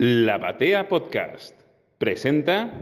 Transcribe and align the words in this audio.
La 0.00 0.38
Batea 0.38 0.88
Podcast 0.88 1.56
presenta. 1.98 2.72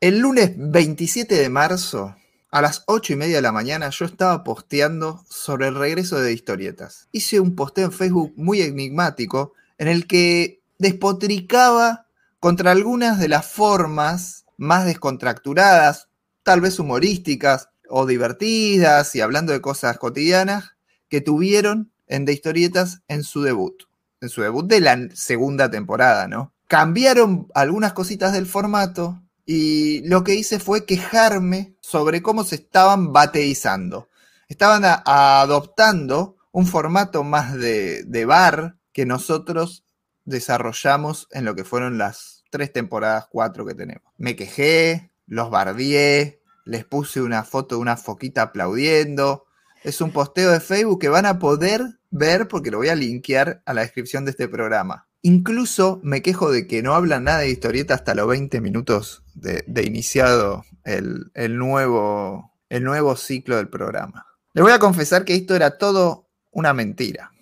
El 0.00 0.20
lunes 0.20 0.52
27 0.56 1.34
de 1.34 1.48
marzo, 1.48 2.14
a 2.52 2.62
las 2.62 2.84
8 2.86 3.14
y 3.14 3.16
media 3.16 3.34
de 3.34 3.42
la 3.42 3.50
mañana, 3.50 3.90
yo 3.90 4.04
estaba 4.04 4.44
posteando 4.44 5.24
sobre 5.28 5.66
el 5.66 5.74
regreso 5.74 6.20
de 6.20 6.32
historietas. 6.32 7.08
Hice 7.10 7.40
un 7.40 7.56
posteo 7.56 7.86
en 7.86 7.92
Facebook 7.92 8.32
muy 8.36 8.62
enigmático 8.62 9.54
en 9.78 9.88
el 9.88 10.06
que 10.06 10.62
despotricaba 10.78 12.06
contra 12.38 12.70
algunas 12.70 13.18
de 13.18 13.26
las 13.26 13.44
formas 13.44 14.46
más 14.56 14.86
descontracturadas, 14.86 16.10
tal 16.44 16.60
vez 16.60 16.78
humorísticas 16.78 17.70
o 17.88 18.06
divertidas 18.06 19.16
y 19.16 19.20
hablando 19.20 19.52
de 19.52 19.60
cosas 19.60 19.98
cotidianas 19.98 20.76
que 21.08 21.20
tuvieron 21.20 21.90
en 22.14 22.24
De 22.24 22.32
Historietas 22.32 23.02
en 23.08 23.22
su 23.24 23.42
debut, 23.42 23.84
en 24.20 24.28
su 24.28 24.42
debut 24.42 24.66
de 24.66 24.80
la 24.80 24.98
segunda 25.14 25.70
temporada, 25.70 26.28
¿no? 26.28 26.52
Cambiaron 26.68 27.48
algunas 27.54 27.92
cositas 27.92 28.32
del 28.32 28.46
formato 28.46 29.22
y 29.46 30.06
lo 30.08 30.24
que 30.24 30.34
hice 30.34 30.58
fue 30.58 30.86
quejarme 30.86 31.76
sobre 31.80 32.22
cómo 32.22 32.44
se 32.44 32.56
estaban 32.56 33.12
bateizando. 33.12 34.08
Estaban 34.48 34.82
adoptando 34.84 36.36
un 36.52 36.66
formato 36.66 37.24
más 37.24 37.54
de, 37.54 38.04
de 38.04 38.24
bar 38.24 38.76
que 38.92 39.04
nosotros 39.06 39.84
desarrollamos 40.24 41.28
en 41.32 41.44
lo 41.44 41.54
que 41.54 41.64
fueron 41.64 41.98
las 41.98 42.44
tres 42.50 42.72
temporadas, 42.72 43.26
cuatro 43.30 43.66
que 43.66 43.74
tenemos. 43.74 44.12
Me 44.16 44.36
quejé, 44.36 45.10
los 45.26 45.50
bardié, 45.50 46.40
les 46.64 46.84
puse 46.84 47.20
una 47.20 47.44
foto 47.44 47.74
de 47.74 47.80
una 47.80 47.96
foquita 47.96 48.42
aplaudiendo. 48.42 49.44
Es 49.82 50.00
un 50.00 50.12
posteo 50.12 50.50
de 50.50 50.60
Facebook 50.60 51.00
que 51.00 51.08
van 51.08 51.26
a 51.26 51.38
poder 51.38 51.98
ver 52.14 52.46
porque 52.46 52.70
lo 52.70 52.78
voy 52.78 52.88
a 52.88 52.94
linkear 52.94 53.62
a 53.66 53.74
la 53.74 53.80
descripción 53.80 54.24
de 54.24 54.30
este 54.30 54.48
programa. 54.48 55.08
Incluso 55.22 56.00
me 56.04 56.22
quejo 56.22 56.52
de 56.52 56.66
que 56.68 56.80
no 56.82 56.94
hablan 56.94 57.24
nada 57.24 57.40
de 57.40 57.50
historieta 57.50 57.94
hasta 57.94 58.14
los 58.14 58.28
20 58.28 58.60
minutos 58.60 59.24
de, 59.34 59.64
iniciado 59.84 60.64
el 60.84 61.58
nuevo, 61.58 62.52
el 62.68 62.84
nuevo 62.84 63.16
ciclo 63.16 63.56
del 63.56 63.68
programa. 63.68 64.26
Le 64.52 64.62
voy 64.62 64.70
a 64.70 64.78
confesar 64.78 65.24
que 65.24 65.34
esto 65.34 65.56
era 65.56 65.76
todo 65.76 66.28
una 66.52 66.72
mentira. 66.72 67.32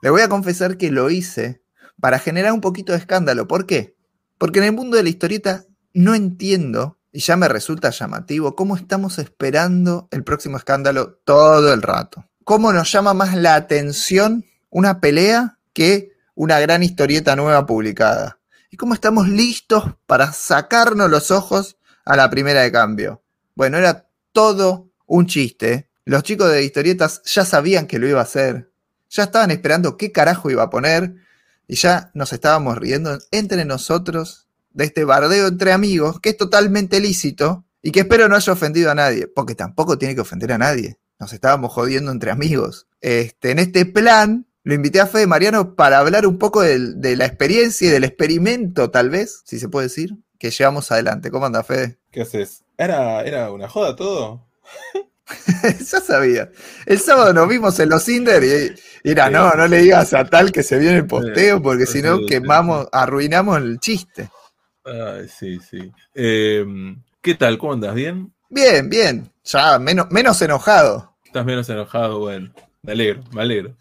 Le 0.00 0.10
voy 0.10 0.20
a 0.20 0.28
confesar 0.28 0.76
que 0.76 0.92
lo 0.92 1.10
hice 1.10 1.62
para 2.00 2.20
generar 2.20 2.52
un 2.52 2.60
poquito 2.60 2.92
de 2.92 2.98
escándalo. 2.98 3.48
¿Por 3.48 3.66
qué? 3.66 3.96
Porque 4.38 4.60
en 4.60 4.66
el 4.66 4.72
mundo 4.72 4.96
de 4.96 5.02
la 5.02 5.08
historieta 5.08 5.64
no 5.92 6.14
entiendo, 6.14 6.98
y 7.10 7.18
ya 7.18 7.36
me 7.36 7.48
resulta 7.48 7.90
llamativo, 7.90 8.54
cómo 8.54 8.76
estamos 8.76 9.18
esperando 9.18 10.06
el 10.12 10.22
próximo 10.22 10.56
escándalo 10.56 11.14
todo 11.24 11.74
el 11.74 11.82
rato. 11.82 12.29
¿Cómo 12.50 12.72
nos 12.72 12.90
llama 12.90 13.14
más 13.14 13.36
la 13.36 13.54
atención 13.54 14.44
una 14.70 15.00
pelea 15.00 15.60
que 15.72 16.10
una 16.34 16.58
gran 16.58 16.82
historieta 16.82 17.36
nueva 17.36 17.64
publicada? 17.64 18.40
Y 18.72 18.76
cómo 18.76 18.92
estamos 18.92 19.28
listos 19.28 19.84
para 20.08 20.32
sacarnos 20.32 21.08
los 21.08 21.30
ojos 21.30 21.76
a 22.04 22.16
la 22.16 22.28
primera 22.28 22.62
de 22.62 22.72
cambio. 22.72 23.22
Bueno, 23.54 23.78
era 23.78 24.08
todo 24.32 24.90
un 25.06 25.28
chiste. 25.28 25.90
Los 26.04 26.24
chicos 26.24 26.50
de 26.50 26.64
historietas 26.64 27.22
ya 27.22 27.44
sabían 27.44 27.86
que 27.86 28.00
lo 28.00 28.08
iba 28.08 28.18
a 28.18 28.24
hacer. 28.24 28.72
Ya 29.10 29.22
estaban 29.22 29.52
esperando 29.52 29.96
qué 29.96 30.10
carajo 30.10 30.50
iba 30.50 30.64
a 30.64 30.70
poner. 30.70 31.14
Y 31.68 31.76
ya 31.76 32.10
nos 32.14 32.32
estábamos 32.32 32.78
riendo 32.78 33.16
entre 33.30 33.64
nosotros 33.64 34.48
de 34.72 34.86
este 34.86 35.04
bardeo 35.04 35.46
entre 35.46 35.70
amigos, 35.70 36.18
que 36.18 36.30
es 36.30 36.36
totalmente 36.36 36.98
lícito 36.98 37.64
y 37.80 37.92
que 37.92 38.00
espero 38.00 38.28
no 38.28 38.34
haya 38.34 38.52
ofendido 38.52 38.90
a 38.90 38.96
nadie, 38.96 39.28
porque 39.28 39.54
tampoco 39.54 39.98
tiene 39.98 40.16
que 40.16 40.22
ofender 40.22 40.50
a 40.50 40.58
nadie. 40.58 40.98
Nos 41.20 41.32
estábamos 41.34 41.72
jodiendo 41.72 42.10
entre 42.10 42.30
amigos. 42.30 42.86
Este, 43.02 43.50
en 43.50 43.58
este 43.58 43.84
plan, 43.84 44.46
lo 44.64 44.74
invité 44.74 45.00
a 45.00 45.06
Fede 45.06 45.26
Mariano 45.26 45.74
para 45.76 45.98
hablar 45.98 46.26
un 46.26 46.38
poco 46.38 46.62
de, 46.62 47.16
la 47.16 47.26
experiencia 47.26 47.88
y 47.88 47.90
del 47.90 48.04
experimento, 48.04 48.90
tal 48.90 49.10
vez, 49.10 49.42
si 49.44 49.58
se 49.60 49.68
puede 49.68 49.86
decir, 49.88 50.16
que 50.38 50.50
llevamos 50.50 50.90
adelante. 50.90 51.30
¿Cómo 51.30 51.44
anda, 51.46 51.62
Fede? 51.62 51.98
¿Qué 52.10 52.22
haces? 52.22 52.64
¿Era, 52.78 53.22
era 53.22 53.52
una 53.52 53.68
joda 53.68 53.94
todo? 53.94 54.46
ya 55.78 56.00
sabía. 56.00 56.50
El 56.86 56.98
sábado 56.98 57.34
nos 57.34 57.48
vimos 57.48 57.78
en 57.80 57.90
los 57.90 58.08
Inder 58.08 58.42
y, 58.42 59.08
y 59.08 59.12
era, 59.12 59.26
Sí. 59.26 59.32
no, 59.34 59.52
no 59.52 59.68
le 59.68 59.78
digas 59.82 60.14
a 60.14 60.24
tal 60.24 60.50
que 60.50 60.62
se 60.62 60.78
viene 60.78 60.96
el 60.98 61.06
posteo, 61.06 61.60
porque 61.62 61.84
Sí, 61.86 61.98
si 61.98 62.02
no 62.02 62.16
sí. 62.18 62.26
quemamos, 62.26 62.88
arruinamos 62.92 63.58
el 63.58 63.78
chiste. 63.78 64.30
Ay, 64.84 65.28
sí, 65.28 65.58
sí. 65.70 65.92
Eh, 66.14 66.64
¿Qué 67.20 67.34
tal? 67.34 67.58
¿Cómo 67.58 67.74
andas? 67.74 67.94
¿Bien? 67.94 68.32
Bien, 68.48 68.88
bien. 68.88 69.30
Ya 69.44 69.78
menos, 69.78 70.10
menos 70.10 70.40
enojado. 70.42 71.09
¿Estás 71.30 71.46
menos 71.46 71.68
enojado? 71.68 72.18
Bueno, 72.18 72.50
me 72.82 72.90
alegro, 72.92 73.22
me 73.32 73.42
alegro. 73.42 73.76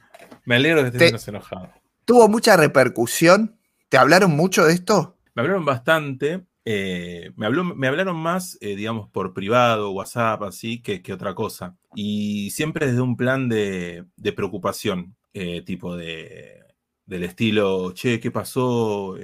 Me 0.46 0.56
alegro 0.56 0.82
que 0.82 0.88
estés 0.88 1.00
Te- 1.00 1.06
menos 1.08 1.28
enojado. 1.28 1.70
¿Tuvo 2.06 2.28
mucha 2.30 2.56
repercusión? 2.56 3.58
¿Te 3.90 3.98
hablaron 3.98 4.32
mucho 4.32 4.66
de 4.66 4.74
esto? 4.74 5.18
Me 5.34 5.42
hablaron 5.42 5.66
bastante. 5.66 6.46
eh, 6.66 7.32
me, 7.36 7.48
habló, 7.48 7.64
me 7.64 7.88
hablaron 7.88 8.18
más, 8.18 8.56
eh, 8.62 8.76
digamos, 8.76 9.10
por 9.10 9.34
privado, 9.34 9.90
WhatsApp, 9.90 10.44
así, 10.44 10.80
que, 10.84 11.02
que 11.02 11.12
otra 11.14 11.34
cosa. 11.34 11.76
Y 11.96 12.52
siempre 12.52 12.86
desde 12.86 13.02
un 13.02 13.18
plan 13.18 13.50
de, 13.50 14.06
de 14.16 14.34
preocupación, 14.34 15.16
eh, 15.34 15.64
tipo 15.64 15.96
de, 15.98 16.60
del 17.08 17.24
estilo, 17.24 17.94
che, 17.94 18.20
¿qué 18.20 18.30
pasó? 18.30 19.16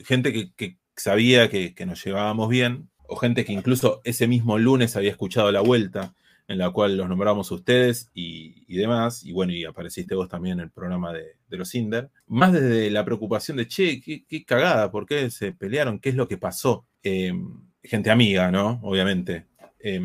Gente 0.00 0.32
que, 0.32 0.52
que 0.54 0.78
sabía 0.96 1.48
que, 1.48 1.74
que 1.76 1.86
nos 1.86 2.04
llevábamos 2.04 2.48
bien, 2.48 2.90
o 3.06 3.14
gente 3.14 3.44
que 3.44 3.52
incluso 3.52 4.00
ese 4.02 4.26
mismo 4.26 4.58
lunes 4.58 4.96
había 4.96 5.10
escuchado 5.12 5.52
la 5.52 5.60
vuelta, 5.60 6.14
en 6.48 6.58
la 6.58 6.70
cual 6.70 6.96
los 6.96 7.08
nombramos 7.08 7.50
ustedes 7.50 8.10
y, 8.14 8.76
demás, 8.76 9.24
y 9.24 9.32
bueno, 9.32 9.52
y 9.52 9.64
apareciste 9.64 10.14
vos 10.14 10.28
también 10.28 10.58
en 10.58 10.64
el 10.64 10.70
programa 10.70 11.12
de, 11.12 11.36
los 11.50 11.74
Inder, 11.74 12.10
más 12.26 12.52
desde 12.52 12.90
la 12.90 13.04
preocupación 13.04 13.56
de, 13.56 13.66
che, 13.66 14.00
qué, 14.00 14.44
cagada, 14.44 14.90
¿por 14.90 15.06
qué 15.06 15.30
se 15.30 15.52
pelearon? 15.52 15.98
¿Qué 15.98 16.10
es 16.10 16.14
lo 16.14 16.28
que 16.28 16.38
pasó? 16.38 16.86
Eh, 17.02 17.32
gente 17.82 18.10
amiga, 18.10 18.50
¿no? 18.50 18.80
Obviamente. 18.82 19.46
Eh, 19.80 20.02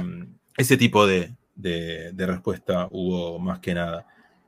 ese 0.57 0.77
tipo 0.77 1.05
de, 1.07 1.33
de- 1.55 2.11
de 2.13 2.25
respuesta 2.25 2.87
hubo 2.91 3.39
más 3.39 3.59
que 3.59 3.73
nada. 3.73 4.05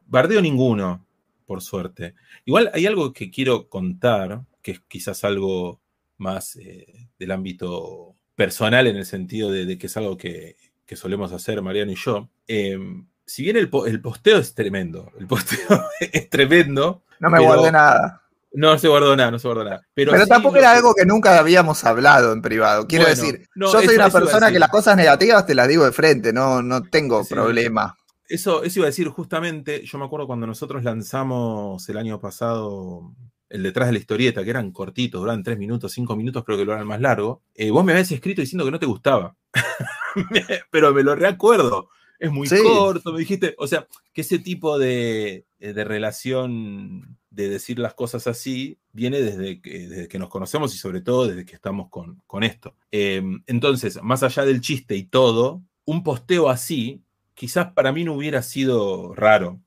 Bardeo 0.08 0.42
ninguno, 0.42 1.06
por 1.46 1.62
suerte. 1.62 2.16
Igual 2.46 2.70
hay 2.74 2.86
algo 2.86 3.14
que 3.14 3.30
quiero 3.32 3.68
contar, 3.70 4.42
que 4.62 4.72
es 4.72 4.80
quizás 4.88 5.24
algo 5.24 5.82
más 6.18 6.56
eh, 6.58 7.08
del 7.20 7.32
ámbito 7.32 8.16
personal 8.36 8.88
en 8.88 8.98
el 8.98 9.06
sentido 9.06 9.52
de, 9.52 9.66
de 9.66 9.78
que 9.78 9.88
es 9.88 9.98
algo 9.98 10.18
que, 10.18 10.56
que 10.94 10.98
solemos 11.02 11.32
hacer 11.32 11.62
Mariano 11.62 11.92
y 11.92 11.96
yo. 11.96 12.30
Eh, 12.48 12.78
si 13.26 13.44
bien 13.44 13.58
el, 13.58 13.70
po- 13.70 13.86
el 13.86 14.02
posteo 14.02 14.38
es 14.38 14.54
tremendo, 14.54 15.12
el 15.20 15.28
posteo 15.28 15.58
es 16.00 16.30
tremendo, 16.30 17.04
No 17.20 17.30
me 17.30 17.40
guardé 17.40 17.72
nada. 17.72 18.22
no 18.54 18.78
se 18.78 18.88
guardó 18.88 19.16
nada, 19.16 19.32
no 19.32 19.40
se 19.40 19.48
guardó 19.48 19.64
nada. 19.64 19.82
Pero, 19.94 20.12
Pero 20.12 20.28
tampoco 20.28 20.58
era 20.58 20.72
algo 20.72 20.94
que 20.94 21.06
nunca 21.06 21.38
habíamos 21.40 21.84
hablado 21.86 22.32
en 22.34 22.42
privado. 22.42 22.86
Quiero 22.88 23.06
Bueno, 23.06 23.22
decir, 23.22 23.48
no, 23.56 23.72
yo 23.72 23.82
soy 23.82 23.96
una 23.96 24.10
persona 24.10 24.52
que 24.52 24.60
las 24.60 24.70
cosas 24.70 24.96
negativas 24.98 25.46
te 25.46 25.56
las 25.56 25.68
digo 25.68 25.86
de 25.86 25.92
frente, 25.92 26.32
no, 26.34 26.62
no 26.62 26.84
tengo 26.84 27.24
Sí. 27.24 27.34
problema. 27.34 27.96
Eso, 28.30 28.64
eso 28.64 28.80
iba 28.80 28.86
a 28.86 28.90
decir 28.90 29.08
justamente, 29.10 29.84
yo 29.86 29.98
me 29.98 30.06
acuerdo 30.06 30.28
cuando 30.28 30.48
nosotros 30.48 30.84
lanzamos 30.84 31.88
el 31.90 31.98
año 31.98 32.20
pasado 32.20 33.14
el 33.50 33.62
detrás 33.64 33.88
de 33.88 33.94
la 33.94 34.00
historieta, 34.00 34.44
que 34.44 34.50
eran 34.50 34.72
cortitos, 34.72 35.22
duraban 35.22 35.44
tres 35.44 35.60
minutos, 35.60 35.92
cinco 35.92 36.16
minutos, 36.16 36.44
creo 36.44 36.58
que 36.58 36.66
lo 36.66 36.74
eran 36.74 36.88
más 36.88 37.00
largo. 37.02 37.44
eh, 37.54 37.70
vos 37.70 37.86
me 37.86 37.92
habías 37.92 38.12
escrito 38.12 38.42
diciendo 38.42 38.66
que 38.66 38.72
no 38.72 38.80
te 38.80 38.86
gustaba. 38.88 39.36
Pero 40.72 40.94
me 40.94 41.04
lo 41.04 41.16
recuerdo. 41.16 41.90
Es 42.20 42.32
muy 42.32 42.48
Sí. 42.48 42.56
corto, 42.64 43.12
me 43.12 43.20
dijiste. 43.20 43.56
O 43.58 43.68
sea, 43.68 43.88
que 44.14 44.22
ese 44.22 44.40
tipo 44.40 44.78
de, 44.80 45.46
eh, 45.60 45.74
de 45.74 45.84
relación 45.84 47.18
de 47.30 47.50
decir 47.50 47.80
las 47.80 47.96
cosas 47.96 48.28
así 48.28 48.78
viene 48.92 49.20
desde 49.22 49.60
que, 49.62 49.88
desde 49.90 50.08
que 50.08 50.20
nos 50.20 50.30
conocemos 50.30 50.74
y 50.74 50.78
sobre 50.78 51.02
todo 51.02 51.28
desde 51.28 51.46
que 51.46 51.56
estamos 51.56 51.90
con, 51.90 52.22
con 52.28 52.44
esto. 52.44 52.76
Eh, 52.92 53.22
entonces, 53.48 54.02
más 54.04 54.24
allá 54.24 54.46
del 54.46 54.62
chiste 54.62 54.96
y 54.96 55.04
todo, 55.04 55.62
un 55.86 56.04
posteo 56.04 56.50
así 56.50 57.02
quizás 57.34 57.74
para 57.74 57.92
mí 57.92 58.04
no 58.04 58.14
hubiera 58.14 58.44
sido 58.44 59.14
raro, 59.16 59.60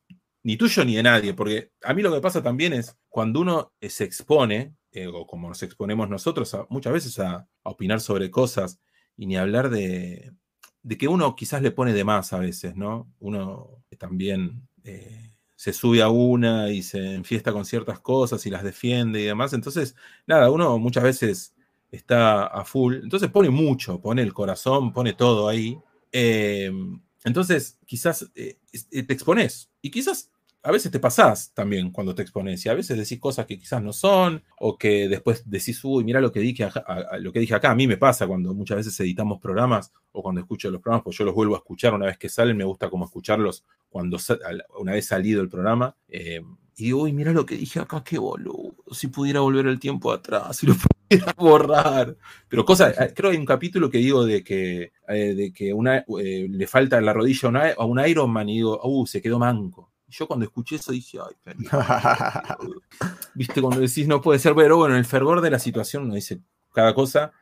ni 0.45 0.57
tuyo 0.57 0.85
ni 0.85 0.95
de 0.95 1.03
nadie, 1.03 1.35
porque 1.35 1.73
a 1.83 1.93
mí 1.93 2.01
lo 2.03 2.15
que 2.15 2.21
pasa 2.21 2.41
también 2.41 2.73
es 2.73 2.97
cuando 3.09 3.41
uno 3.41 3.73
eh, 3.81 3.91
se 3.91 4.05
expone, 4.05 4.73
eh, 4.93 5.09
o 5.09 5.27
como 5.27 5.49
nos 5.49 5.63
exponemos 5.65 6.09
nosotros 6.09 6.55
a- 6.55 6.65
muchas 6.71 6.93
veces 6.93 7.19
a, 7.19 7.35
a 7.65 7.69
opinar 7.69 8.01
sobre 8.01 8.31
cosas 8.31 8.79
y 9.17 9.27
ni 9.27 9.37
hablar 9.37 9.71
de, 9.71 10.33
de 10.83 10.99
que 10.99 11.09
uno 11.09 11.35
quizás 11.37 11.63
le 11.63 11.71
pone 11.71 11.93
de 11.93 12.05
más 12.05 12.33
a 12.33 12.39
veces, 12.39 12.77
¿no? 12.77 13.13
Uno 13.21 13.83
también 13.99 14.69
eh, 14.85 15.33
se 15.57 15.73
sube 15.73 16.03
a 16.03 16.09
una 16.09 16.71
y 16.71 16.83
se 16.83 17.15
enfiesta 17.15 17.53
con 17.53 17.65
ciertas 17.65 17.99
cosas 18.01 18.45
y 18.47 18.51
las 18.51 18.63
defiende 18.63 19.21
y 19.21 19.25
demás, 19.25 19.53
entonces, 19.55 19.97
nada, 20.27 20.51
uno 20.51 20.79
muchas 20.79 21.03
veces 21.03 21.55
está 21.91 22.47
a 22.47 22.65
full, 22.65 22.97
entonces 22.97 23.31
pone 23.31 23.51
mucho, 23.51 24.01
pone 24.01 24.23
el 24.23 24.35
corazón, 24.35 24.93
pone 24.93 25.15
todo 25.15 25.49
ahí. 25.49 25.79
Eh, 26.13 26.71
entonces, 27.25 27.79
quizás 27.87 28.31
eh, 28.35 28.59
eh, 28.93 29.03
te 29.03 29.13
expones 29.13 29.71
y 29.83 29.91
quizás 29.91 30.31
a 30.67 30.73
veces 30.73 30.91
te 30.91 30.99
pasás 30.99 31.53
también 31.55 31.93
cuando 31.93 32.13
te 32.13 32.23
expones 32.23 32.67
y 32.67 32.69
a 32.69 32.75
veces 32.75 32.99
decís 32.99 33.21
cosas 33.21 33.47
que 33.47 33.57
quizás 33.57 33.81
no 33.81 33.93
son 33.93 34.43
o 34.59 34.77
que 34.77 35.09
después 35.09 35.49
decís, 35.49 35.81
uy, 35.85 36.03
mira 36.03 36.21
lo 36.21 36.33
que 36.33 36.41
dije, 36.41 36.65
acá, 36.65 36.85
lo 37.21 37.33
que 37.33 37.39
dije 37.39 37.55
acá. 37.55 37.71
A 37.71 37.77
mí 37.77 37.87
me 37.87 37.97
pasa 37.97 38.27
cuando 38.27 38.53
muchas 38.53 38.79
veces 38.79 38.99
editamos 38.99 39.41
programas 39.41 39.93
o 40.11 40.25
cuando 40.25 40.41
escucho 40.41 40.69
los 40.73 40.81
programas, 40.83 41.05
pues 41.05 41.17
yo 41.17 41.25
los 41.25 41.37
vuelvo 41.37 41.55
a 41.55 41.59
escuchar 41.59 41.95
una 41.95 42.07
vez 42.07 42.19
que 42.19 42.29
salen, 42.29 42.57
me 42.57 42.65
gusta 42.65 42.91
como 42.91 43.05
escucharlos 43.05 43.65
cuando 43.89 44.19
una 44.81 44.91
vez 44.91 45.07
salido 45.07 45.41
el 45.41 45.49
programa. 45.49 45.95
Eh, 46.09 46.43
y 46.79 46.87
digo, 46.87 47.03
uy, 47.03 47.13
mira 47.13 47.31
lo 47.31 47.47
que 47.47 47.57
dije 47.57 47.79
acá, 47.79 48.03
qué 48.03 48.19
boludo. 48.19 48.75
Si 48.91 49.07
pudiera 49.07 49.39
volver 49.39 49.69
el 49.69 49.79
tiempo 49.79 50.11
atrás, 50.11 50.57
si 50.57 50.67
lo 50.67 50.75
pudiera 50.75 51.33
borrar. 51.39 52.17
Pero 52.49 52.65
cosas, 52.65 53.01
eh, 53.01 53.13
creo 53.15 53.31
que 53.31 53.37
hay 53.37 53.41
un 53.41 53.47
capítulo 53.47 53.89
que 53.89 53.99
digo 53.99 54.27
de 54.27 54.43
que, 54.43 54.91
eh, 55.07 55.35
de 55.37 55.53
que 55.53 55.73
una, 55.73 56.05
le 56.09 56.67
falta 56.67 57.01
la 57.01 57.13
rodilla 57.13 57.75
a, 57.79 57.85
un 57.85 58.05
Iron 58.05 58.33
Man 58.33 58.49
y 58.49 58.57
digo, 58.57 58.81
uh, 58.83 59.07
se 59.07 59.23
quedó 59.23 59.39
manco 59.39 59.93
yo 60.09 60.27
cuando 60.27 60.45
escuché 60.45 60.77
eso 60.77 60.93
dije, 60.93 61.19
ay, 61.19 61.55
viste, 63.35 63.61
cuando 63.61 63.81
decís 63.81 64.07
no 64.07 64.21
puede 64.21 64.39
ser, 64.39 64.55
pero 64.55 64.77
bueno, 64.77 64.95
en 64.95 65.01
el 65.01 65.05
fervor 65.05 65.41
de 65.41 65.51
la 65.51 65.59
situación 65.59 66.05
uno 66.05 66.15
dice 66.15 66.41
cada 66.73 66.95
cosa. 66.95 67.33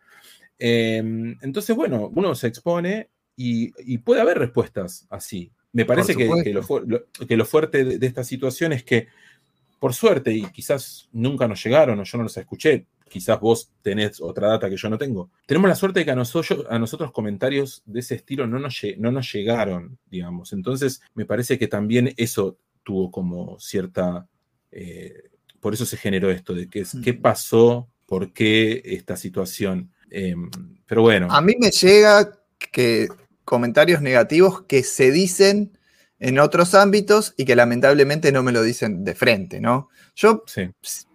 Em, 0.59 1.37
entonces, 1.43 1.75
bueno, 1.75 2.11
uno 2.15 2.35
se 2.35 2.47
expone 2.47 3.11
y, 3.37 3.99
puede 3.99 4.21
haber 4.21 4.39
respuestas 4.39 5.07
así. 5.11 5.53
Me 5.73 5.85
parece 5.85 6.15
que, 6.15 6.27
lo, 6.53 7.45
fuerte 7.45 7.85
de, 7.85 8.07
esta 8.07 8.23
situación 8.23 8.73
es 8.73 8.85
que, 8.85 9.09
por 9.81 9.93
suerte, 9.93 10.33
y 10.33 10.45
quizás 10.47 11.09
nunca 11.13 11.49
nos 11.49 11.63
llegaron 11.63 11.99
o 11.99 12.05
yo 12.05 12.19
no 12.19 12.25
los 12.25 12.37
escuché, 12.37 12.87
quizás 13.09 13.39
vos 13.41 13.71
tenés 13.83 14.21
otra 14.21 14.49
data 14.49 14.69
que 14.69 14.77
yo 14.77 14.89
no 14.89 14.99
tengo. 14.99 15.31
Tenemos 15.47 15.69
la 15.69 15.77
suerte 15.77 16.01
de 16.01 16.05
que 16.05 16.11
a 16.11 16.17
nosotros, 16.17 16.67
a 16.69 16.79
nosotros 16.79 17.12
comentarios 17.12 17.83
de 17.87 18.01
ese 18.01 18.17
estilo 18.17 18.47
no 18.47 18.59
nos, 18.59 18.81
no 18.99 19.12
nos 19.12 19.33
llegaron, 19.33 19.99
digamos. 20.11 20.53
Entonces, 20.53 21.01
me 21.15 21.27
parece 21.27 21.59
que 21.59 21.69
también 21.69 22.12
eso 22.17 22.59
tuvo 22.83 23.11
como 23.11 23.59
cierta... 23.61 24.27
Eh, 24.73 25.31
por 25.61 25.73
eso 25.73 25.87
se 25.87 25.97
generó 25.97 26.31
esto, 26.31 26.55
de 26.55 26.69
qué, 26.69 26.85
qué 27.03 27.15
pasó, 27.15 27.89
por 28.06 28.33
qué 28.33 28.83
esta 28.85 29.17
situación. 29.17 29.93
Em, 30.11 30.51
pero 30.85 31.03
bueno. 31.03 31.29
A 31.31 31.41
mí 31.41 31.55
me 31.59 31.71
llega 31.71 32.39
que 32.59 33.09
comentarios 33.45 34.03
negativos 34.03 34.62
que 34.62 34.83
se 34.83 35.11
dicen 35.11 35.79
en 36.19 36.39
otros 36.39 36.75
ámbitos 36.75 37.33
y 37.37 37.45
que 37.47 37.56
lamentablemente 37.56 38.31
no 38.31 38.43
me 38.43 38.53
lo 38.53 38.62
dicen 38.62 39.05
de 39.05 39.15
frente, 39.15 39.61
¿no? 39.61 39.89
Yo 40.15 40.45
sí 40.47 40.71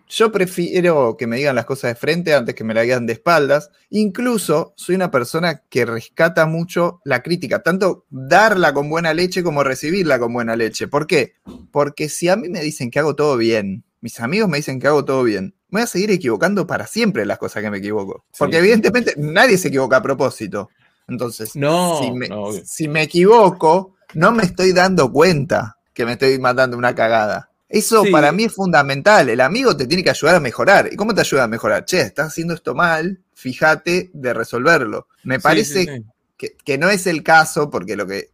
yo 0.09 0.31
prefiero 0.31 1.15
que 1.17 1.27
me 1.27 1.38
digan 1.38 1.56
las 1.56 1.65
cosas 1.65 1.91
de 1.91 1.95
frente 1.95 2.33
antes 2.33 2.56
que 2.56 2.63
me 2.63 2.73
la 2.73 2.81
digan 2.81 3.06
de 3.06 3.13
espaldas. 3.13 3.69
Incluso 3.91 4.73
soy 4.75 4.95
una 4.95 5.11
persona 5.11 5.61
que 5.69 5.85
rescata 5.85 6.47
mucho 6.47 7.00
la 7.06 7.21
crítica, 7.21 7.61
tanto 7.61 8.06
darla 8.09 8.73
con 8.73 8.89
buena 8.89 9.13
leche 9.13 9.44
como 9.44 9.63
recibirla 9.63 10.17
con 10.17 10.33
buena 10.33 10.56
leche. 10.56 10.88
¿Por 10.88 11.06
qué? 11.06 11.35
Porque 11.71 12.09
si 12.09 12.27
a 12.27 12.35
mí 12.35 12.50
me 12.50 12.61
dicen 12.61 12.89
que 12.89 12.97
hago 12.97 13.15
todo 13.15 13.38
bien, 13.38 13.83
mis 14.01 14.19
amigos 14.19 14.50
me 14.50 14.57
dicen 14.57 14.79
que 14.79 14.88
hago 14.88 15.06
todo 15.06 15.23
bien, 15.23 15.53
me 15.69 15.81
voy 15.81 15.83
a 15.83 15.88
seguir 15.88 16.09
equivocando 16.09 16.65
para 16.65 16.88
siempre 16.88 17.25
las 17.27 17.38
cosas 17.38 17.62
que 17.62 17.69
me 17.69 17.77
equivoco. 17.77 18.25
Porque 18.35 18.57
evidentemente 18.57 19.13
nadie 19.15 19.59
se 19.59 19.67
equivoca 19.67 19.97
a 19.97 20.01
propósito. 20.01 20.69
Entonces, 21.07 21.55
no, 21.55 22.00
si, 22.01 22.12
me, 22.12 22.29
si 22.65 22.88
me 22.88 23.03
equivoco, 23.03 23.95
no 24.15 24.31
me 24.31 24.44
estoy 24.44 24.73
dando 24.73 25.12
cuenta 25.12 25.77
que 25.94 26.05
me 26.05 26.13
estoy 26.13 26.39
mandando 26.39 26.77
una 26.77 26.95
cagada. 26.95 27.49
Eso 27.69 28.04
para 28.12 28.31
mí 28.31 28.45
es 28.45 28.54
fundamental. 28.54 29.30
El 29.30 29.42
amigo 29.42 29.77
te 29.77 29.86
tiene 29.86 30.04
que 30.04 30.10
ayudar 30.10 30.36
a 30.36 30.39
mejorar. 30.39 30.89
¿Y 30.92 30.95
cómo 30.95 31.13
te 31.13 31.21
ayuda 31.21 31.44
a 31.44 31.48
mejorar? 31.48 31.86
Che, 31.86 32.01
estás 32.01 32.27
haciendo 32.27 32.56
esto 32.56 32.74
mal, 32.74 33.21
fíjate 33.36 34.10
de 34.12 34.33
resolverlo. 34.33 35.07
Me 35.24 35.39
parece 35.39 36.04
que, 36.36 36.77
no 36.80 36.89
es 36.89 37.06
el 37.06 37.21
caso, 37.21 37.69
porque 37.69 37.95
lo 37.95 38.07
que 38.07 38.31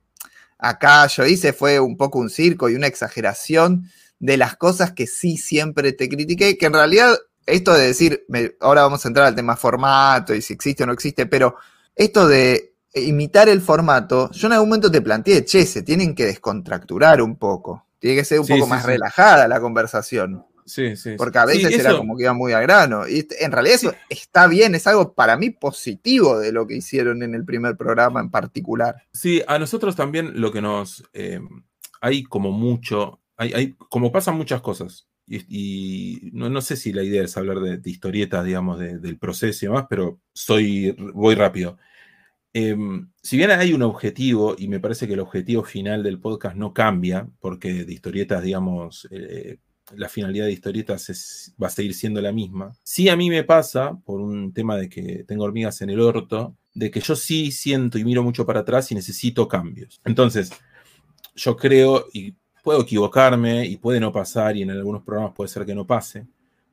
acá 0.58 1.06
yo 1.08 1.26
hice 1.26 1.52
fue 1.52 1.82
un 1.82 1.98
poco 1.98 2.20
un 2.20 2.30
circo 2.30 2.70
y 2.70 2.76
una 2.76 2.88
exageración 2.88 3.90
de 4.20 4.38
las 4.38 4.56
cosas 4.56 4.94
que 4.94 5.06
sí 5.06 5.36
siempre 5.36 5.92
te 5.92 6.08
critiqué, 6.08 6.58
que 6.58 6.68
en 6.68 6.74
realidad 6.74 7.18
esto 7.46 7.74
de 7.74 7.88
decir, 7.88 8.26
ahora 8.62 8.84
vamos 8.84 9.04
a 9.04 9.08
entrar 9.10 9.28
al 9.28 9.36
tema 9.36 9.58
formato 9.58 10.34
y 10.34 10.42
si 10.42 10.54
existe 10.54 10.84
o 10.84 10.88
no 10.88 10.94
existe, 10.94 11.26
pero 11.26 11.58
esto 11.94 12.28
de 12.28 12.74
imitar 12.94 13.50
el 13.50 13.62
formato, 13.62 14.32
yo 14.32 14.48
en 14.48 14.54
algún 14.54 14.70
momento 14.70 14.90
te 14.90 15.02
planteé, 15.02 15.44
che, 15.44 15.66
se 15.66 15.84
tienen 15.84 16.16
que 16.16 16.26
descontracturar 16.26 17.22
un 17.22 17.36
poco. 17.36 17.86
Tiene 18.06 18.20
que 18.20 18.26
ser 18.26 18.40
un 18.40 18.46
poco 18.46 18.68
más 18.68 18.86
relajada 18.86 19.48
la 19.48 19.60
conversación. 19.60 20.46
Sí, 20.64 20.96
sí. 20.96 21.16
Porque 21.18 21.40
a 21.40 21.46
veces 21.46 21.74
era 21.74 21.98
como 21.98 22.16
que 22.16 22.22
iba 22.22 22.34
muy 22.34 22.54
a 22.54 22.60
grano. 22.60 23.08
Y 23.08 23.28
en 23.40 23.52
realidad 23.52 23.78
eso 23.78 23.96
está 24.10 24.46
bien, 24.46 24.76
es 24.76 24.86
algo 24.86 25.16
para 25.16 25.38
mí 25.38 25.50
positivo 25.50 26.38
de 26.38 26.52
lo 26.52 26.68
que 26.68 26.76
hicieron 26.76 27.24
en 27.24 27.34
el 27.34 27.44
primer 27.46 27.76
programa 27.78 28.20
en 28.20 28.30
particular. 28.30 29.02
Sí, 29.12 29.42
a 29.48 29.58
nosotros 29.58 29.96
también 29.96 30.40
lo 30.40 30.52
que 30.52 30.62
nos. 30.62 31.04
Eh, 31.14 31.40
hay 32.00 32.22
como 32.22 32.52
mucho. 32.52 33.22
Hay, 33.38 33.74
como 33.90 34.12
pasan 34.12 34.38
muchas 34.38 34.62
cosas. 34.62 35.08
Y, 35.28 36.30
no, 36.32 36.62
sé 36.62 36.76
si 36.76 36.94
la 36.94 37.02
idea 37.02 37.24
es 37.24 37.36
hablar 37.38 37.60
de, 37.60 37.90
historietas, 37.90 38.46
digamos, 38.46 38.78
del 38.78 39.18
proceso 39.18 39.66
y 39.66 39.68
demás, 39.68 39.88
pero 39.90 40.20
soy, 40.32 40.96
voy 41.12 41.34
rápido. 41.34 41.80
Em, 42.58 43.10
si 43.22 43.36
bien 43.36 43.52
hay 43.52 43.74
un 43.74 43.82
objetivo, 43.82 44.56
y 44.58 44.70
me 44.70 44.80
parece 44.80 45.08
que 45.08 45.14
el 45.14 45.20
objetivo 45.20 45.62
final 45.62 46.02
del 46.04 46.22
podcast 46.22 46.56
no 46.56 46.74
cambia, 46.74 47.28
porque 47.42 47.84
de 47.84 47.94
historietas, 47.94 48.42
digamos, 48.42 49.10
eh, 49.12 49.58
la 49.94 50.08
finalidad 50.08 50.46
de 50.46 50.54
historietas 50.54 51.54
va 51.62 51.68
a 51.68 51.70
seguir 51.70 51.94
siendo 51.94 52.22
la 52.22 52.32
misma. 52.32 52.72
Sí 52.82 53.10
a 53.10 53.18
mí 53.18 53.30
me 53.30 53.44
pasa, 53.44 54.00
por 54.06 54.22
un 54.22 54.54
tema 54.54 54.78
de 54.78 54.88
que 54.88 55.26
tengo 55.28 55.44
hormigas 55.44 55.82
en 55.82 55.90
el 55.90 56.00
orto, 56.00 56.56
de 56.74 56.90
que 56.90 57.02
yo 57.02 57.18
sí 57.18 57.52
siento 57.52 57.98
y 57.98 58.06
miro 58.06 58.24
mucho 58.24 58.46
para 58.46 58.62
atrás 58.62 58.90
y 58.90 58.96
necesito 58.96 59.50
cambios. 59.50 60.00
Entonces, 60.06 60.50
yo 61.36 61.58
creo, 61.58 62.06
y 62.14 62.36
puedo 62.64 62.84
equivocarme, 62.84 63.66
y 63.66 63.76
puede 63.76 64.00
no 64.00 64.14
pasar, 64.14 64.56
y 64.56 64.62
en 64.62 64.72
algunos 64.72 65.04
programas 65.04 65.34
puede 65.36 65.50
ser 65.50 65.66
que 65.66 65.76
no 65.76 65.86
pase, 65.86 66.26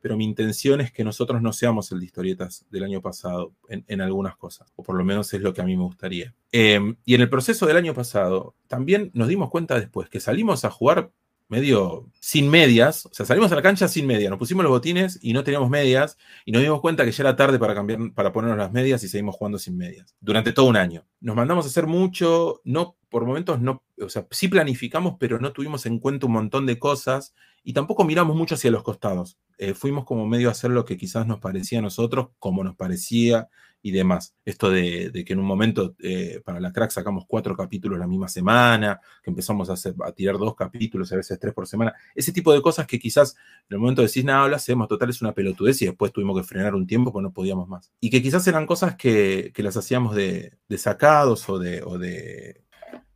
pero 0.03 0.17
mi 0.17 0.25
intención 0.25 0.81
es 0.81 0.91
que 0.91 1.05
nosotros 1.05 1.41
no 1.41 1.53
seamos 1.53 1.89
el 1.93 2.01
de 2.01 2.05
historietas 2.07 2.65
del 2.69 2.83
año 2.83 3.01
pasado 3.01 3.53
en, 3.69 4.01
algunas 4.01 4.35
cosas, 4.35 4.73
o 4.75 4.83
por 4.83 4.97
lo 4.97 5.05
menos 5.05 5.33
es 5.33 5.39
lo 5.39 5.53
que 5.53 5.61
a 5.61 5.63
mí 5.63 5.77
me 5.77 5.83
gustaría. 5.83 6.35
Em, 6.51 6.97
y 7.05 7.15
en 7.15 7.21
el 7.21 7.29
proceso 7.29 7.65
del 7.65 7.77
año 7.77 7.93
pasado, 7.93 8.53
también 8.67 9.11
nos 9.13 9.29
dimos 9.29 9.49
cuenta 9.49 9.79
después 9.79 10.09
que 10.09 10.19
salimos 10.19 10.65
a 10.65 10.71
jugar 10.71 11.13
medio 11.47 12.09
sin 12.19 12.49
medias, 12.49 13.05
o 13.05 13.13
sea, 13.13 13.25
salimos 13.25 13.49
a 13.53 13.55
la 13.55 13.61
cancha 13.61 13.87
sin 13.87 14.05
medias, 14.05 14.29
nos 14.29 14.39
pusimos 14.39 14.63
los 14.63 14.71
botines 14.71 15.19
y 15.21 15.31
no 15.31 15.45
teníamos 15.45 15.69
medias, 15.69 16.17
y 16.43 16.51
nos 16.51 16.61
dimos 16.61 16.81
cuenta 16.81 17.05
que 17.05 17.11
ya 17.13 17.23
era 17.23 17.37
tarde 17.37 17.57
para 17.57 17.73
cambiar, 17.73 18.11
para 18.13 18.33
ponernos 18.33 18.57
las 18.57 18.73
medias 18.73 19.05
y 19.05 19.07
seguimos 19.07 19.37
jugando 19.37 19.57
sin 19.57 19.77
medias, 19.77 20.17
durante 20.19 20.51
todo 20.51 20.65
un 20.65 20.75
año. 20.75 21.05
Nos 21.21 21.37
mandamos 21.37 21.63
a 21.63 21.69
hacer 21.69 21.87
mucho, 21.87 22.59
no, 22.65 22.97
por 23.07 23.25
momentos 23.25 23.61
no, 23.61 23.83
o 24.01 24.09
sea, 24.09 24.27
sí 24.31 24.49
planificamos, 24.49 25.15
pero 25.17 25.39
no 25.39 25.53
tuvimos 25.53 25.85
en 25.85 25.99
cuenta 25.99 26.25
un 26.25 26.33
montón 26.33 26.65
de 26.65 26.77
cosas, 26.77 27.33
y 27.63 27.73
tampoco 27.73 28.03
miramos 28.03 28.35
mucho 28.35 28.55
hacia 28.55 28.71
los 28.71 28.83
costados. 28.83 29.37
Eh, 29.57 29.73
fuimos 29.73 30.05
como 30.05 30.27
medio 30.27 30.49
a 30.49 30.51
hacer 30.51 30.71
lo 30.71 30.83
que 30.85 30.97
quizás 30.97 31.25
nos 31.25 31.39
parecía 31.39 31.79
a 31.79 31.81
nosotros, 31.81 32.29
como 32.39 32.63
nos 32.63 32.75
parecía 32.75 33.47
y 33.81 33.91
demás. 33.91 34.33
Esto 34.45 34.71
de, 34.71 35.11
que 35.25 35.33
en 35.33 35.39
un 35.39 35.45
momento 35.45 35.93
eh, 35.99 36.41
para 36.43 36.59
la 36.59 36.71
crack 36.71 36.91
sacamos 36.91 37.25
cuatro 37.27 37.55
capítulos 37.55 37.99
la 37.99 38.07
misma 38.07 38.29
semana, 38.29 38.99
que 39.21 39.29
empezamos 39.29 39.69
a, 39.69 39.73
hacer, 39.73 39.93
a 40.03 40.11
tirar 40.13 40.37
dos 40.37 40.55
capítulos, 40.55 41.11
a 41.11 41.17
veces 41.17 41.37
tres 41.37 41.53
por 41.53 41.67
semana. 41.67 41.93
Ese 42.15 42.31
tipo 42.31 42.53
de 42.53 42.61
cosas 42.61 42.87
que 42.87 42.97
quizás 42.97 43.35
en 43.69 43.75
el 43.75 43.79
momento 43.79 44.01
decís, 44.01 44.23
nada, 44.23 44.47
lo 44.47 44.55
hacemos, 44.55 44.87
total, 44.87 45.09
es 45.09 45.21
una 45.21 45.33
pelotudez 45.33 45.81
y 45.81 45.85
después 45.85 46.13
tuvimos 46.13 46.37
que 46.37 46.47
frenar 46.47 46.75
un 46.75 46.87
tiempo 46.87 47.11
porque 47.11 47.23
no 47.23 47.33
podíamos 47.33 47.67
más. 47.67 47.91
Y 47.99 48.09
que 48.09 48.21
quizás 48.21 48.47
eran 48.47 48.65
cosas 48.65 48.95
que, 48.95 49.51
las 49.57 49.77
hacíamos 49.77 50.15
de, 50.15 50.57
sacados 50.77 51.47
o 51.49 51.59
de, 51.59 51.83
o 51.83 51.97
de 51.97 52.63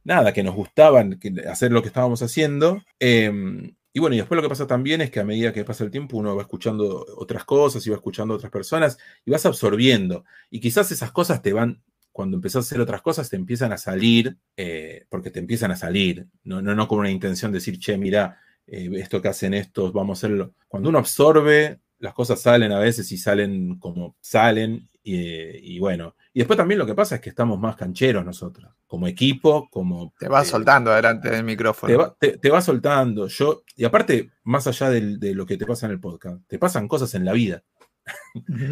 nada, 0.03 0.33
que 0.33 0.43
nos 0.43 0.55
gustaban 0.55 1.19
hacer 1.49 1.71
lo 1.71 1.81
que 1.81 1.87
estábamos 1.87 2.21
haciendo. 2.21 2.81
Em, 2.99 3.76
y 3.93 3.99
bueno, 3.99 4.15
y 4.15 4.19
después 4.19 4.35
lo 4.35 4.43
que 4.43 4.49
pasa 4.49 4.67
también 4.67 5.01
es 5.01 5.09
que 5.11 5.19
a 5.19 5.23
medida 5.23 5.53
que 5.53 5.63
pasa 5.63 5.83
el 5.83 5.91
tiempo 5.91 6.17
uno 6.17 6.35
va 6.35 6.43
escuchando 6.43 7.05
otras 7.17 7.45
cosas 7.45 7.85
y 7.85 7.89
va 7.89 7.95
escuchando 7.95 8.35
otras 8.35 8.51
personas 8.51 8.97
y 9.25 9.31
vas 9.31 9.45
absorbiendo. 9.45 10.25
Y 10.49 10.59
quizás 10.59 10.91
esas 10.91 11.11
cosas 11.11 11.41
te 11.41 11.53
van, 11.53 11.81
cuando 12.11 12.37
empezás 12.37 12.57
a 12.57 12.67
hacer 12.67 12.81
otras 12.81 13.01
cosas, 13.01 13.29
te 13.29 13.35
empiezan 13.35 13.73
a 13.73 13.77
salir, 13.77 14.37
eh, 14.55 15.05
porque 15.09 15.31
te 15.31 15.39
empiezan 15.39 15.71
a 15.71 15.75
salir, 15.75 16.27
no, 16.43 16.61
no, 16.61 16.75
no 16.75 16.87
con 16.87 16.99
una 16.99 17.11
intención 17.11 17.51
de 17.51 17.57
decir, 17.57 17.79
che, 17.79 17.97
mira, 17.97 18.39
eh, 18.67 18.89
esto 18.95 19.21
que 19.21 19.29
hacen 19.29 19.53
estos, 19.53 19.93
vamos 19.93 20.17
a 20.17 20.19
hacerlo. 20.19 20.53
Cuando 20.67 20.89
uno 20.89 20.99
absorbe, 20.99 21.79
las 21.99 22.13
cosas 22.13 22.41
salen 22.41 22.71
a 22.71 22.79
veces 22.79 23.11
y 23.11 23.17
salen 23.17 23.79
como 23.79 24.15
salen 24.21 24.89
y, 25.09 25.79
bueno, 25.79 26.15
y 26.33 26.39
después 26.39 26.57
también 26.57 26.79
lo 26.79 26.85
que 26.85 26.95
pasa 26.95 27.15
es 27.15 27.21
que 27.21 27.29
estamos 27.29 27.59
más 27.59 27.75
cancheros 27.75 28.25
nosotros, 28.25 28.71
como 28.85 29.07
equipo, 29.07 29.69
como... 29.69 30.13
Te 30.19 30.27
vas 30.27 30.47
eh, 30.47 30.51
soltando 30.51 30.91
delante 30.91 31.29
del 31.29 31.43
micrófono. 31.43 32.15
Te 32.19 32.49
vas 32.49 32.65
soltando. 32.65 33.27
Yo, 33.27 33.63
y 33.75 33.85
aparte, 33.85 34.31
más 34.43 34.67
allá 34.67 34.89
de 34.89 35.33
lo 35.33 35.45
que 35.45 35.57
te 35.57 35.65
pasa 35.65 35.85
en 35.85 35.93
el 35.93 35.99
podcast, 35.99 36.41
te 36.47 36.59
pasan 36.59 36.87
cosas 36.87 37.13
en 37.15 37.25
la 37.25 37.33
vida. 37.33 37.63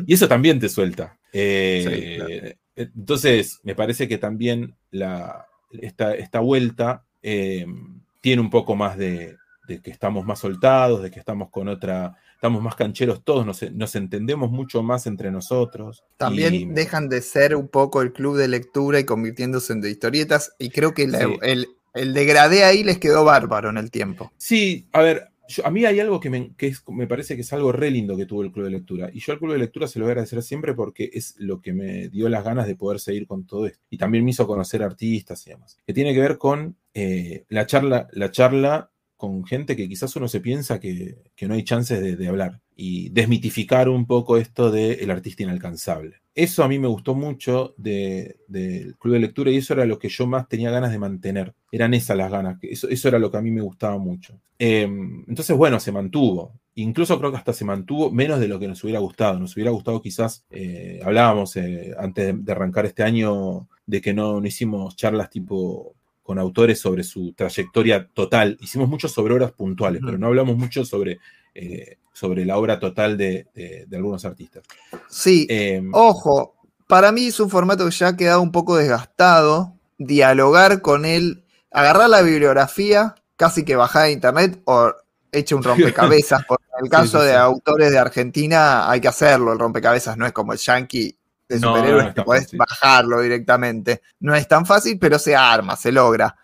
y 0.06 0.14
eso 0.14 0.28
también 0.28 0.60
te 0.60 0.70
suelta. 0.70 1.18
Eh, 1.32 2.58
entonces, 2.76 3.60
me 3.64 3.76
parece 3.76 4.08
que 4.08 4.18
también 4.18 4.76
la, 4.92 5.46
esta, 5.72 6.16
esta 6.16 6.40
vuelta 6.40 7.06
eh, 7.22 7.66
tiene 8.22 8.42
un 8.42 8.50
poco 8.50 8.76
más 8.76 8.98
de, 8.98 9.38
de 9.68 9.82
que 9.82 9.92
estamos 9.92 10.26
más 10.26 10.40
soltados, 10.40 11.02
de 11.02 11.12
que 11.12 11.20
estamos 11.20 11.50
con 11.50 11.68
otra 11.68 12.18
estamos 12.46 12.62
más 12.62 12.76
cancheros 12.76 13.24
todos, 13.24 13.44
nos, 13.74 13.96
entendemos 13.96 14.52
mucho 14.52 14.84
más 14.84 15.08
entre 15.08 15.32
nosotros. 15.32 16.04
También 16.18 16.76
dejan 16.76 17.10
de 17.10 17.22
ser 17.22 17.56
un 17.56 17.68
poco 17.68 18.04
el 18.04 18.14
club 18.14 18.38
de 18.38 18.48
lectura 18.48 19.00
y 19.00 19.04
convirtiéndose 19.04 19.74
en 19.74 19.82
de 19.82 19.90
historietas, 19.90 20.54
y 20.60 20.70
creo 20.70 20.94
que 20.94 21.04
el 21.04 22.14
degradé 22.14 22.64
ahí 22.64 22.84
les 22.84 23.00
quedó 23.00 23.24
bárbaro 23.24 23.72
en 23.72 23.78
el 23.78 23.90
tiempo. 23.90 24.32
Sí, 24.38 24.88
a 24.92 25.02
ver, 25.02 25.32
a 25.64 25.72
mí 25.72 25.86
hay 25.86 26.00
algo 26.00 26.20
que, 26.20 26.30
me, 26.30 26.52
me, 26.90 27.08
parece 27.08 27.36
que 27.36 27.42
es 27.42 27.54
algo 27.54 27.72
re 27.72 27.90
lindo 27.90 28.18
que 28.18 28.26
tuvo 28.26 28.44
el 28.44 28.52
club 28.52 28.66
de 28.66 28.72
lectura. 28.72 29.10
Y 29.14 29.20
yo 29.20 29.34
al 29.34 29.40
club 29.40 29.54
de 29.54 29.60
lectura 29.60 29.88
se 29.88 30.00
lo 30.00 30.06
voy 30.06 30.12
a 30.12 30.14
agradecer 30.14 30.42
siempre 30.42 30.74
porque 30.74 31.10
es 31.14 31.36
lo 31.38 31.62
que 31.62 31.74
me 31.74 32.10
dio 32.10 32.30
las 32.30 32.44
ganas 32.44 32.68
de 32.68 32.76
poder 32.76 33.00
seguir 33.00 33.28
con 33.28 33.46
todo 33.46 33.68
esto. 33.68 33.80
Y 33.90 33.98
también 33.98 34.24
me 34.24 34.32
hizo 34.32 34.48
conocer 34.48 34.84
artistas 34.84 35.46
y 35.48 35.52
demás. 35.52 35.78
Que 35.86 35.94
tiene 35.94 36.14
que 36.14 36.20
ver 36.20 36.38
con 36.38 36.76
eh, 36.94 37.46
la 37.50 37.66
charla, 37.66 38.08
la 38.12 38.32
charla 38.32 38.92
con 39.18 39.46
gente 39.46 39.76
que 39.76 39.88
quizás 39.88 40.16
uno 40.16 40.28
se 40.28 40.42
piensa 40.42 40.80
que, 40.80 41.18
no 41.42 41.54
hay 41.54 41.64
chances 41.64 42.18
de, 42.18 42.28
hablar 42.28 42.62
y 42.76 43.10
desmitificar 43.10 43.88
un 43.90 44.06
poco 44.06 44.38
esto 44.38 44.72
del 44.72 45.10
artista 45.10 45.44
inalcanzable. 45.44 46.18
Eso 46.34 46.64
a 46.64 46.68
mí 46.68 46.80
me 46.80 46.88
gustó 46.88 47.16
mucho 47.16 47.74
del 47.78 48.96
club 49.00 49.14
de 49.14 49.20
lectura 49.20 49.52
y 49.52 49.58
eso 49.58 49.74
era 49.74 49.86
lo 49.86 49.98
que 49.98 50.10
yo 50.10 50.28
más 50.28 50.50
tenía 50.50 50.70
ganas 50.70 50.92
de 50.92 51.00
mantener. 51.00 51.54
Eran 51.72 51.94
esas 51.94 52.18
las 52.18 52.30
ganas, 52.30 52.58
eso, 52.62 52.90
eso 52.90 53.08
era 53.08 53.20
lo 53.20 53.32
que 53.32 53.38
a 53.38 53.42
mí 53.42 53.52
me 53.52 53.62
gustaba 53.62 53.98
mucho. 53.98 54.38
Em, 54.60 55.24
entonces, 55.28 55.56
bueno, 55.56 55.80
se 55.80 55.94
mantuvo. 55.94 56.54
Incluso 56.76 57.18
creo 57.20 57.32
que 57.32 57.38
hasta 57.38 57.54
se 57.54 57.64
mantuvo 57.64 58.12
menos 58.12 58.40
de 58.42 58.50
lo 58.50 58.60
que 58.60 58.68
nos 58.68 58.84
hubiera 58.84 59.00
gustado. 59.00 59.40
Nos 59.40 59.56
hubiera 59.56 59.72
gustado 59.72 60.02
quizás, 60.02 60.46
eh, 60.50 61.00
hablábamos 61.04 61.56
eh, 61.56 61.94
antes 61.98 62.44
de, 62.44 62.52
arrancar 62.52 62.86
este 62.86 63.04
año 63.04 63.70
de 63.86 64.02
que 64.02 64.14
no 64.14 64.46
hicimos 64.46 64.98
charlas 64.98 65.30
tipo 65.30 65.96
con 66.26 66.40
autores 66.40 66.80
sobre 66.80 67.04
su 67.04 67.34
trayectoria 67.34 68.08
total. 68.12 68.58
Hicimos 68.60 68.90
mucho 68.90 69.08
sobre 69.08 69.36
obras 69.36 69.52
puntuales, 69.52 70.02
pero 70.04 70.18
no 70.18 70.26
hablamos 70.26 70.58
mucho 70.58 70.84
sobre, 70.84 71.20
eh, 71.54 72.00
sobre 72.12 72.46
la 72.46 72.58
obra 72.58 72.80
total 72.80 73.16
de, 73.16 73.46
algunos 73.94 74.26
artistas. 74.26 74.64
Sí, 75.08 75.46
em, 75.48 75.92
ojo, 75.94 76.56
para 76.88 77.12
mí 77.12 77.28
es 77.28 77.40
un 77.40 77.52
formato 77.52 77.86
que 77.86 77.92
ya 77.92 78.08
ha 78.08 78.18
quedado 78.18 78.42
un 78.42 78.52
poco 78.52 78.76
desgastado. 78.76 79.76
Dialogar 80.00 80.82
con 80.82 81.06
él, 81.06 81.44
agarrar 81.70 82.10
la 82.10 82.24
bibliografía, 82.24 83.14
casi 83.36 83.64
que 83.64 83.76
bajar 83.76 84.08
de 84.08 84.14
internet 84.14 84.60
o 84.66 84.94
eche 85.32 85.54
un 85.54 85.62
rompecabezas. 85.62 86.44
Porque 86.48 86.66
en 86.80 86.86
el 86.86 86.90
caso 86.90 87.22
de 87.22 87.36
autores 87.36 87.92
de 87.92 88.00
Argentina 88.00 88.90
hay 88.90 89.00
que 89.00 89.10
hacerlo. 89.10 89.54
El 89.54 89.60
rompecabezas 89.60 90.18
no 90.18 90.26
es 90.26 90.32
como 90.32 90.54
el 90.54 90.60
yankee 90.60 91.16
de 91.48 91.60
superhéroes 91.60 92.14
que 92.14 92.24
podés 92.24 92.52
bajarlo 92.54 93.22
directamente. 93.22 94.02
No 94.20 94.36
es 94.36 94.48
tan 94.48 94.66
fácil, 94.66 94.98
pero 95.00 95.20
se 95.20 95.36
arma, 95.36 95.76
se 95.76 95.92
logra. 95.92 96.36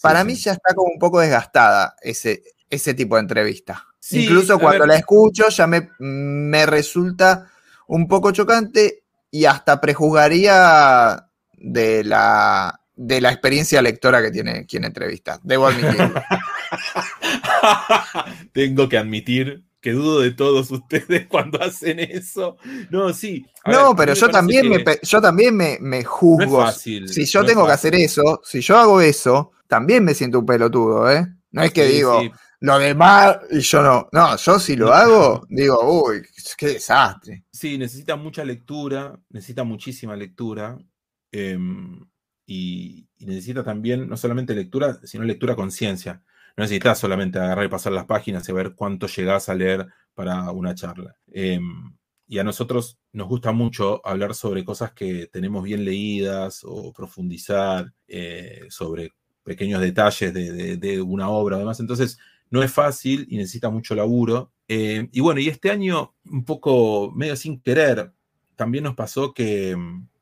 Para 0.00 0.24
mí 0.24 0.34
ya 0.34 0.52
está 0.52 0.74
como 0.74 0.92
un 0.92 0.98
poco 0.98 1.20
desgastada 1.20 1.94
ese, 2.00 2.42
ese 2.70 2.94
tipo 2.94 3.16
de 3.16 3.22
entrevista. 3.22 3.84
Incluso 4.10 4.58
cuando 4.58 4.86
la 4.86 4.96
escucho 4.96 5.48
ya 5.48 5.66
me, 5.66 5.90
me 5.98 6.64
resulta 6.66 7.50
un 7.88 8.08
poco 8.08 8.30
chocante 8.30 9.02
y 9.30 9.44
hasta 9.44 9.80
prejuzgaría 9.80 11.28
de 11.52 12.04
la, 12.04 12.80
de 12.94 13.20
la 13.20 13.30
experiencia 13.30 13.82
lectora 13.82 14.22
que 14.22 14.30
tiene 14.30 14.66
quien 14.66 14.84
entrevista. 14.84 15.40
Debo 15.42 15.66
admitirlo. 15.66 16.22
Tengo 18.52 18.88
que 18.88 18.98
admitir 18.98 19.67
que 19.80 19.92
dudo 19.92 20.20
de 20.20 20.32
todos 20.32 20.70
ustedes 20.70 21.26
cuando 21.26 21.62
hacen 21.62 21.98
eso. 22.00 22.56
No, 22.90 23.12
sí. 23.12 23.46
no, 23.66 23.94
pero 23.96 24.14
yo 24.14 24.28
también, 24.28 24.68
me, 24.68 24.84
yo 25.02 25.20
también 25.20 25.56
me, 25.56 26.04
juzgo. 26.04 26.70
si 26.72 27.24
yo 27.26 27.44
tengo 27.44 27.66
que 27.66 27.72
hacer 27.72 27.94
eso, 27.94 28.40
si 28.44 28.60
yo 28.60 28.76
hago 28.76 29.00
eso, 29.00 29.52
también 29.66 30.04
me 30.04 30.14
siento 30.14 30.40
un 30.40 30.46
pelotudo, 30.46 31.10
¿eh? 31.10 31.26
No 31.50 31.62
es 31.62 31.72
que 31.72 31.86
digo, 31.86 32.20
lo 32.60 32.78
demás 32.78 33.38
y 33.50 33.60
yo 33.60 33.82
no. 33.82 34.08
No, 34.12 34.36
yo 34.36 34.58
si 34.58 34.76
lo 34.76 34.92
hago, 34.92 35.46
digo, 35.48 36.04
uy, 36.04 36.22
qué 36.56 36.68
desastre. 36.68 37.44
Sí, 37.50 37.78
necesita 37.78 38.16
mucha 38.16 38.44
lectura, 38.44 39.18
necesita 39.30 39.64
muchísima 39.64 40.16
lectura. 40.16 40.78
Em, 41.30 42.00
y, 42.46 43.06
y, 43.18 43.26
necesita 43.26 43.62
también, 43.62 44.08
no 44.08 44.16
solamente 44.16 44.54
lectura, 44.54 44.98
sino 45.04 45.24
lectura 45.24 45.54
conciencia. 45.54 46.22
No 46.58 46.64
necesitas 46.64 46.98
solamente 46.98 47.38
agarrar 47.38 47.66
y 47.66 47.68
pasar 47.68 47.92
las 47.92 48.06
páginas 48.06 48.48
y 48.48 48.52
ver 48.52 48.74
cuánto 48.74 49.06
llegás 49.06 49.48
a 49.48 49.54
leer 49.54 49.86
para 50.12 50.50
una 50.50 50.74
charla. 50.74 51.16
Em, 51.30 51.96
y 52.26 52.38
a 52.38 52.44
nosotros 52.44 52.98
nos 53.12 53.28
gusta 53.28 53.52
mucho 53.52 54.04
hablar 54.04 54.34
sobre 54.34 54.64
cosas 54.64 54.92
que 54.92 55.28
tenemos 55.28 55.62
bien 55.62 55.84
leídas 55.84 56.62
o 56.64 56.92
profundizar 56.92 57.92
eh, 58.08 58.66
sobre 58.70 59.12
pequeños 59.44 59.80
detalles 59.80 60.34
de, 60.34 61.00
una 61.00 61.28
obra 61.28 61.54
o 61.54 61.60
demás. 61.60 61.78
Entonces, 61.78 62.18
no 62.50 62.60
es 62.64 62.72
fácil 62.72 63.24
y 63.30 63.36
necesita 63.36 63.70
mucho 63.70 63.94
laburo. 63.94 64.50
Em, 64.66 65.08
y 65.12 65.20
bueno, 65.20 65.38
y 65.38 65.46
este 65.46 65.70
año, 65.70 66.16
un 66.24 66.44
poco 66.44 67.12
medio 67.14 67.36
sin 67.36 67.60
querer, 67.60 68.12
también 68.56 68.82
nos 68.82 68.96
pasó 68.96 69.32
que, 69.32 69.76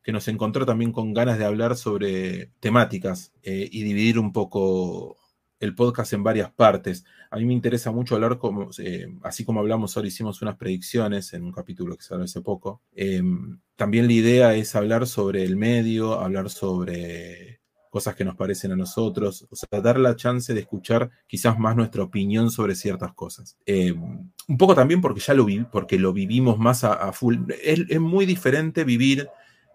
nos 0.07 0.29
encontró 0.29 0.67
también 0.67 0.93
con 0.93 1.15
ganas 1.15 1.39
de 1.39 1.47
hablar 1.47 1.77
sobre 1.77 2.51
temáticas 2.61 3.33
eh, 3.43 3.69
y 3.73 3.83
dividir 3.85 4.19
un 4.19 4.33
poco 4.35 5.16
el 5.61 5.75
podcast 5.75 6.13
en 6.13 6.23
varias 6.23 6.51
partes. 6.51 7.05
A 7.31 7.37
mí 7.37 7.45
me 7.45 7.55
interesa 7.55 7.91
mucho 7.91 8.15
hablar 8.15 8.39
como, 8.39 8.71
eh, 8.79 9.09
así 9.23 9.45
como 9.45 9.61
hablamos 9.61 9.97
ahora, 9.97 10.09
hicimos 10.09 10.43
unas 10.43 10.57
predicciones 10.57 11.33
en 11.33 11.45
un 11.45 11.53
capítulo 11.53 11.97
que 11.97 12.03
salió 12.03 12.25
hace 12.25 12.41
poco. 12.41 12.83
Em, 12.95 13.59
también 13.77 14.07
la 14.07 14.13
idea 14.13 14.55
es 14.55 14.75
hablar 14.75 15.07
sobre 15.07 15.45
el 15.45 15.57
medio, 15.57 16.21
hablar 16.21 16.51
sobre 16.51 17.61
cosas 17.91 18.15
que 18.15 18.25
nos 18.25 18.37
parecen 18.37 18.73
a 18.73 18.77
nosotros, 18.77 19.47
o 19.51 19.57
sea, 19.57 19.81
dar 19.81 19.99
la 19.99 20.17
chance 20.17 20.53
de 20.53 20.61
escuchar 20.61 21.11
quizás 21.27 21.59
más 21.59 21.75
nuestra 21.77 22.03
opinión 22.03 22.51
sobre 22.51 22.75
ciertas 22.75 23.15
cosas. 23.15 23.57
Em, 23.65 24.31
un 24.49 24.59
poco 24.59 24.75
también 24.75 25.01
porque 25.01 25.21
ya 25.21 25.33
lo, 25.33 25.47
vi, 25.47 25.61
porque 25.61 25.99
lo 25.99 26.13
vivimos 26.13 26.59
más 26.59 26.85
a, 26.85 27.11
full. 27.13 27.39
Es, 27.63 28.01
muy 28.01 28.27
diferente 28.27 28.85
vivir 28.85 29.29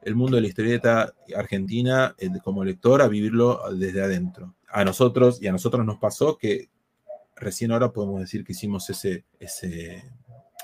el 0.03 0.15
mundo 0.15 0.35
de 0.35 0.41
la 0.41 0.47
historieta 0.47 1.13
argentina 1.35 2.15
eh, 2.19 2.29
como 2.43 2.63
lector 2.63 3.01
a 3.01 3.07
vivirlo 3.07 3.61
desde 3.71 4.03
adentro 4.03 4.55
a 4.71 4.83
nosotros 4.85 5.41
y 5.41 5.47
a 5.47 5.51
nosotros 5.51 5.85
nos 5.85 5.97
pasó 5.97 6.37
que 6.37 6.69
recién 7.35 7.71
ahora 7.71 7.91
podemos 7.91 8.21
decir 8.21 8.43
que 8.43 8.53
hicimos 8.53 8.89
ese, 8.89 9.25
ese 9.39 10.03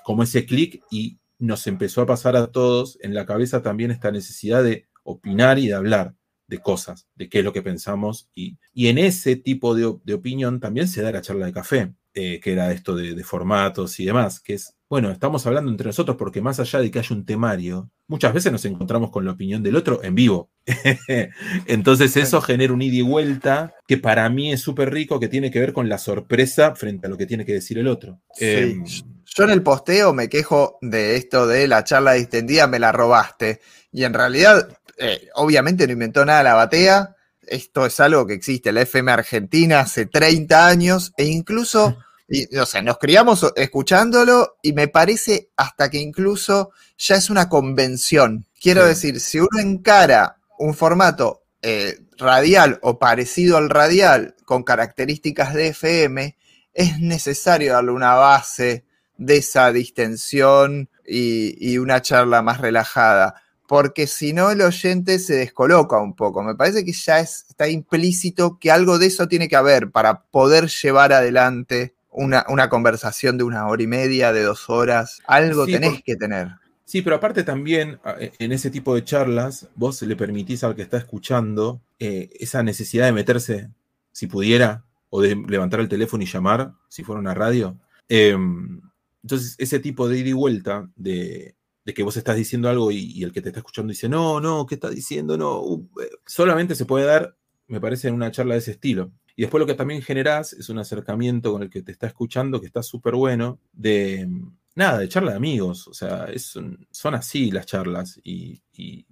como 0.03 0.23
ese 0.23 0.45
clic 0.45 0.83
y 0.89 1.19
nos 1.39 1.67
empezó 1.67 2.01
a 2.01 2.05
pasar 2.05 2.35
a 2.35 2.47
todos 2.47 2.97
en 3.01 3.13
la 3.13 3.25
cabeza 3.25 3.61
también 3.61 3.91
esta 3.91 4.11
necesidad 4.11 4.63
de 4.63 4.87
opinar 5.03 5.59
y 5.59 5.67
de 5.67 5.73
hablar 5.73 6.15
de 6.47 6.59
cosas, 6.59 7.07
de 7.15 7.29
qué 7.29 7.39
es 7.39 7.45
lo 7.45 7.53
que 7.53 7.61
pensamos. 7.61 8.29
Y, 8.33 8.57
y 8.73 8.87
en 8.87 8.97
ese 8.97 9.35
tipo 9.35 9.75
de, 9.75 9.93
de, 10.03 10.13
opinión 10.13 10.59
también 10.59 10.87
se 10.87 11.01
da 11.01 11.11
la 11.11 11.21
charla 11.21 11.45
de 11.45 11.53
café, 11.53 11.93
eh, 12.13 12.39
que 12.39 12.53
era 12.53 12.71
esto 12.71 12.95
de, 12.95 13.13
de, 13.15 13.23
formatos 13.23 13.99
y 13.99 14.05
demás, 14.05 14.39
que 14.39 14.53
es, 14.53 14.76
bueno, 14.89 15.11
estamos 15.11 15.45
hablando 15.45 15.69
entre 15.69 15.87
nosotros 15.87 16.15
porque 16.15 16.41
más 16.41 16.59
allá 16.61 16.79
de 16.79 16.89
que 16.89 16.99
haya 16.99 17.13
un 17.13 17.25
temario, 17.25 17.91
muchas 18.07 18.33
veces 18.33 18.51
nos 18.53 18.63
encontramos 18.63 19.11
con 19.11 19.25
la 19.25 19.31
opinión 19.31 19.61
del 19.61 19.75
otro 19.75 20.01
en 20.01 20.15
vivo. 20.15 20.49
Entonces 21.65 22.15
eso 22.15 22.39
genera 22.39 22.71
un 22.71 22.81
ida 22.81 22.95
y 22.95 23.01
vuelta 23.01 23.73
que 23.85 23.97
para 23.97 24.29
mí 24.29 24.53
es 24.53 24.61
súper 24.61 24.93
rico, 24.93 25.19
que 25.19 25.27
tiene 25.27 25.51
que 25.51 25.59
ver 25.59 25.73
con 25.73 25.89
la 25.89 25.97
sorpresa 25.97 26.73
frente 26.75 27.07
a 27.07 27.09
lo 27.09 27.17
que 27.17 27.25
tiene 27.25 27.45
que 27.45 27.53
decir 27.53 27.77
el 27.77 27.87
otro. 27.87 28.21
Em, 28.39 28.85
Yo 29.25 29.43
en 29.43 29.49
el 29.49 29.61
posteo 29.61 30.13
me 30.13 30.29
quejo 30.29 30.77
de 30.81 31.17
esto 31.17 31.47
de 31.47 31.67
la 31.67 31.83
charla 31.83 32.13
distendida, 32.13 32.67
me 32.67 32.79
la 32.79 32.93
robaste. 32.93 33.59
Y 33.91 34.05
en 34.05 34.13
realidad, 34.13 34.69
eh, 34.97 35.27
obviamente 35.35 35.85
no 35.85 35.93
inventó 35.93 36.25
nada 36.25 36.43
la 36.43 36.53
batea. 36.53 37.15
Esto 37.41 37.85
es 37.85 37.99
algo 37.99 38.25
que 38.25 38.33
existe 38.33 38.71
la 38.71 38.81
FM 38.81 39.11
Argentina 39.11 39.81
hace 39.81 40.05
30 40.05 40.65
años 40.65 41.13
e 41.17 41.25
incluso 41.25 41.97
y, 42.27 42.57
o 42.57 42.65
sea, 42.65 42.81
nos 42.81 42.97
criamos 42.97 43.45
escuchándolo 43.55 44.57
y 44.61 44.73
me 44.73 44.87
parece 44.87 45.49
hasta 45.55 45.89
que 45.89 45.99
incluso 45.99 46.71
ya 46.97 47.15
es 47.15 47.29
una 47.29 47.47
convención. 47.47 48.45
Quiero 48.59 48.85
decir, 48.85 49.19
si 49.19 49.39
uno 49.39 49.59
encara 49.59 50.37
un 50.59 50.73
formato 50.73 51.43
eh, 51.61 51.99
radial 52.17 52.79
o 52.81 52.99
parecido 52.99 53.57
al 53.57 53.69
radial 53.69 54.35
con 54.45 54.63
características 54.63 55.53
de 55.53 55.67
FM, 55.67 56.37
es 56.73 56.99
necesario 56.99 57.73
darle 57.73 57.91
una 57.91 58.15
base 58.15 58.85
de 59.17 59.37
esa 59.37 59.71
distensión 59.71 60.89
y, 61.07 61.55
y 61.59 61.77
una 61.77 62.01
charla 62.01 62.41
más 62.41 62.59
relajada 62.59 63.41
porque 63.67 64.07
si 64.07 64.31
no 64.31 64.49
el 64.49 64.61
oyente 64.61 65.19
se 65.19 65.35
descoloca 65.35 65.97
un 65.97 66.15
poco. 66.15 66.41
Me 66.41 66.55
parece 66.55 66.85
que 66.85 66.93
ya 66.93 67.19
está 67.19 67.67
implícito 67.67 68.57
que 68.59 68.71
algo 68.71 68.97
de 68.97 69.07
eso 69.07 69.27
tiene 69.27 69.49
que 69.49 69.57
haber 69.57 69.91
para 69.91 70.23
poder 70.23 70.67
llevar 70.69 71.11
adelante 71.11 71.96
una, 72.17 72.69
conversación 72.69 73.37
de 73.37 73.43
una 73.43 73.67
hora 73.67 73.83
y 73.83 73.87
media, 73.87 74.33
de 74.33 74.43
dos 74.43 74.69
horas, 74.69 75.21
algo 75.27 75.65
tenés 75.65 76.01
que 76.03 76.15
tener. 76.15 76.49
Sí, 76.85 77.01
pero 77.01 77.17
aparte 77.17 77.43
también 77.43 77.99
e, 78.19 78.31
en 78.39 78.51
ese 78.51 78.69
tipo 78.69 78.95
de 78.95 79.03
charlas, 79.03 79.67
vos 79.75 80.01
le 80.01 80.15
permitís 80.15 80.63
al 80.63 80.75
que 80.75 80.81
está 80.81 80.97
escuchando 80.97 81.81
eh, 81.99 82.29
esa 82.39 82.63
necesidad 82.63 83.05
de 83.05 83.11
meterse, 83.11 83.69
si 84.11 84.27
pudiera, 84.27 84.85
o 85.09 85.21
de 85.21 85.35
levantar 85.35 85.79
el 85.79 85.89
teléfono 85.89 86.23
y 86.23 86.27
llamar, 86.27 86.73
si 86.87 87.03
fuera 87.03 87.19
una 87.19 87.33
radio. 87.33 87.77
Em, 88.09 88.81
entonces, 89.21 89.55
ese 89.57 89.79
tipo 89.79 90.07
de 90.07 90.19
ida 90.19 90.29
y 90.29 90.33
vuelta, 90.33 90.89
de, 90.95 91.55
que 91.85 92.03
vos 92.03 92.17
estás 92.17 92.35
diciendo 92.35 92.69
algo 92.69 92.91
y, 92.91 93.23
el 93.23 93.31
que 93.31 93.41
te 93.41 93.49
está 93.49 93.59
escuchando 93.59 93.91
dice, 93.91 94.09
no, 94.09 94.39
no, 94.39 94.65
¿qué 94.65 94.75
está 94.75 94.89
diciendo? 94.89 95.37
No, 95.37 95.61
uh, 95.61 95.89
eh", 96.01 96.09
solamente 96.25 96.75
se 96.75 96.85
puede 96.85 97.05
dar, 97.05 97.35
me 97.67 97.79
parece, 97.79 98.07
en 98.07 98.13
una 98.15 98.31
charla 98.31 98.53
de 98.55 98.59
ese 98.59 98.71
estilo. 98.71 99.11
Y 99.37 99.43
después 99.43 99.59
lo 99.59 99.67
que 99.67 99.75
también 99.75 100.01
generás 100.01 100.51
es 100.51 100.67
un 100.67 100.79
acercamiento 100.79 101.51
con 101.51 101.61
el 101.61 101.69
que 101.69 101.83
te 101.83 101.91
está 101.91 102.07
escuchando, 102.07 102.59
que 102.59 102.65
está 102.65 102.81
súper 102.81 103.13
bueno, 103.13 103.59
de, 103.71 104.27
nada, 104.73 104.97
de 104.97 105.07
charla 105.07 105.31
de 105.31 105.37
amigos. 105.37 105.87
O 105.87 105.93
sea, 105.93 106.27
son 106.35 107.13
así 107.13 107.51
las 107.51 107.67
charlas. 107.67 108.19
Y, 108.23 108.63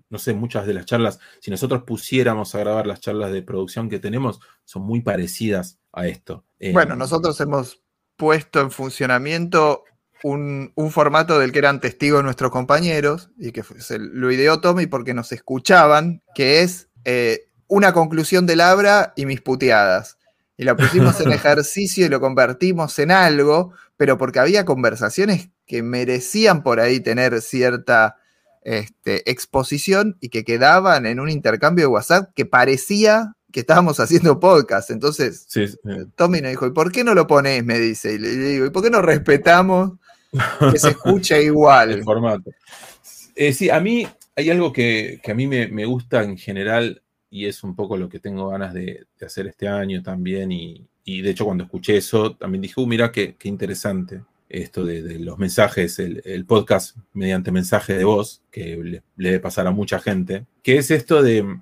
no 0.10 0.18
sé, 0.18 0.34
muchas 0.34 0.66
de 0.66 0.74
las 0.74 0.88
charlas, 0.88 1.20
si 1.40 1.52
nosotros 1.52 1.84
pusiéramos 1.84 2.56
a 2.56 2.60
grabar 2.60 2.88
las 2.88 3.02
charlas 3.02 3.32
de 3.32 3.44
producción 3.44 3.88
que 3.88 4.00
tenemos, 4.00 4.40
son 4.64 4.82
muy 4.82 5.02
parecidas 5.02 5.78
a 5.94 6.08
esto. 6.08 6.44
Bueno, 6.74 6.96
eh, 6.96 6.98
nosotros 6.98 7.40
hemos 7.40 7.84
puesto 8.18 8.62
en 8.62 8.72
funcionamiento 8.72 9.84
un, 10.24 10.74
formato 10.90 11.38
del 11.38 11.52
que 11.52 11.60
eran 11.60 11.80
testigos 11.80 12.24
nuestros 12.24 12.50
compañeros 12.50 13.30
y 13.38 13.52
que 13.52 13.64
lo 14.00 14.32
ideó 14.32 14.60
Tommy 14.60 14.88
porque 14.88 15.14
nos 15.14 15.32
escuchaban, 15.32 16.24
que 16.34 16.62
es 16.62 16.90
eh, 17.04 17.52
una 17.68 17.94
conclusión 17.94 18.46
de 18.46 18.56
Labra 18.56 19.14
y 19.16 19.26
mis 19.26 19.42
puteadas. 19.42 20.18
Y 20.58 20.64
la 20.64 20.76
pusimos 20.76 21.20
en 21.20 21.32
ejercicio 21.34 22.06
y 22.06 22.10
lo 22.10 22.20
convertimos 22.20 22.98
en 23.00 23.12
algo, 23.12 23.74
pero 23.98 24.18
porque 24.18 24.40
había 24.40 24.66
conversaciones 24.66 25.50
que 25.66 25.84
merecían 25.84 26.64
por 26.64 26.80
ahí 26.80 27.00
tener 27.00 27.42
cierta 27.42 28.18
este, 28.62 29.30
exposición 29.30 30.18
y 30.22 30.30
que 30.30 30.44
quedaban 30.44 31.06
en 31.06 31.20
un 31.20 31.30
intercambio 31.30 31.84
de 31.84 31.88
WhatsApp 31.88 32.32
que 32.36 32.46
parecía 32.46 33.36
que 33.52 33.62
estábamos 33.62 34.02
haciendo 34.02 34.38
podcast. 34.40 34.90
Entonces, 34.90 35.48
eh, 35.56 35.70
Tommy 36.16 36.42
nos 36.42 36.52
dijo, 36.52 36.68
¿y 36.68 36.72
por 36.72 36.92
qué 36.92 37.06
no 37.06 37.14
lo 37.14 37.26
pones? 37.26 37.64
Me 37.64 37.80
dice. 37.80 38.16
Y 38.16 38.18
le 38.18 38.30
digo, 38.36 38.66
¿y 38.66 38.70
por 38.70 38.84
qué 38.84 38.90
no 38.90 39.02
respetamos 39.02 39.94
que 40.72 40.78
se 40.78 40.90
escuche 40.90 41.42
igual? 41.42 41.92
El 41.94 42.04
formato. 42.04 42.52
Eh, 43.34 43.54
sí, 43.54 43.70
a 43.70 43.80
mí 43.80 44.06
hay 44.36 44.50
algo 44.50 44.74
que, 44.74 45.22
a 45.26 45.34
mí 45.34 45.48
me, 45.48 45.86
gusta 45.86 46.24
en 46.24 46.38
general 46.38 47.02
y 47.36 47.48
es 47.48 47.66
un 47.66 47.76
poco 47.76 47.98
lo 47.98 48.08
que 48.08 48.22
tengo 48.22 48.48
ganas 48.48 48.74
de, 48.74 49.08
hacer 49.22 49.48
este 49.48 49.68
año 49.68 50.02
también. 50.02 50.54
Y, 50.54 50.88
de 51.22 51.30
hecho, 51.30 51.44
cuando 51.44 51.66
escuché 51.66 51.98
eso, 51.98 52.34
también 52.38 52.62
dije, 52.62 52.80
uh, 52.80 52.88
mira 52.88 53.12
qué, 53.12 53.36
interesante 53.44 54.24
esto 54.48 54.86
de, 54.86 55.20
los 55.20 55.38
mensajes, 55.38 56.00
el, 56.00 56.46
podcast 56.46 56.96
mediante 57.12 57.52
mensaje 57.52 57.98
de 57.98 58.06
voz, 58.06 58.42
que 58.50 58.78
le, 58.78 59.04
debe 59.18 59.42
pasar 59.42 59.68
a 59.68 59.72
mucha 59.72 60.00
gente, 60.00 60.46
que 60.64 60.78
es 60.78 60.92
esto 60.92 61.22
de, 61.22 61.60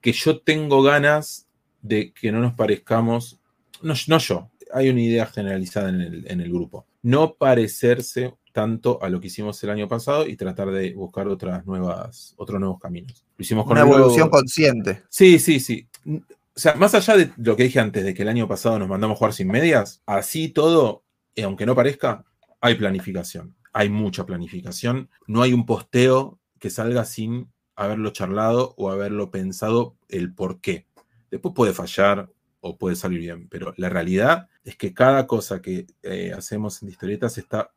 que 0.00 0.12
yo 0.12 0.38
tengo 0.38 0.80
ganas 0.84 1.48
de 1.82 2.12
que 2.12 2.30
no 2.30 2.38
nos 2.38 2.54
parezcamos, 2.54 3.40
no, 3.82 3.94
no 4.06 4.18
yo, 4.18 4.48
hay 4.72 4.90
una 4.90 5.02
idea 5.02 5.26
generalizada 5.26 5.88
en 5.88 6.02
el, 6.02 6.24
en 6.30 6.40
el 6.40 6.52
grupo, 6.52 6.86
no 7.06 7.36
parecerse 7.36 8.34
tanto 8.50 9.00
a 9.00 9.08
lo 9.08 9.20
que 9.20 9.28
hicimos 9.28 9.62
el 9.62 9.70
año 9.70 9.86
pasado 9.86 10.26
y 10.26 10.34
tratar 10.34 10.72
de 10.72 10.92
buscar 10.92 11.28
otras 11.28 11.64
nuevas, 11.64 12.34
otros 12.36 12.58
nuevos 12.58 12.80
caminos. 12.80 13.24
Lo 13.36 13.42
hicimos 13.44 13.64
con 13.64 13.78
una 13.78 13.82
evolución 13.82 14.28
consciente. 14.28 15.04
Sí, 15.08 15.38
sí, 15.38 15.60
sí. 15.60 15.88
O 16.04 16.20
sea, 16.58 16.74
más 16.74 16.96
allá 16.96 17.16
de 17.16 17.30
lo 17.36 17.54
que 17.54 17.62
dije 17.62 17.78
antes, 17.78 18.02
de 18.02 18.12
que 18.12 18.22
el 18.22 18.28
año 18.28 18.48
pasado 18.48 18.80
nos 18.80 18.88
mandamos 18.88 19.14
a 19.14 19.18
jugar 19.18 19.34
sin 19.34 19.46
medias, 19.46 20.02
así 20.04 20.48
todo, 20.48 21.04
eh, 21.36 21.44
aunque 21.44 21.64
no 21.64 21.76
parezca, 21.76 22.24
hay 22.60 22.74
planificación. 22.74 23.54
Hay 23.72 23.88
mucha 23.88 24.26
planificación. 24.26 25.08
No 25.28 25.42
hay 25.42 25.52
un 25.52 25.64
posteo 25.64 26.40
que 26.58 26.70
salga 26.70 27.04
sin 27.04 27.52
haberlo 27.76 28.10
charlado 28.10 28.74
o 28.76 28.90
haberlo 28.90 29.30
pensado 29.30 29.94
el 30.08 30.34
por 30.34 30.60
qué. 30.60 30.88
Después 31.30 31.54
puede 31.54 31.72
fallar 31.72 32.32
puede 32.74 32.96
salir 32.96 33.20
bien, 33.20 33.48
pero 33.48 33.72
la 33.76 33.88
realidad 33.88 34.48
es 34.64 34.76
que 34.76 34.92
cada 34.92 35.26
cosa 35.26 35.62
que 35.62 35.86
eh, 36.02 36.32
hacemos 36.36 36.82
en 36.82 36.88
historietas 36.88 37.38
está 37.38 37.70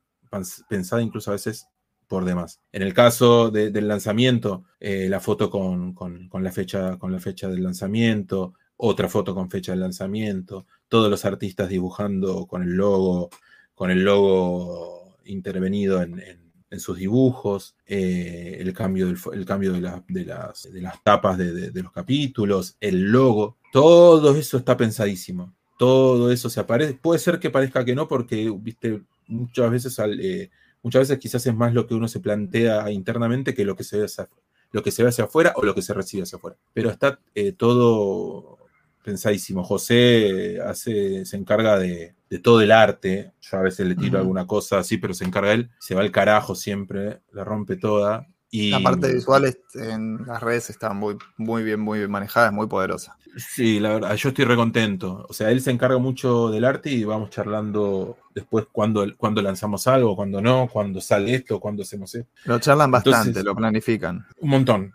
pensada 0.67 1.01
incluso 1.01 1.31
a 1.31 1.33
veces 1.33 1.67
por 2.07 2.25
demás. 2.25 2.59
En 2.71 2.81
el 2.81 2.93
caso 2.93 3.51
del 3.51 3.87
lanzamiento, 3.87 4.63
eh, 4.79 5.07
la 5.09 5.19
foto 5.19 5.49
con, 5.49 5.95
la 6.33 6.51
fecha, 6.51 6.97
con 6.97 7.11
la 7.11 7.19
fecha 7.19 7.47
del 7.47 7.63
lanzamiento, 7.63 8.55
otra 8.77 9.07
foto 9.07 9.35
con 9.35 9.49
fecha 9.49 9.73
del 9.73 9.81
lanzamiento, 9.81 10.65
todos 10.87 11.09
los 11.09 11.23
artistas 11.25 11.69
dibujando 11.69 12.47
con 12.47 12.63
el 12.63 12.71
logo, 12.71 13.29
con 13.75 13.91
el 13.91 14.03
logo 14.03 15.17
intervenido 15.25 16.01
en, 16.01 16.48
sus 16.77 16.97
dibujos, 16.97 17.75
eh, 17.87 18.57
el 18.59 18.73
cambio, 18.73 19.07
del, 19.07 19.17
el 19.33 19.45
cambio 19.45 19.73
de, 19.73 19.81
las, 19.81 20.05
de, 20.07 20.81
las, 20.81 21.03
tapas 21.03 21.37
de, 21.37 21.71
los 21.73 21.91
capítulos, 21.91 22.77
el 22.79 23.11
logo, 23.11 23.57
todo 23.73 24.35
eso 24.35 24.57
está 24.57 24.77
pensadísimo. 24.77 25.53
Todo 25.79 26.31
eso 26.31 26.49
se 26.49 26.59
aparece. 26.59 26.93
Puede 26.93 27.19
ser 27.19 27.39
que 27.39 27.49
parezca 27.49 27.85
que 27.85 27.95
no, 27.95 28.07
porque, 28.07 28.53
viste, 28.59 29.01
muchas 29.27 29.71
veces, 29.71 29.97
eh, 30.19 30.51
muchas 30.83 31.01
veces 31.01 31.19
quizás 31.19 31.45
es 31.47 31.55
más 31.55 31.73
lo 31.73 31.87
que 31.87 31.95
uno 31.95 32.07
se 32.07 32.19
plantea 32.19 32.91
internamente 32.91 33.53
que 33.53 33.65
lo 33.65 33.75
que 33.75 33.85
se 33.85 33.97
ve 33.97 34.05
hacia, 34.05 34.27
lo 34.71 34.83
que 34.83 34.91
se 34.91 35.03
ve 35.03 35.09
hacia 35.09 35.23
afuera 35.23 35.53
o 35.55 35.63
lo 35.63 35.73
que 35.73 35.81
se 35.81 35.93
recibe 35.93 36.23
hacia 36.23 36.37
afuera. 36.37 36.57
Pero 36.73 36.89
está 36.89 37.19
eh, 37.33 37.53
todo 37.53 38.59
pensadísimo. 39.03 39.63
José 39.63 40.59
hace, 40.61 41.25
se 41.25 41.37
encarga 41.37 41.79
de, 41.79 42.13
todo 42.37 42.61
el 42.61 42.71
arte. 42.71 43.33
Yo 43.41 43.57
a 43.57 43.61
veces 43.61 43.87
le 43.87 43.95
tiro 43.95 44.19
alguna 44.19 44.45
cosa 44.45 44.77
así, 44.77 44.97
pero 44.97 45.15
se 45.15 45.25
encarga 45.25 45.53
él. 45.53 45.71
Se 45.79 45.95
va 45.95 46.01
al 46.01 46.11
carajo 46.11 46.53
siempre, 46.53 47.21
la 47.31 47.43
rompe 47.43 47.77
toda. 47.77 48.27
Y, 48.51 48.71
la 48.71 48.81
parte 48.81 49.13
visual 49.13 49.55
en 49.75 50.25
las 50.25 50.41
redes 50.41 50.69
está 50.69 50.93
muy, 50.93 51.17
muy 51.37 51.63
bien, 51.63 51.79
muy 51.79 51.99
bien 51.99 52.11
manejada, 52.11 52.47
es 52.47 52.53
muy 52.53 52.67
poderosa. 52.67 53.17
Sí, 53.37 53.79
la 53.79 53.89
verdad, 53.89 54.15
yo 54.15 54.29
estoy 54.29 54.45
recontento. 54.45 55.25
O 55.29 55.33
sea, 55.33 55.51
él 55.51 55.61
se 55.61 55.71
encarga 55.71 55.97
mucho 55.97 56.49
del 56.49 56.65
arte 56.65 56.89
y 56.91 57.03
vamos 57.03 57.29
charlando 57.29 58.17
después 58.33 58.65
cuando, 58.71 59.05
cuando 59.17 59.41
lanzamos 59.41 59.87
algo, 59.87 60.15
cuando 60.15 60.41
no, 60.41 60.67
cuando 60.71 60.99
sale 60.99 61.35
esto, 61.35 61.59
cuando 61.59 61.83
hacemos 61.83 62.13
esto. 62.15 62.31
Lo 62.45 62.59
charlan 62.59 62.91
bastante, 62.91 63.43
lo 63.43 63.55
planifican. 63.55 64.25
Un 64.39 64.49
montón. 64.49 64.93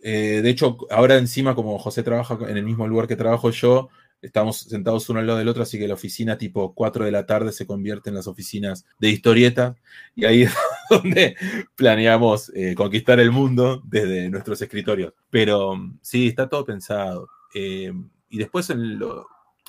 Eh, 0.00 0.40
de 0.42 0.50
hecho, 0.50 0.76
ahora 0.90 1.16
encima, 1.16 1.54
como 1.54 1.78
José 1.78 2.02
trabaja 2.02 2.38
en 2.48 2.56
el 2.56 2.64
mismo 2.64 2.86
lugar 2.86 3.06
que 3.06 3.16
trabajo 3.16 3.50
yo, 3.50 3.88
estamos 4.22 4.60
sentados 4.60 5.08
uno 5.08 5.20
al 5.20 5.26
lado 5.26 5.38
del 5.38 5.48
otro, 5.48 5.62
así 5.62 5.78
que 5.78 5.88
la 5.88 5.94
oficina 5.94 6.38
tipo 6.38 6.74
4 6.74 7.04
de 7.04 7.10
la 7.10 7.26
tarde 7.26 7.52
se 7.52 7.66
convierte 7.66 8.10
en 8.10 8.16
las 8.16 8.26
oficinas 8.26 8.84
de 8.98 9.10
historieta 9.10 9.76
y 10.14 10.24
ahí 10.24 10.42
es 10.44 10.54
donde 10.90 11.36
planeamos 11.74 12.50
eh, 12.54 12.74
conquistar 12.74 13.20
el 13.20 13.30
mundo 13.30 13.82
desde 13.84 14.28
nuestros 14.28 14.60
escritorios. 14.62 15.12
Pero 15.30 15.74
sí, 16.02 16.28
está 16.28 16.48
todo 16.48 16.64
pensado. 16.64 17.28
Eh, 17.54 17.92
y 18.28 18.38
después 18.38 18.70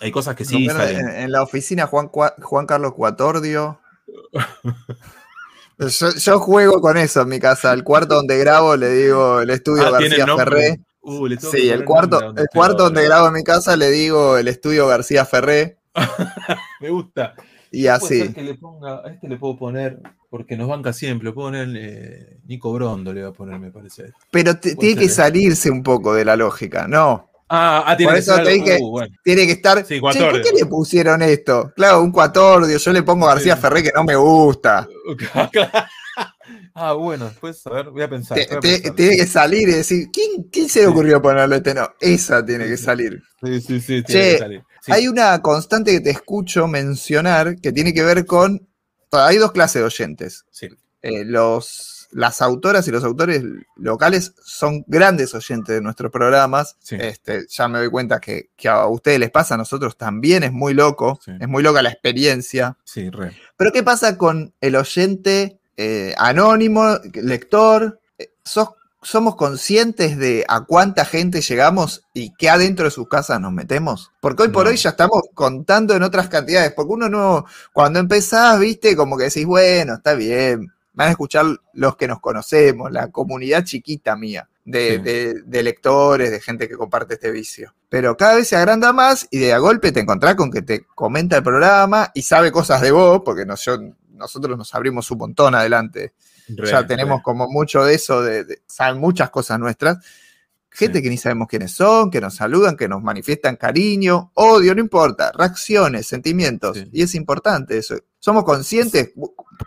hay 0.02 0.12
cosas 0.12 0.36
que 0.36 0.46
sí. 0.46 0.68
En, 0.68 1.32
la 1.32 1.42
oficina 1.42 1.88
Juan, 1.88 2.10
Juan 2.10 2.66
Carlos 2.66 2.94
Cuatordio. 2.94 3.80
Yo, 5.80 6.40
juego 6.40 6.82
con 6.82 6.98
eso 6.98 7.22
en 7.22 7.30
mi 7.30 7.40
casa. 7.40 7.72
El 7.72 7.84
cuarto 7.84 8.16
donde 8.16 8.38
grabo 8.40 8.76
le 8.76 8.90
digo 8.90 9.42
el 9.42 9.50
estudio 9.52 9.86
ah, 9.86 9.92
García 9.92 10.26
Ferré. 10.36 10.80
Uh, 11.10 11.30
sí, 11.40 11.70
el 11.70 11.86
cuarto, 11.86 12.34
el 12.36 12.48
cuarto 12.54 12.84
donde 12.84 13.06
grabo 13.06 13.28
en 13.28 13.34
mi 13.36 13.44
casa 13.44 13.78
le 13.78 13.90
digo 13.90 14.38
el 14.38 14.50
estudio 14.50 14.88
García 14.88 15.24
Ferré. 15.24 15.78
Me 16.82 16.90
gusta. 16.90 17.34
Y 17.72 17.88
así. 17.88 18.22
a 18.22 18.26
este 18.26 19.30
le 19.30 19.38
puedo 19.38 19.58
poner, 19.58 20.02
porque 20.30 20.58
nos 20.58 20.68
banca 20.68 20.92
siempre, 20.92 21.30
le 21.30 21.32
puedo 21.34 21.48
poner 21.48 21.70
eh, 21.78 22.40
Nico 22.46 22.74
Brondo, 22.74 23.14
le 23.14 23.22
voy 23.22 23.30
a 23.30 23.34
poner, 23.34 23.58
me 23.58 23.72
parece. 23.72 24.12
Pero 24.32 24.58
tiene 24.58 25.00
que 25.00 25.06
¿eh? 25.06 25.10
salirse 25.10 25.72
un 25.72 25.82
poco 25.82 26.14
de 26.14 26.26
la 26.26 26.36
lógica, 26.36 26.90
¿no. 26.90 27.30
Ah, 27.48 27.86
ah 27.88 27.96
tiene 27.96 28.12
Por 28.12 28.20
eso 28.20 28.36
que, 28.44 28.62
que 28.62 28.78
uh, 28.82 29.00
tiene 29.24 29.46
que 29.46 29.54
estar. 29.54 29.86
Sí, 29.86 30.02
¿Por 30.02 30.14
qué 30.14 30.52
le 30.58 30.66
pusieron 30.66 31.22
esto? 31.22 31.72
Claro, 31.74 32.02
un 32.02 32.12
cuatordio. 32.12 32.78
Yo 32.78 32.92
le 32.92 33.04
pongo 33.04 33.28
García 33.28 33.56
Ferré 33.56 33.82
que 33.82 33.92
no 33.96 34.04
me 34.04 34.18
gusta. 34.18 34.86
Ah, 36.80 36.94
bueno, 36.94 37.26
después, 37.26 37.66
a 37.66 37.72
ver, 37.72 37.90
voy 37.90 38.04
a 38.04 38.08
pensar. 38.08 38.38
tiene 38.62 39.18
que 39.18 39.26
salir 39.26 39.68
y 39.68 39.74
decir, 39.74 40.10
¿quién, 40.14 40.70
se 40.70 40.82
le 40.82 40.88
ocurrió 40.88 41.20
ponerle 41.20 41.56
este 41.56 41.74
no? 41.74 41.90
Esa 42.00 42.46
tiene 42.46 42.68
que 42.68 42.78
salir. 42.78 43.24
Sí, 43.42 43.62
sí, 43.62 43.80
sí, 43.82 44.04
tiene 44.04 44.32
que 44.34 44.38
salir. 44.38 44.64
Hay 44.86 45.08
una 45.08 45.42
constante 45.42 45.92
que 45.92 46.02
te 46.02 46.12
escucho 46.12 46.68
mencionar 46.68 47.60
que 47.60 47.72
tiene 47.72 47.96
que 47.96 48.04
ver 48.04 48.28
con. 48.28 48.68
Hay 49.12 49.38
dos 49.38 49.54
clases 49.54 49.82
de 49.82 49.86
oyentes. 49.88 50.46
Sí. 50.52 50.70
Eh, 51.02 51.26
los, 51.26 52.10
las 52.12 52.44
autoras 52.44 52.88
y 52.88 52.92
los 52.92 53.04
autores 53.04 53.42
locales 53.76 54.36
son 54.46 54.84
grandes 54.86 55.34
oyentes 55.34 55.74
de 55.74 55.82
nuestros 55.82 56.12
programas. 56.12 56.78
Este, 56.92 57.48
ya 57.50 57.68
me 57.68 57.80
doy 57.80 57.90
cuenta 57.90 58.20
que, 58.20 58.50
a 58.66 58.86
ustedes 58.86 59.20
les 59.20 59.32
pasa, 59.32 59.56
a 59.56 59.58
nosotros 59.58 59.98
también 59.98 60.44
es 60.44 60.52
muy 60.52 60.76
loco. 60.76 61.20
Es 61.40 61.48
muy 61.48 61.64
loca 61.64 61.82
la 61.82 61.90
experiencia. 61.90 62.78
Sí, 62.84 63.10
re. 63.10 63.32
Pero 63.58 63.72
¿qué 63.72 63.82
pasa 63.82 64.16
con 64.16 64.54
el 64.62 64.76
oyente 64.76 65.58
eh, 65.78 66.16
anónimo, 66.18 66.98
lector, 67.14 68.00
eh, 68.18 68.32
somos 69.04 69.36
conscientes 69.36 70.18
de 70.18 70.44
a 70.48 70.66
cuánta 70.66 71.06
gente 71.06 71.42
llegamos 71.42 72.04
y 72.14 72.34
qué 72.34 72.50
adentro 72.50 72.86
de 72.86 72.92
sus 72.92 73.08
casas 73.08 73.40
nos 73.40 73.54
metemos. 73.54 74.12
Porque 74.20 74.44
hoy 74.44 74.50
por 74.50 74.66
hoy 74.66 74.76
ya 74.76 74.90
estamos 74.90 75.22
contando 75.36 75.96
en 75.96 76.02
otras 76.02 76.30
cantidades. 76.30 76.74
Porque 76.74 76.94
uno 76.94 77.10
no, 77.10 77.46
cuando 77.74 78.00
empezás, 78.00 78.60
viste, 78.60 78.96
como 78.96 79.18
que 79.18 79.26
decís, 79.26 79.46
bueno, 79.46 79.96
está 79.96 80.16
bien, 80.16 80.74
van 80.94 81.10
a 81.10 81.12
escuchar 81.12 81.46
los 81.74 81.96
que 81.96 82.08
nos 82.08 82.20
conocemos, 82.20 82.92
la 82.92 83.10
comunidad 83.10 83.64
chiquita 83.64 84.16
mía. 84.16 84.50
De, 84.66 85.42
lectores, 85.48 86.30
de 86.30 86.42
gente 86.42 86.68
que 86.68 86.76
comparte 86.76 87.14
este 87.14 87.32
vicio. 87.32 87.74
Pero 87.88 88.18
cada 88.18 88.36
vez 88.36 88.50
se 88.50 88.58
agranda 88.58 88.92
más 88.92 89.26
y 89.32 89.38
de 89.38 89.54
a 89.54 89.60
golpe 89.60 89.94
te 89.94 90.02
encontrás 90.02 90.36
con 90.36 90.52
que 90.52 90.62
te 90.62 90.84
comenta 90.94 91.38
el 91.38 91.44
programa 91.44 92.12
y 92.14 92.24
sabe 92.24 92.52
cosas 92.52 92.82
de 92.82 92.92
vos, 92.92 93.22
porque 93.24 93.46
no, 93.46 93.56
yo 93.56 93.78
nosotros 94.18 94.58
nos 94.58 94.74
abrimos 94.76 95.10
un 95.12 95.18
montón 95.20 95.56
adelante. 95.56 96.14
ya 96.48 96.86
tenemos 96.86 97.22
como 97.22 97.48
mucho 97.48 97.84
de 97.84 97.96
eso, 97.96 98.22
de, 98.22 98.62
saben 98.66 99.00
muchas 99.00 99.30
cosas 99.30 99.60
nuestras. 99.60 99.98
Gente 100.70 101.02
que 101.02 101.10
ni 101.10 101.18
sabemos 101.18 101.48
quiénes 101.48 101.72
son, 101.72 102.12
que 102.12 102.22
nos 102.22 102.36
saludan, 102.36 102.78
que 102.78 102.88
nos 102.88 103.02
manifiestan 103.02 103.56
cariño, 103.56 104.32
odio, 104.36 104.76
no 104.76 104.82
importa, 104.82 105.32
reacciones, 105.32 106.06
sentimientos. 106.06 106.78
Y 106.92 107.02
es 107.02 107.16
importante 107.16 107.78
eso. 107.80 107.96
Somos 108.20 108.44
conscientes, 108.44 109.12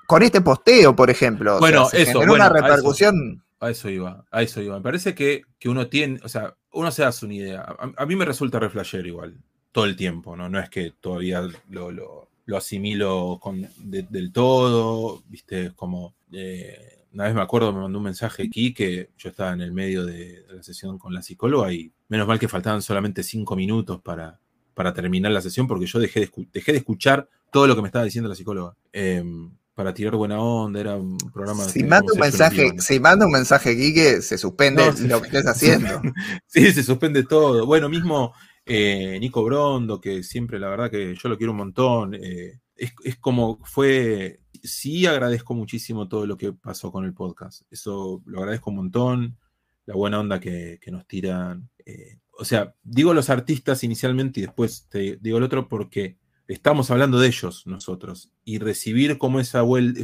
con 0.07 0.23
este 0.23 0.41
posteo, 0.41 0.95
por 0.95 1.11
ejemplo. 1.11 1.59
Bueno, 1.59 1.89
se 1.89 2.03
eso, 2.03 2.19
bueno, 2.19 2.35
una 2.35 2.45
a 2.45 2.47
eso. 2.47 2.55
repercusión. 2.55 3.43
A 3.59 3.71
eso 3.71 3.91
iba, 3.91 4.25
a 4.31 4.43
eso 4.43 4.61
iba. 4.61 4.77
Me 4.77 4.83
parece 4.83 5.15
que, 5.15 5.43
que 5.59 5.69
uno 5.69 5.89
tiene, 5.89 6.21
o 6.23 6.29
sea, 6.29 6.55
uno 6.73 6.91
se 6.93 7.05
hace 7.05 7.27
una 7.27 7.35
idea. 7.35 7.61
A, 7.61 8.03
a 8.03 8.07
mí 8.07 8.17
me 8.17 8.25
resulta 8.25 8.59
reflejero 8.59 9.07
igual, 9.07 9.37
todo 9.73 9.85
el 9.85 9.97
tiempo, 9.97 10.37
¿no? 10.37 10.49
No 10.49 10.59
es 10.59 10.71
que 10.71 10.93
todavía 10.99 11.43
lo, 11.69 11.91
lo, 11.91 12.30
lo 12.51 12.57
asimilo 12.59 13.39
con, 13.41 13.67
de- 13.79 14.03
del 14.11 14.33
todo, 14.33 15.23
viste, 15.29 15.73
como... 15.75 16.15
eh, 16.33 16.97
una 17.13 17.25
vez 17.25 17.35
me 17.35 17.41
acuerdo, 17.41 17.73
me 17.73 17.81
mandó 17.81 17.99
un 17.99 18.05
mensaje 18.05 18.45
aquí 18.45 18.73
que 18.73 19.11
yo 19.19 19.31
estaba 19.31 19.53
en 19.53 19.61
el 19.63 19.73
medio 19.73 20.07
de, 20.07 20.45
la 20.49 20.63
sesión 20.63 20.97
con 20.97 21.13
la 21.13 21.23
psicóloga 21.23 21.73
y 21.73 21.91
menos 22.09 22.29
mal 22.29 22.39
que 22.39 22.47
faltaban 22.47 22.83
solamente 22.83 23.25
cinco 23.25 23.57
minutos 23.57 24.01
para, 24.01 24.39
para 24.75 24.95
terminar 24.95 25.33
la 25.33 25.41
sesión 25.41 25.67
porque 25.67 25.87
yo 25.87 25.99
dejé 25.99 26.21
de, 26.21 26.31
dejé 26.53 26.71
de 26.71 26.79
escuchar 26.79 27.29
todo 27.53 27.67
lo 27.67 27.75
que 27.75 27.83
me 27.83 27.89
estaba 27.89 28.05
diciendo 28.05 28.29
la 28.29 28.37
psicóloga. 28.37 28.77
Em, 28.93 29.51
para 29.75 29.93
tirar 29.93 30.15
buena 30.15 30.39
onda, 30.41 30.79
era 30.79 30.97
un 30.97 31.17
programa... 31.33 31.65
Si 31.65 31.83
manda 31.83 32.13
un 32.13 32.21
mensaje, 32.21 32.71
si 32.79 33.01
manda 33.01 33.27
un 33.27 33.33
mensaje, 33.33 33.77
Quique, 33.77 34.23
se 34.23 34.39
suspende 34.39 34.85
No, 34.85 35.09
lo 35.09 35.21
que 35.21 35.27
estés 35.29 35.47
haciendo. 35.49 36.01
Sí, 36.47 36.71
se 36.73 36.85
suspende 36.85 37.25
todo. 37.25 37.67
Bueno, 37.67 37.89
mismo 37.89 38.33
eh, 38.67 39.19
Nico 39.21 39.45
Brondo, 39.45 40.01
que 40.01 40.23
siempre 40.23 40.59
la 40.59 40.69
verdad 40.69 40.91
que 40.91 41.15
yo 41.15 41.29
lo 41.29 41.37
quiero 41.37 41.53
un 41.53 41.59
montón. 41.59 42.15
eh, 42.15 42.61
es, 42.77 43.17
como 43.19 43.59
fue. 43.65 44.41
Sí, 44.63 45.07
agradezco 45.07 45.55
muchísimo 45.55 46.09
todo 46.09 46.27
lo 46.27 46.37
que 46.37 46.53
pasó 46.53 46.91
con 46.93 47.05
el 47.05 47.15
podcast. 47.15 47.63
Eso 47.71 48.23
lo 48.27 48.41
agradezco 48.41 48.71
un 48.71 48.77
montón. 48.77 49.39
La 49.87 49.95
buena 49.95 50.21
onda 50.21 50.41
que, 50.41 50.79
nos 50.91 51.07
tiran. 51.07 51.69
eh, 51.85 52.19
o 52.39 52.45
sea, 52.45 52.75
digo 52.83 53.13
los 53.13 53.29
artistas 53.31 53.85
inicialmente 53.85 54.41
y 54.41 54.45
después 54.45 54.89
te 54.89 55.19
digo 55.21 55.37
el 55.39 55.45
otro 55.45 55.69
porque 55.69 56.17
estamos 56.49 56.91
hablando 56.91 57.19
de 57.21 57.29
ellos 57.29 57.67
nosotros. 57.67 58.33
Y 58.45 58.59
recibir 58.59 59.19
como 59.19 59.41
esa, 59.41 59.63
vuel- 59.63 59.97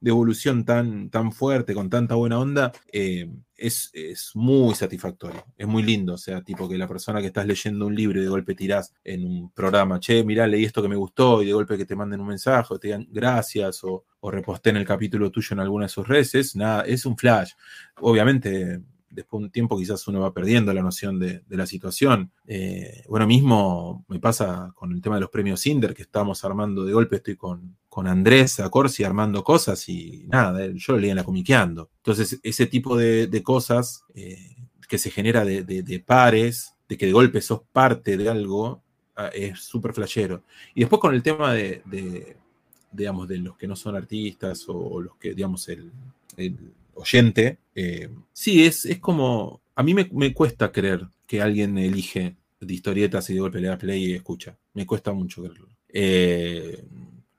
esa 0.00 0.06
devolución 0.06 0.64
tan, 0.64 1.10
tan 1.10 1.32
fuerte, 1.32 1.74
con 1.74 1.90
tanta 1.90 2.14
buena 2.14 2.38
onda, 2.38 2.72
eh, 2.92 3.28
es, 3.56 3.90
es 3.92 4.32
muy 4.34 4.74
satisfactorio, 4.74 5.44
es 5.56 5.66
muy 5.66 5.82
lindo. 5.82 6.14
O 6.14 6.18
sea, 6.18 6.42
tipo 6.42 6.68
que 6.68 6.78
la 6.78 6.88
persona 6.88 7.20
que 7.20 7.28
estás 7.28 7.46
leyendo 7.46 7.86
un 7.86 7.94
libro 7.94 8.20
y 8.20 8.24
de 8.24 8.28
golpe 8.28 8.54
tirás 8.54 8.92
en 9.04 9.24
un 9.24 9.50
programa, 9.52 9.98
che, 10.00 10.24
mirá, 10.24 10.46
leí 10.46 10.64
esto 10.64 10.82
que 10.82 10.88
me 10.88 10.96
gustó, 10.96 11.42
y 11.42 11.46
de 11.46 11.52
golpe 11.52 11.76
que 11.76 11.86
te 11.86 11.96
manden 11.96 12.20
un 12.20 12.28
mensaje, 12.28 12.74
o 12.74 12.78
te 12.78 12.88
digan 12.88 13.06
gracias, 13.10 13.82
o, 13.84 14.04
o 14.20 14.30
reposteen 14.30 14.76
el 14.76 14.86
capítulo 14.86 15.30
tuyo 15.30 15.54
en 15.54 15.60
alguna 15.60 15.86
de 15.86 15.90
sus 15.90 16.06
redes, 16.06 16.56
nada, 16.56 16.82
es 16.82 17.06
un 17.06 17.16
flash. 17.16 17.52
Obviamente. 18.00 18.80
Después 19.16 19.40
de 19.40 19.44
un 19.46 19.50
tiempo 19.50 19.78
quizás 19.78 20.06
uno 20.08 20.20
va 20.20 20.34
perdiendo 20.34 20.74
la 20.74 20.82
noción 20.82 21.18
de, 21.18 21.42
la 21.48 21.66
situación. 21.66 22.30
Eh, 22.46 23.02
bueno, 23.08 23.26
mismo 23.26 24.04
me 24.08 24.20
pasa 24.20 24.72
con 24.74 24.92
el 24.92 25.00
tema 25.00 25.14
de 25.14 25.22
los 25.22 25.30
premios 25.30 25.62
Cinder, 25.62 25.94
que 25.94 26.02
estábamos 26.02 26.44
armando 26.44 26.84
de 26.84 26.92
golpe, 26.92 27.16
estoy 27.16 27.34
con, 27.34 27.78
con 27.88 28.08
Andrés 28.08 28.60
Acorsi 28.60 29.04
armando 29.04 29.42
cosas 29.42 29.88
y 29.88 30.26
nada, 30.28 30.66
yo 30.74 30.92
lo 30.92 30.98
leía 30.98 31.12
en 31.12 31.16
la 31.16 31.24
comiqueando. 31.24 31.88
Entonces, 31.96 32.38
ese 32.42 32.66
tipo 32.66 32.94
de, 32.94 33.42
cosas 33.42 34.04
eh, 34.14 34.54
que 34.86 34.98
se 34.98 35.10
genera 35.10 35.46
de, 35.46 36.04
pares, 36.06 36.74
de 36.86 36.98
que 36.98 37.06
de 37.06 37.12
golpe 37.12 37.40
sos 37.40 37.62
parte 37.72 38.18
de 38.18 38.28
algo, 38.28 38.82
ah, 39.16 39.30
es 39.32 39.60
súper 39.60 39.94
flashero. 39.94 40.42
Y 40.74 40.80
después 40.80 41.00
con 41.00 41.14
el 41.14 41.22
tema 41.22 41.54
de, 41.54 41.80
de, 41.86 42.36
digamos, 42.92 43.28
de 43.28 43.38
los 43.38 43.56
que 43.56 43.66
no 43.66 43.76
son 43.76 43.96
artistas 43.96 44.66
o, 44.68 45.00
los 45.00 45.16
que, 45.16 45.32
digamos, 45.32 45.66
el 45.70 45.90
oyente, 46.96 47.58
eh, 47.74 48.08
sí, 48.32 48.64
es, 48.66 48.84
es 48.86 48.98
como, 48.98 49.60
a 49.74 49.82
mí 49.82 49.94
me, 49.94 50.08
me 50.12 50.32
cuesta 50.34 50.72
creer 50.72 51.06
que 51.26 51.42
alguien 51.42 51.78
elige 51.78 52.36
de 52.60 52.74
historietas 52.74 53.28
y 53.30 53.34
de 53.34 53.40
golpe 53.40 53.60
le 53.60 53.68
da 53.68 53.78
play 53.78 54.04
y 54.04 54.14
escucha. 54.14 54.56
Me 54.74 54.86
cuesta 54.86 55.12
mucho 55.12 55.42
creerlo. 55.42 55.68
Eh, 55.88 56.84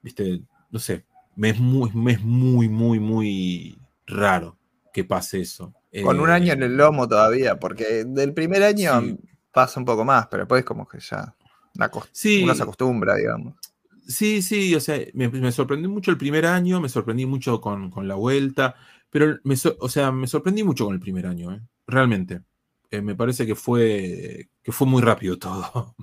Viste, 0.01 0.41
no 0.71 0.79
sé, 0.79 1.03
me 1.35 1.49
es 1.49 1.59
muy, 1.59 1.91
me 1.93 2.13
es 2.13 2.21
muy, 2.23 2.69
muy, 2.69 2.99
muy 2.99 3.77
raro 4.05 4.57
que 4.93 5.03
pase 5.03 5.41
eso. 5.41 5.73
Con 6.03 6.19
un 6.19 6.29
Eh, 6.29 6.33
año 6.33 6.53
en 6.53 6.63
el 6.63 6.77
lomo 6.77 7.07
todavía, 7.07 7.59
porque 7.59 8.05
del 8.05 8.33
primer 8.33 8.63
año 8.63 9.01
Sí. 9.01 9.17
pasa 9.51 9.79
un 9.79 9.85
poco 9.85 10.05
más, 10.05 10.27
pero 10.27 10.43
después 10.43 10.63
como 10.63 10.87
que 10.87 10.99
ya 10.99 11.35
la 11.73 11.91
cos- 11.91 12.07
Sí. 12.11 12.43
uno 12.43 12.55
se 12.55 12.63
acostumbra, 12.63 13.15
digamos. 13.15 13.55
Sí, 14.07 14.41
sí, 14.41 14.73
o 14.73 14.79
sea, 14.79 14.99
me, 15.13 15.27
me 15.27 15.51
sorprendí 15.51 15.87
mucho 15.89 16.11
el 16.11 16.17
primer 16.17 16.45
año, 16.45 16.79
me 16.79 16.87
sorprendí 16.87 17.25
mucho 17.25 17.59
con, 17.59 17.91
con 17.91 18.07
la 18.07 18.15
vuelta, 18.15 18.75
pero 19.09 19.37
me, 19.43 19.55
o 19.79 19.89
sea, 19.89 20.11
me 20.11 20.27
sorprendí 20.27 20.63
mucho 20.63 20.85
con 20.85 20.93
el 20.93 20.99
primer 20.99 21.27
año, 21.27 21.53
¿eh? 21.53 21.61
realmente. 21.87 22.41
Eh, 22.91 23.01
me 23.01 23.15
parece 23.15 23.45
que 23.45 23.55
fue, 23.55 24.49
que 24.63 24.71
fue 24.71 24.87
muy 24.87 25.01
rápido 25.01 25.37
todo. 25.39 25.95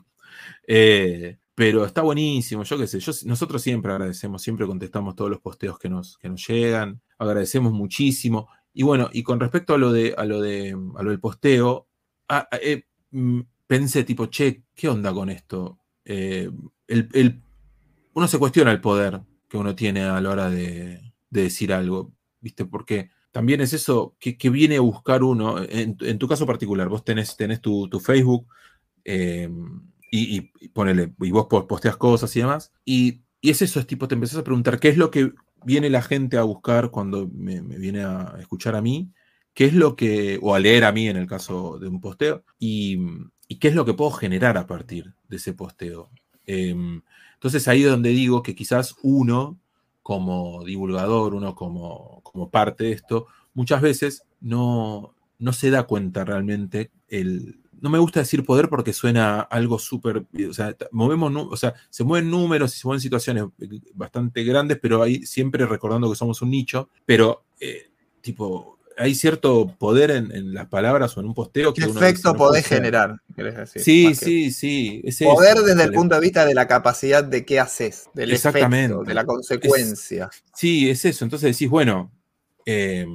Eh, 0.66 1.38
pero 1.54 1.84
está 1.84 2.02
buenísimo, 2.02 2.64
yo 2.64 2.78
qué 2.78 2.86
sé, 2.88 2.98
nosotros 3.26 3.62
siempre 3.62 3.92
agradecemos, 3.92 4.42
siempre 4.42 4.66
contestamos 4.66 5.14
todos 5.14 5.30
los 5.30 5.40
posteos 5.40 5.78
que 5.78 5.88
nos, 5.88 6.18
que 6.18 6.28
nos 6.28 6.46
llegan, 6.48 7.00
agradecemos 7.18 7.72
muchísimo. 7.72 8.48
Y 8.72 8.82
bueno, 8.82 9.08
y 9.12 9.22
con 9.22 9.38
respecto 9.40 9.74
a 9.74 9.78
lo 9.78 9.92
de, 9.92 10.14
a 10.18 10.24
lo 10.24 10.40
de, 10.40 10.70
a 10.96 11.02
lo 11.02 11.10
del 11.10 11.20
posteo, 11.20 11.86
ah, 12.28 12.48
eh, 12.60 12.84
mm, 13.12 13.40
pensé 13.66 14.02
tipo, 14.04 14.26
che, 14.26 14.64
¿qué 14.74 14.88
onda 14.88 15.12
con 15.14 15.30
esto? 15.30 15.78
El, 16.04 16.52
el- 16.88 17.40
uno 18.14 18.28
se 18.28 18.38
cuestiona 18.38 18.72
el 18.72 18.80
poder 18.80 19.20
que 19.48 19.56
uno 19.56 19.74
tiene 19.74 20.02
a 20.04 20.20
la 20.20 20.30
hora 20.30 20.50
de, 20.50 21.00
de 21.30 21.42
decir 21.42 21.72
algo, 21.72 22.12
¿viste? 22.44 22.66
Porque 22.66 23.10
también 23.32 23.60
es 23.62 23.72
eso 23.72 24.16
que, 24.20 24.36
viene 24.50 24.76
a 24.76 24.80
buscar 24.80 25.24
uno, 25.24 25.60
en, 25.62 25.96
en 26.00 26.18
tu 26.18 26.28
caso 26.28 26.46
particular, 26.46 26.88
vos 26.88 27.04
tenés, 27.04 27.36
tenés 27.36 27.60
tu, 27.60 27.88
tu 27.88 28.00
Facebook 28.00 28.46
eh, 29.04 29.48
y, 30.10 30.38
y- 30.38 30.52
y 30.60 30.68
ponele, 30.68 31.12
y 31.20 31.30
vos 31.30 31.46
po- 31.48 31.66
posteas 31.66 31.96
cosas 31.96 32.34
y 32.36 32.40
demás, 32.40 32.72
y, 32.84 33.22
y 33.40 33.50
es 33.50 33.62
eso, 33.62 33.80
es 33.80 33.86
tipo, 33.86 34.08
te 34.08 34.14
empezás 34.14 34.38
a 34.38 34.44
preguntar 34.44 34.78
qué 34.80 34.88
es 34.88 34.96
lo 34.96 35.10
que 35.10 35.32
viene 35.64 35.90
la 35.90 36.02
gente 36.02 36.36
a 36.38 36.42
buscar 36.44 36.90
cuando 36.90 37.28
me, 37.32 37.62
me 37.62 37.78
viene 37.78 38.04
a 38.04 38.36
escuchar 38.40 38.76
a 38.76 38.82
mí, 38.82 39.12
qué 39.54 39.66
es 39.66 39.74
lo 39.74 39.96
que, 39.96 40.38
o 40.42 40.54
a 40.54 40.60
leer 40.60 40.84
a 40.84 40.92
mí 40.92 41.08
en 41.08 41.16
el 41.16 41.26
caso 41.26 41.78
de 41.78 41.88
un 41.88 42.00
posteo, 42.00 42.44
y, 42.58 42.98
y 43.48 43.58
qué 43.58 43.68
es 43.68 43.74
lo 43.74 43.84
que 43.84 43.94
puedo 43.94 44.10
generar 44.12 44.56
a 44.58 44.66
partir 44.66 45.14
de 45.28 45.36
ese 45.36 45.52
posteo. 45.54 46.10
Em, 46.46 47.02
entonces 47.34 47.68
ahí 47.68 47.82
es 47.84 47.90
donde 47.90 48.10
digo 48.10 48.42
que 48.42 48.54
quizás 48.54 48.94
uno, 49.02 49.58
como 50.02 50.64
divulgador, 50.64 51.34
uno 51.34 51.54
como, 51.54 52.20
como 52.34 52.50
parte 52.50 52.84
de 52.84 52.92
esto, 52.92 53.28
muchas 53.54 53.80
veces 53.80 54.24
no, 54.40 55.14
no 55.38 55.52
se 55.52 55.70
da 55.70 55.84
cuenta 55.84 56.24
realmente 56.24 56.90
el... 57.08 57.60
No 57.80 57.90
me 57.90 57.98
gusta 57.98 58.20
decir 58.20 58.44
poder 58.44 58.68
porque 58.68 58.92
suena 58.92 59.40
algo 59.40 59.78
súper... 59.78 60.24
O 60.48 60.52
sea, 60.54 60.74
movemos, 60.90 61.32
o 61.50 61.56
sea, 61.56 61.74
se 61.90 62.02
mueven 62.02 62.30
números 62.30 62.74
y 62.74 62.80
se 62.80 62.86
mueven 62.88 63.00
situaciones 63.00 63.44
bastante 63.94 64.42
grandes, 64.42 64.78
pero 64.82 65.02
ahí 65.02 65.24
siempre 65.26 65.64
recordando 65.66 66.10
que 66.10 66.16
somos 66.16 66.40
un 66.42 66.50
nicho, 66.50 66.88
pero 67.04 67.44
eh, 67.60 67.90
tipo, 68.22 68.78
hay 68.96 69.14
cierto 69.14 69.76
poder 69.78 70.12
en, 70.12 70.32
en 70.34 70.54
las 70.54 70.66
palabras 70.68 71.14
o 71.16 71.20
en 71.20 71.26
un 71.26 71.34
posteo 71.34 71.74
¿Qué 71.74 71.82
que 71.82 71.88
uno 71.88 72.00
efecto 72.00 72.32
"No 72.32 72.38
puede 72.38 72.48
podés 72.50 72.64
ser". 72.66 72.78
generar? 72.78 73.16
decir, 73.36 73.82
Sí, 73.82 74.14
sí, 74.14 74.50
sí. 74.50 75.02
es 75.04 75.18
Poder 75.18 75.56
eso, 75.56 75.64
desde 75.66 75.84
el 75.84 75.92
punto 75.92 76.14
de 76.14 76.20
vista 76.22 76.46
de 76.46 76.54
la 76.54 76.66
capacidad 76.66 77.22
de 77.22 77.44
qué 77.44 77.60
haces, 77.60 78.06
del 78.14 78.32
Exactamente. 78.32 78.94
efecto, 78.94 79.04
de 79.04 79.14
la 79.14 79.26
consecuencia. 79.26 80.30
Sí, 80.54 80.88
es 80.88 81.04
eso. 81.04 81.24
Entonces 81.24 81.52
decís, 81.54 81.68
bueno, 81.68 82.10
eh, 82.66 83.06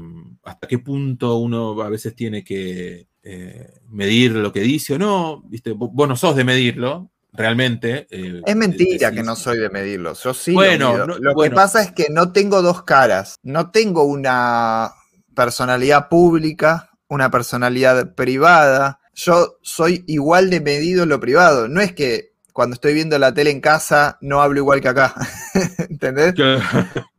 ¿hasta 0.44 0.68
qué 0.68 0.80
punto 0.80 1.38
uno 1.38 1.82
a 1.82 1.90
veces 1.90 2.16
tiene 2.16 2.44
que 2.44 3.08
eh, 3.24 3.74
medir 3.90 4.32
lo 4.32 4.52
que 4.54 4.62
dice 4.62 4.96
o 4.96 4.98
no? 5.00 5.42
¿Viste? 5.48 5.74
Vo- 5.74 5.90
Vos 5.94 6.08
no 6.08 6.16
sos 6.16 6.36
de 6.36 6.44
medirlo, 6.44 7.10
realmente. 7.34 8.08
eh, 8.10 8.42
Es 8.46 8.56
mentira 8.56 9.12
que 9.12 9.24
no 9.24 9.36
soy 9.36 9.60
de 9.60 9.70
medirlo. 9.70 10.14
Yo 10.14 10.34
sí. 10.34 10.54
Bueno, 10.54 10.98
lo, 10.98 11.08
no- 11.08 11.18
Lo 11.20 11.34
bueno. 11.34 11.52
que 11.52 11.56
pasa 11.56 11.82
es 11.82 11.92
que 11.92 12.08
no 12.10 12.32
tengo 12.32 12.62
dos 12.62 12.84
caras. 12.84 13.36
No 13.44 13.72
tengo 13.72 14.04
una 14.04 14.92
personalidad 15.36 16.10
pública, 16.10 16.90
una 17.08 17.30
personalidad 17.32 18.14
privada. 18.16 19.00
Yo 19.16 19.58
soy 19.62 20.04
igual 20.08 20.50
de 20.50 20.62
medido 20.62 21.04
en 21.04 21.10
lo 21.10 21.20
privado. 21.20 21.68
No 21.68 21.82
es 21.82 21.94
que 21.94 22.30
cuando 22.54 22.74
estoy 22.74 22.94
viendo 22.94 23.18
la 23.20 23.34
tele 23.34 23.52
en 23.52 23.62
casa 23.62 24.18
no 24.22 24.42
hablo 24.42 24.60
igual 24.60 24.82
que 24.82 24.88
acá. 24.90 25.14
¿Entendés? 25.90 26.34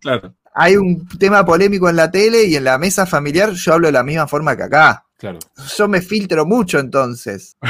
claro, 0.00 0.34
Hay 0.54 0.76
un 0.76 1.06
tema 1.18 1.44
polémico 1.44 1.88
en 1.88 1.96
la 1.96 2.10
tele 2.10 2.44
y 2.44 2.56
en 2.56 2.64
la 2.64 2.76
mesa 2.78 3.06
familiar 3.06 3.50
yo 3.52 3.74
hablo 3.74 3.86
de 3.88 3.92
la 3.92 4.02
misma 4.02 4.26
forma 4.26 4.56
que 4.56 4.64
acá. 4.64 5.04
claro. 5.16 5.38
Yo 5.76 5.86
me 5.88 6.00
filtro 6.02 6.44
mucho 6.46 6.78
entonces. 6.78 7.56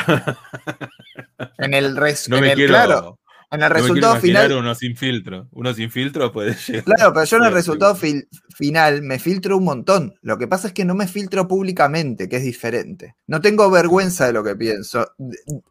En 1.58 1.74
el, 1.74 1.96
res- 1.96 2.28
No 2.28 2.40
me 2.40 2.48
el- 2.52 2.54
quiero, 2.56 2.72
claro, 2.72 3.18
en 3.52 3.62
el 3.62 3.68
me 3.68 3.74
resultado 3.74 4.16
final. 4.16 4.52
uno 4.52 4.74
sin 4.74 4.96
filtro. 4.96 5.48
Uno 5.52 5.74
sin 5.74 5.90
filtro 5.90 6.30
puede 6.32 6.54
llegar. 6.66 6.84
Claro, 6.84 7.12
pero 7.12 7.24
yo 7.26 7.36
en 7.38 7.44
el 7.44 7.52
resultado 7.52 7.94
fil- 7.96 8.28
final 8.54 9.02
me 9.02 9.18
filtro 9.18 9.56
un 9.56 9.64
montón. 9.64 10.14
Lo 10.22 10.38
que 10.38 10.46
pasa 10.46 10.68
es 10.68 10.72
que 10.74 10.84
no 10.84 10.94
me 10.94 11.08
filtro 11.08 11.48
públicamente, 11.48 12.28
que 12.28 12.36
es 12.36 12.42
diferente. 12.44 13.16
No 13.26 13.40
tengo 13.40 13.70
vergüenza 13.70 14.26
de 14.26 14.32
lo 14.32 14.44
que 14.44 14.54
pienso, 14.56 15.12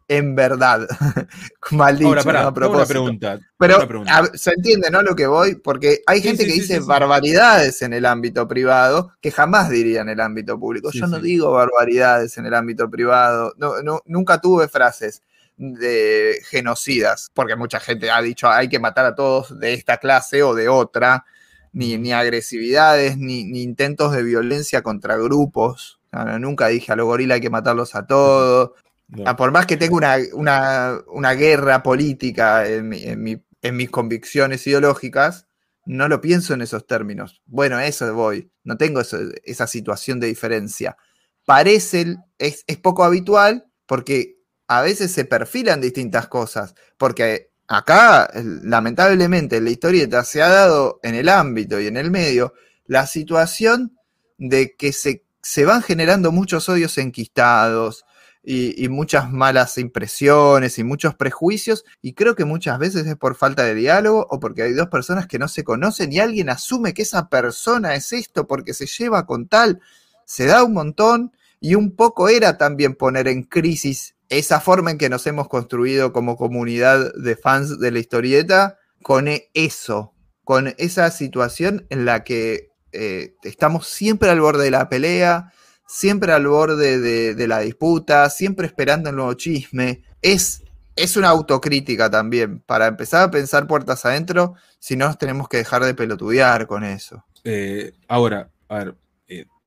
en 0.08 0.34
verdad. 0.34 0.86
Mal 1.72 1.96
dicho, 1.96 2.08
Ahora, 2.08 2.22
pará, 2.24 2.42
¿no? 2.42 2.48
A 2.66 2.68
una 2.68 2.86
pregunta. 2.86 3.38
Pero 3.58 3.76
una 3.76 3.86
pregunta. 3.88 4.18
a- 4.18 4.36
se 4.36 4.50
entiende, 4.52 4.90
¿no? 4.90 5.02
Lo 5.02 5.14
que 5.16 5.26
voy, 5.26 5.54
porque 5.56 6.00
hay 6.06 6.20
Sí, 6.20 6.28
gente 6.28 6.42
sí, 6.44 6.48
que 6.48 6.54
sí, 6.54 6.60
dice 6.60 6.80
barbaridades 6.80 7.82
en 7.82 7.92
el 7.92 8.06
ámbito 8.06 8.46
privado 8.48 9.12
que 9.20 9.30
jamás 9.30 9.70
diría 9.70 10.02
en 10.02 10.08
el 10.08 10.20
ámbito 10.20 10.58
público. 10.58 10.90
Yo 10.92 11.06
no 11.06 11.18
digo 11.20 11.52
barbaridades 11.52 12.36
en 12.38 12.46
el 12.46 12.54
ámbito 12.54 12.90
privado. 12.90 13.54
No, 13.56 13.82
no- 13.82 14.02
nunca 14.06 14.40
tuve 14.40 14.68
frases 14.68 15.22
de 15.62 16.40
genocidas, 16.48 17.30
porque 17.34 17.54
mucha 17.56 17.80
gente 17.80 18.10
ha 18.10 18.22
dicho 18.22 18.48
hay 18.48 18.68
que 18.68 18.78
matar 18.78 19.04
a 19.04 19.14
todos 19.14 19.58
de 19.60 19.74
esta 19.74 19.98
clase 19.98 20.42
o 20.42 20.54
de 20.54 20.68
otra. 20.68 21.24
ni, 21.72 21.96
ni 21.98 22.12
agresividades, 22.12 23.16
ni, 23.16 23.44
ni 23.44 23.62
intentos 23.62 24.10
de 24.12 24.24
violencia 24.24 24.82
contra 24.82 25.16
grupos. 25.16 26.00
No, 26.10 26.24
no, 26.24 26.38
nunca 26.40 26.66
dije 26.66 26.90
a 26.90 26.96
los 26.96 27.06
gorilas 27.06 27.36
hay 27.36 27.40
que 27.42 27.50
matarlos 27.50 27.94
a 27.94 28.06
todos. 28.08 28.72
No. 29.06 29.22
Ah, 29.26 29.36
Por 29.36 29.52
más 29.52 29.66
que 29.66 29.76
tenga 29.76 29.94
una, 29.94 30.16
una- 30.32 30.98
una 31.12 31.32
guerra 31.34 31.82
política 31.84 32.66
en, 32.66 32.88
mi- 32.88 33.04
en 33.04 33.22
mi- 33.22 33.44
en 33.62 33.76
mis 33.76 33.88
convicciones 33.90 34.66
ideológicas, 34.66 35.46
no 35.86 36.08
lo 36.08 36.20
pienso 36.20 36.54
en 36.54 36.62
esos 36.62 36.86
términos. 36.88 37.40
Bueno, 37.46 37.76
a 37.76 37.86
eso 37.86 38.12
voy. 38.14 38.50
No 38.64 38.76
tengo 38.76 39.00
eso- 39.00 39.18
esa 39.44 39.66
situación 39.68 40.18
de 40.18 40.26
diferencia. 40.26 40.96
Parece, 41.44 42.16
es, 42.38 42.64
es 42.66 42.76
poco 42.78 43.04
habitual 43.04 43.66
porque 43.86 44.39
a 44.70 44.82
veces 44.82 45.10
se 45.10 45.24
perfilan 45.24 45.80
distintas 45.80 46.28
cosas. 46.28 46.76
Porque 46.96 47.50
acá, 47.66 48.30
lamentablemente, 48.62 49.56
en 49.56 49.64
la 49.64 49.70
historieta 49.70 50.22
se 50.22 50.42
ha 50.42 50.48
dado 50.48 51.00
en 51.02 51.16
el 51.16 51.28
ámbito 51.28 51.80
y 51.80 51.88
en 51.88 51.96
el 51.96 52.12
medio 52.12 52.54
la 52.86 53.08
situación 53.08 53.98
de 54.38 54.76
que 54.76 54.92
se, 54.92 55.24
se 55.42 55.64
van 55.64 55.82
generando 55.82 56.30
muchos 56.30 56.68
odios 56.68 56.98
enquistados, 56.98 58.04
y, 58.42 58.82
y 58.82 58.88
muchas 58.88 59.30
malas 59.30 59.76
impresiones 59.76 60.78
y 60.78 60.84
muchos 60.84 61.16
prejuicios, 61.16 61.84
y 62.00 62.14
creo 62.14 62.36
que 62.36 62.44
muchas 62.44 62.78
veces 62.78 63.06
es 63.06 63.16
por 63.16 63.34
falta 63.34 63.64
de 63.64 63.74
diálogo 63.74 64.26
o 64.30 64.38
porque 64.40 64.62
hay 64.62 64.72
dos 64.72 64.88
personas 64.88 65.26
que 65.26 65.38
no 65.38 65.48
se 65.48 65.64
conocen 65.64 66.12
y 66.12 66.20
alguien 66.20 66.48
asume 66.48 66.94
que 66.94 67.02
esa 67.02 67.28
persona 67.28 67.94
es 67.96 68.12
esto 68.12 68.46
porque 68.46 68.72
se 68.72 68.86
lleva 68.86 69.26
con 69.26 69.46
tal, 69.46 69.80
se 70.24 70.46
da 70.46 70.64
un 70.64 70.72
montón 70.72 71.32
y 71.60 71.74
un 71.74 71.94
poco 71.94 72.30
era 72.30 72.56
también 72.56 72.94
poner 72.94 73.28
en 73.28 73.42
crisis 73.42 74.14
esa 74.30 74.60
forma 74.60 74.92
en 74.92 74.98
que 74.98 75.10
nos 75.10 75.26
hemos 75.26 75.48
construido 75.48 76.12
como 76.12 76.36
comunidad 76.36 77.12
de 77.14 77.36
fans 77.36 77.78
de 77.78 77.90
la 77.90 77.98
historieta 77.98 78.78
con 79.02 79.28
e- 79.28 79.50
eso, 79.54 80.14
con 80.44 80.72
esa 80.78 81.10
situación 81.10 81.86
en 81.90 82.04
la 82.04 82.24
que 82.24 82.70
eh, 82.92 83.34
estamos 83.42 83.86
siempre 83.86 84.30
al 84.30 84.40
borde 84.40 84.64
de 84.64 84.70
la 84.70 84.88
pelea, 84.88 85.52
siempre 85.86 86.32
al 86.32 86.46
borde 86.46 87.00
de, 87.00 87.46
la 87.48 87.60
disputa, 87.60 88.30
siempre 88.30 88.66
esperando 88.66 89.10
el 89.10 89.16
nuevo 89.16 89.34
chisme. 89.34 90.02
Es, 90.22 90.62
es 90.94 91.16
una 91.16 91.28
autocrítica 91.28 92.08
también, 92.08 92.60
para 92.60 92.86
empezar 92.86 93.22
a 93.22 93.30
pensar 93.30 93.66
puertas 93.66 94.04
adentro, 94.04 94.54
si 94.78 94.96
no 94.96 95.06
nos 95.06 95.18
tenemos 95.18 95.48
que 95.48 95.56
dejar 95.56 95.84
de 95.84 95.94
pelotudear 95.94 96.68
con 96.68 96.84
eso. 96.84 97.24
Eh, 97.42 97.92
ahora, 98.06 98.50
a 98.68 98.76
ver, 98.76 98.94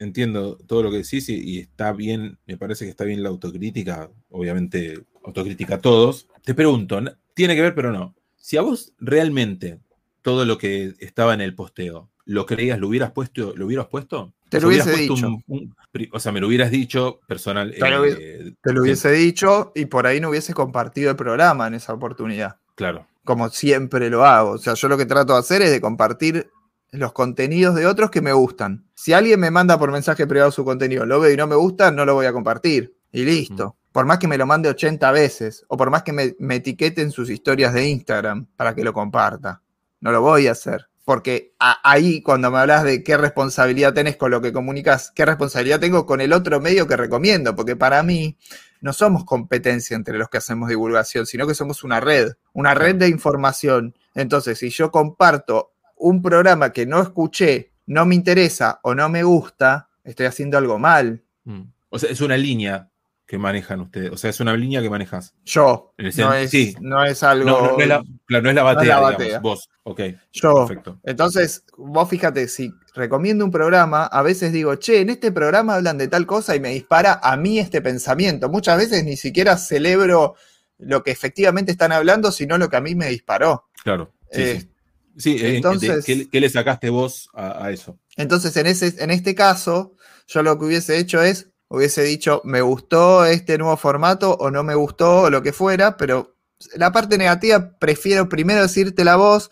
entiendo 0.04 0.58
todo 0.68 0.84
lo 0.84 0.92
que 0.92 0.98
decís 0.98 1.30
y, 1.30 1.36
y 1.36 1.60
está 1.60 1.92
bien, 1.94 2.38
me 2.46 2.58
parece 2.58 2.86
que 2.86 2.92
está 2.92 3.04
bien 3.06 3.24
la 3.24 3.30
autocrítica, 3.30 4.10
obviamente 4.30 5.04
autocrítica 5.24 5.76
a 5.76 5.82
todos. 5.82 6.28
Te 6.44 6.54
pregunto, 6.54 7.02
tiene 7.34 7.56
que 7.56 7.62
ver 7.62 7.74
pero 7.76 7.92
no. 7.92 8.16
Si 8.36 8.58
a 8.58 8.62
vos 8.62 8.94
realmente 9.00 9.80
todo 10.22 10.46
lo 10.46 10.58
que 10.58 10.94
estaba 11.00 11.34
en 11.34 11.42
el 11.42 11.56
posteo, 11.56 12.10
¿lo 12.26 12.46
creías, 12.46 12.80
lo 12.80 12.88
hubieras 12.90 13.12
puesto, 13.12 13.54
lo 13.56 13.66
hubieras 13.66 13.88
puesto? 13.88 14.34
Te 14.50 14.62
lo 14.62 14.68
hubiese 14.68 14.96
dicho. 14.96 15.28
un- 15.28 15.44
un 15.48 15.76
pri- 15.92 16.10
o 16.14 16.20
sea, 16.20 16.32
me 16.32 16.40
lo 16.40 16.48
hubieras 16.48 16.70
dicho 16.70 17.20
personal. 17.28 17.74
Te 17.74 17.90
lo 17.90 18.06
eh, 18.06 18.54
Te 18.62 18.72
lo 18.72 18.82
sí, 18.82 18.86
hubiese 18.86 19.12
dicho 19.12 19.72
y 19.76 19.86
por 19.86 20.06
ahí 20.06 20.20
no 20.20 20.30
hubiese 20.30 20.54
compartido 20.54 21.10
el 21.10 21.16
programa 21.18 21.66
en 21.68 21.74
esa 21.74 21.94
oportunidad, 21.94 22.58
Claro. 22.76 23.08
como 23.24 23.50
siempre 23.50 24.10
lo 24.12 24.26
hago. 24.26 24.52
O 24.52 24.58
sea, 24.60 24.76
yo 24.76 24.88
lo 24.90 24.98
que 24.98 25.06
trato 25.08 25.34
de 25.34 25.40
hacer 25.40 25.62
es 25.64 25.72
de 25.72 25.82
compartir 25.82 26.52
los 26.94 27.12
contenidos 27.12 27.76
de 27.76 27.88
otros 27.88 28.12
que 28.12 28.22
me 28.22 28.34
gustan. 28.34 28.86
Si 28.94 29.14
alguien 29.14 29.40
me 29.40 29.52
manda 29.52 29.78
por 29.80 29.92
mensaje 29.92 30.28
privado 30.28 30.52
su 30.52 30.64
contenido, 30.64 31.06
lo 31.06 31.20
veo 31.20 31.34
y 31.34 31.38
no 31.38 31.48
me 31.48 31.56
gusta, 31.56 31.92
no 31.92 32.06
lo 32.06 32.14
voy 32.14 32.26
a 32.28 32.34
compartir. 32.34 32.96
Y 33.12 33.26
listo. 33.26 33.76
Por 33.92 34.06
más 34.06 34.18
que 34.20 34.28
me 34.28 34.38
lo 34.38 34.46
mande 34.48 34.70
80 34.70 35.12
veces, 35.12 35.66
o 35.68 35.78
por 35.78 35.90
más 35.92 36.02
que 36.04 36.14
me, 36.14 36.36
me 36.40 36.56
etiquete 36.56 37.02
en 37.02 37.12
sus 37.12 37.30
historias 37.30 37.74
de 37.74 37.88
Instagram 37.88 38.48
para 38.56 38.74
que 38.74 38.84
lo 38.84 38.94
comparta. 38.94 39.62
No 40.02 40.12
lo 40.12 40.22
voy 40.22 40.48
a 40.48 40.52
hacer. 40.54 40.88
Porque 41.06 41.54
a- 41.60 41.80
ahí, 41.84 42.22
cuando 42.24 42.50
me 42.50 42.60
hablas 42.60 42.84
de 42.84 43.04
qué 43.04 43.18
responsabilidad 43.18 43.94
tenés 43.94 44.16
con 44.16 44.32
lo 44.32 44.42
que 44.42 44.54
comunicas, 44.54 45.12
qué 45.14 45.26
responsabilidad 45.26 45.80
tengo 45.80 46.06
con 46.06 46.22
el 46.22 46.32
otro 46.32 46.60
medio 46.62 46.88
que 46.88 46.96
recomiendo, 46.96 47.56
porque 47.56 47.76
para 47.76 48.02
mí 48.04 48.38
no 48.82 48.94
somos 48.94 49.26
competencia 49.26 49.96
entre 49.96 50.18
los 50.18 50.30
que 50.30 50.38
hacemos 50.38 50.70
divulgación, 50.70 51.26
sino 51.26 51.46
que 51.46 51.56
somos 51.56 51.84
una 51.84 52.00
red, 52.00 52.32
una 52.54 52.74
red 52.74 52.96
de 52.96 53.10
información. 53.10 53.96
Entonces, 54.16 54.58
si 54.60 54.70
yo 54.70 54.92
comparto 54.92 55.73
un 56.04 56.22
programa 56.22 56.74
que 56.74 56.86
no 56.86 57.02
escuché, 57.02 57.72
no 57.86 58.06
me 58.06 58.16
interesa 58.16 58.80
o 58.84 58.94
no 58.94 59.08
me 59.08 59.24
gusta, 59.24 59.90
estoy 60.04 60.26
haciendo 60.26 60.58
algo 60.58 60.78
mal. 60.78 61.24
Mm. 61.46 61.62
O 61.90 61.98
sea, 61.98 62.12
es 62.12 62.20
una 62.20 62.36
línea 62.36 62.90
que 63.26 63.38
manejan 63.38 63.80
ustedes. 63.80 64.12
O 64.12 64.18
sea, 64.18 64.30
es 64.30 64.40
una 64.42 64.56
línea 64.58 64.82
que 64.82 64.90
manejas. 64.90 65.34
Yo, 65.46 65.94
no 65.98 66.34
es, 66.34 66.50
sí. 66.50 66.76
no 66.82 67.06
es 67.06 67.24
algo... 67.24 67.46
No, 67.46 67.62
no, 67.62 67.78
no 67.78 67.80
es 67.80 67.88
la, 67.88 68.04
claro, 68.26 68.44
no 68.44 68.50
es 68.50 68.56
la 68.56 68.64
no 68.64 68.70
es 68.70 68.76
batea, 68.76 69.02
la 69.02 69.12
digamos, 69.12 69.42
vos. 69.42 69.70
Ok, 69.84 70.02
yo, 70.34 70.68
perfecto. 70.68 71.00
Entonces, 71.04 71.64
vos 71.78 72.10
fíjate, 72.10 72.50
si 72.50 72.74
recomiendo 72.94 73.46
un 73.46 73.52
programa, 73.52 74.04
a 74.06 74.22
veces 74.24 74.52
digo, 74.52 74.76
che, 74.76 75.00
en 75.00 75.10
este 75.10 75.32
programa 75.32 75.76
hablan 75.76 75.98
de 75.98 76.10
tal 76.10 76.26
cosa 76.26 76.54
y 76.54 76.60
me 76.60 76.70
dispara 76.70 77.22
a 77.24 77.38
mí 77.38 77.60
este 77.60 77.82
pensamiento. 77.82 78.50
Muchas 78.50 78.78
veces 78.78 79.06
ni 79.06 79.16
siquiera 79.16 79.56
celebro 79.56 80.36
lo 80.80 81.02
que 81.02 81.12
efectivamente 81.12 81.72
están 81.72 81.94
hablando, 81.94 82.30
sino 82.30 82.58
lo 82.58 82.70
que 82.70 82.76
a 82.76 82.82
mí 82.82 82.94
me 82.94 83.08
disparó. 83.08 83.70
Claro. 83.84 84.12
Sí, 84.32 84.42
Eh, 84.42 84.60
sí. 84.60 84.73
Sí, 85.18 85.38
eh, 85.40 85.56
entonces- 85.58 86.06
de- 86.06 86.16
¿qué, 86.24 86.30
qué 86.30 86.40
le 86.40 86.50
sacaste 86.50 86.90
vos 86.90 87.30
a, 87.34 87.66
a 87.66 87.72
eso? 87.72 88.00
Entonces, 88.18 88.56
en, 88.58 88.68
ese, 88.68 88.94
en 89.04 89.12
este 89.12 89.36
caso, 89.36 89.96
yo 90.28 90.44
lo 90.44 90.58
que 90.58 90.66
hubiese 90.66 90.98
hecho 90.98 91.22
es, 91.22 91.50
hubiese 91.70 92.04
dicho, 92.04 92.42
me 92.46 92.62
gustó 92.62 93.26
este 93.26 93.58
nuevo 93.58 93.78
formato 93.78 94.34
o 94.40 94.52
no 94.52 94.64
me 94.64 94.76
gustó 94.76 95.22
o 95.22 95.30
lo 95.30 95.42
que 95.44 95.54
fuera, 95.54 95.98
pero 95.98 96.36
la 96.76 96.92
parte 96.92 97.18
negativa 97.18 97.78
prefiero 97.80 98.30
primero 98.30 98.62
decirte 98.62 99.04
la 99.04 99.16
voz 99.18 99.50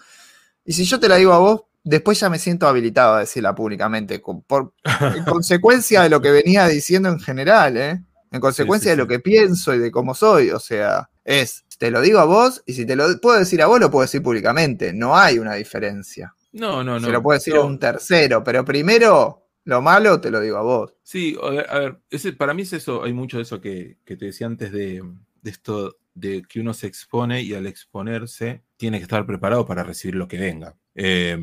y 0.64 0.74
si 0.74 0.86
yo 0.86 1.00
te 1.00 1.10
la 1.10 1.16
digo 1.18 1.34
a 1.34 1.40
vos, 1.40 1.62
después 1.84 2.20
ya 2.20 2.30
me 2.30 2.38
siento 2.40 2.68
habilitado 2.68 3.16
a 3.16 3.20
decirla 3.22 3.56
públicamente, 3.56 4.22
con- 4.22 4.44
por, 4.44 4.74
en 5.16 5.24
consecuencia 5.26 6.04
de 6.04 6.10
lo 6.10 6.22
que 6.22 6.32
venía 6.32 6.68
diciendo 6.68 7.10
en 7.10 7.20
general, 7.20 7.78
¿eh? 7.78 8.04
En 8.32 8.40
consecuencia 8.40 8.92
sí, 8.92 8.98
de 8.98 9.04
lo 9.04 9.08
que 9.08 9.20
pienso 9.20 9.74
y 9.74 9.80
de 9.80 9.92
cómo 9.92 10.14
soy, 10.16 10.52
o 10.52 10.60
sea, 10.60 11.10
es, 11.26 11.64
te 11.82 11.90
lo 11.90 12.00
digo 12.00 12.20
a 12.20 12.26
vos 12.26 12.62
y 12.68 12.74
si 12.74 12.86
te 12.86 12.96
lo 12.96 13.20
puedo 13.20 13.40
decir 13.40 13.60
a 13.64 13.66
vos, 13.66 13.80
lo 13.80 13.90
puedo 13.90 14.04
decir 14.04 14.22
públicamente, 14.22 14.94
no 14.94 15.18
hay 15.18 15.40
una 15.40 15.56
diferencia. 15.56 16.36
No, 16.52 16.84
no, 16.84 17.00
no. 17.00 17.08
Se 17.08 17.12
lo 17.12 17.24
puedo 17.24 17.40
decir 17.40 17.56
No, 17.56 17.62
a 17.62 17.66
un 17.66 17.80
tercero, 17.80 18.44
pero 18.44 18.64
primero 18.64 19.48
lo 19.64 19.82
malo 19.82 20.22
te 20.22 20.30
lo 20.30 20.40
digo 20.40 20.58
a 20.58 20.62
vos. 20.62 20.94
Sí, 21.02 21.36
a 21.42 21.50
ver, 21.50 21.66
a 21.72 21.80
ver, 21.80 22.00
ese- 22.12 22.34
para 22.34 22.54
mí 22.54 22.62
es 22.62 22.74
eso, 22.74 23.04
hay 23.04 23.14
mucho 23.14 23.38
de 23.38 23.44
eso 23.44 23.60
que, 23.60 23.98
que 24.06 24.16
te 24.16 24.26
decía 24.26 24.46
antes 24.46 24.72
de, 24.72 25.02
de 25.42 25.50
esto 25.50 25.98
de 26.14 26.44
que 26.48 26.60
uno 26.60 26.76
se 26.76 26.86
expone 26.86 27.42
y 27.42 27.56
al 27.56 27.66
exponerse 27.66 28.62
tiene 28.78 29.00
que 29.00 29.04
estar 29.04 29.26
preparado 29.26 29.66
para 29.66 29.84
recibir 29.84 30.14
lo 30.16 30.28
que 30.28 30.38
venga. 30.38 30.78
Eh, 30.94 31.36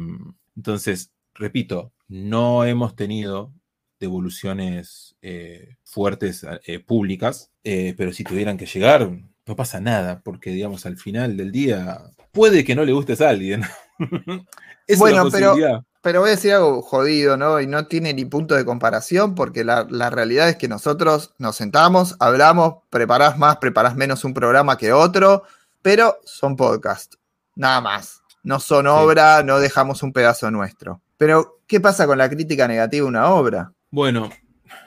entonces, 0.57 1.11
repito, 1.35 1.93
no 2.07 2.65
hemos 2.65 2.95
tenido 2.95 3.53
devoluciones 3.99 5.17
eh, 5.23 5.77
fuertes 5.83 6.47
eh, 6.67 6.79
públicas, 6.81 7.51
eh, 7.65 7.95
pero 7.97 8.13
si 8.13 8.23
tuvieran 8.25 8.57
que 8.57 8.67
llegar, 8.67 9.11
no 9.49 9.57
pasa 9.57 9.81
nada, 9.81 10.21
porque 10.23 10.51
digamos, 10.51 10.85
al 10.87 10.97
final 10.97 11.37
del 11.37 11.51
día, 11.51 11.99
puede 12.33 12.65
que 12.65 12.75
no 12.75 12.85
le 12.85 12.93
gustes 12.93 13.21
a 13.21 13.31
alguien. 13.31 13.63
es 14.87 14.99
Bueno, 14.99 15.23
una 15.23 15.31
pero-. 15.31 15.85
Pero 16.01 16.21
voy 16.21 16.29
a 16.29 16.37
decir 16.37 16.53
algo 16.53 16.81
jodido, 16.81 17.37
¿no? 17.37 17.61
Y 17.61 17.67
no 17.67 17.87
tiene 17.87 18.15
ni 18.15 18.25
punto 18.25 18.55
de 18.55 18.65
comparación, 18.65 19.35
porque 19.35 19.65
la, 19.65 19.87
la 19.91 20.11
realidad 20.11 20.49
es 20.49 20.57
que 20.57 20.69
nosotros 20.69 21.35
nos 21.39 21.57
sentamos, 21.57 22.15
hablamos, 22.21 22.77
preparás 22.89 23.37
más, 23.37 23.57
preparás 23.57 23.97
menos 23.97 24.23
un 24.25 24.33
programa 24.33 24.79
que 24.79 24.93
otro, 24.93 25.43
pero 25.83 26.17
son 26.25 26.55
podcast, 26.55 27.15
nada 27.57 27.81
más. 27.81 28.23
No 28.45 28.61
son 28.61 28.87
obra, 28.87 29.43
no 29.43 29.59
dejamos 29.59 30.03
un 30.05 30.13
pedazo 30.13 30.51
nuestro. 30.51 31.03
Pero, 31.17 31.61
¿qué 31.67 31.81
pasa 31.81 32.07
con 32.07 32.17
la 32.17 32.31
crítica 32.31 32.69
negativa 32.69 33.03
de 33.03 33.09
una 33.09 33.31
obra? 33.31 33.73
Bueno, 33.91 34.31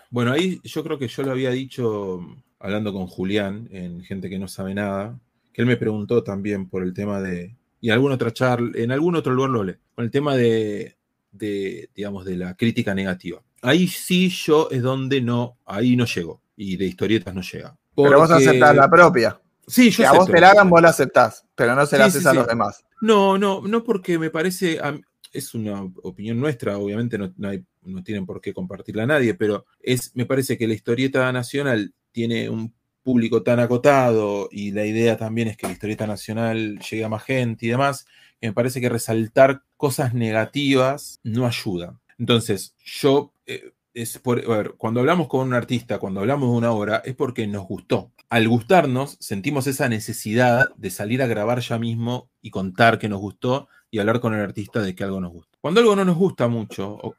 bueno, 0.09 0.31
ahí 0.31 0.61
yo 0.63 0.83
creo 0.83 0.97
que 0.97 1.09
yo 1.09 1.23
lo 1.23 1.31
había 1.31 1.51
dicho 1.51 2.21
hablando 2.61 2.93
con 2.93 3.07
Julián 3.07 3.67
en 3.71 4.03
Gente 4.03 4.29
que 4.29 4.39
no 4.39 4.47
sabe 4.47 4.73
nada, 4.73 5.19
que 5.53 5.61
él 5.61 5.67
me 5.67 5.77
preguntó 5.77 6.23
también 6.23 6.67
por 6.69 6.83
el 6.83 6.93
tema 6.93 7.21
de, 7.21 7.55
y 7.79 7.87
en 7.89 7.93
alguna 7.93 8.15
otra 8.15 8.31
charla, 8.31 8.71
en 8.75 8.91
algún 8.91 9.15
otro 9.15 9.33
lugar 9.33 9.49
lo 9.51 9.59
hablé, 9.59 9.79
con 9.95 10.05
el 10.05 10.11
tema 10.11 10.35
de, 10.35 10.95
de, 11.31 11.89
digamos, 11.95 12.25
de 12.25 12.37
la 12.37 12.55
crítica 12.55 12.93
negativa. 12.93 13.41
Ahí 13.61 13.87
sí 13.87 14.29
yo 14.29 14.69
es 14.71 14.81
donde 14.81 15.21
no, 15.21 15.57
ahí 15.65 15.95
no 15.95 16.05
llego, 16.05 16.41
y 16.55 16.77
de 16.77 16.85
historietas 16.85 17.33
no 17.35 17.41
llega. 17.41 17.75
Pero 17.95 18.19
vos 18.19 18.29
Porque- 18.29 18.47
aceptás 18.47 18.75
la 18.75 18.89
propia. 18.89 19.39
Sí, 19.67 19.89
yo 19.91 19.97
Que 20.03 20.07
a 20.07 20.13
vos 20.13 20.25
te 20.27 20.39
la 20.41 20.51
hagan, 20.51 20.69
vos 20.69 20.81
la 20.81 20.89
aceptás, 20.89 21.45
pero 21.55 21.75
no 21.75 21.85
se 21.85 21.97
la 21.97 22.05
Sí, 22.05 22.09
haces 22.09 22.21
sí, 22.23 22.27
a 22.27 22.31
sí. 22.31 22.37
los 22.37 22.47
demás. 22.47 22.83
No, 23.01 23.37
no, 23.37 23.61
no 23.61 23.83
porque 23.83 24.17
me 24.17 24.29
parece, 24.29 24.79
es 25.31 25.53
una 25.53 25.81
opinión 26.03 26.39
nuestra, 26.39 26.77
obviamente 26.77 27.17
no, 27.17 27.31
no, 27.37 27.49
hay- 27.49 27.63
no 27.83 28.03
tienen 28.03 28.25
por 28.25 28.41
qué 28.41 28.53
compartirla 28.53 29.03
a 29.03 29.07
nadie, 29.07 29.33
pero 29.33 29.65
es, 29.79 30.11
me 30.15 30.25
parece 30.25 30.57
que 30.57 30.67
la 30.67 30.73
historieta 30.73 31.31
nacional 31.31 31.93
tiene 32.11 32.49
un 32.49 32.73
público 33.03 33.43
tan 33.43 33.59
acotado 33.59 34.49
y 34.51 34.71
la 34.71 34.85
idea 34.85 35.17
también 35.17 35.47
es 35.47 35.57
que 35.57 35.67
la 35.67 35.73
historieta 35.73 36.07
nacional 36.07 36.79
llegue 36.79 37.03
a 37.03 37.09
más 37.09 37.23
gente 37.23 37.65
y 37.65 37.69
demás, 37.69 38.05
que 38.39 38.47
me 38.47 38.53
parece 38.53 38.81
que 38.81 38.89
resaltar 38.89 39.63
cosas 39.77 40.13
negativas 40.13 41.19
no 41.23 41.45
ayuda. 41.45 41.99
Entonces, 42.17 42.75
yo, 42.83 43.33
eh, 43.45 43.73
es 43.93 44.19
por, 44.19 44.39
a 44.45 44.57
ver, 44.57 44.75
cuando 44.77 44.99
hablamos 44.99 45.27
con 45.27 45.47
un 45.47 45.53
artista, 45.53 45.99
cuando 45.99 46.21
hablamos 46.21 46.51
de 46.51 46.57
una 46.57 46.71
obra, 46.71 47.01
es 47.03 47.15
porque 47.15 47.47
nos 47.47 47.65
gustó. 47.65 48.11
Al 48.29 48.47
gustarnos, 48.47 49.17
sentimos 49.19 49.67
esa 49.67 49.89
necesidad 49.89 50.73
de 50.75 50.89
salir 50.89 51.21
a 51.21 51.27
grabar 51.27 51.59
ya 51.59 51.77
mismo 51.77 52.29
y 52.41 52.51
contar 52.51 52.99
que 52.99 53.09
nos 53.09 53.19
gustó 53.19 53.67
y 53.89 53.99
hablar 53.99 54.21
con 54.21 54.33
el 54.33 54.39
artista 54.39 54.81
de 54.81 54.95
que 54.95 55.03
algo 55.03 55.19
nos 55.19 55.31
gusta. 55.31 55.57
Cuando 55.59 55.81
algo 55.81 55.95
no 55.95 56.05
nos 56.05 56.15
gusta 56.15 56.47
mucho, 56.47 57.15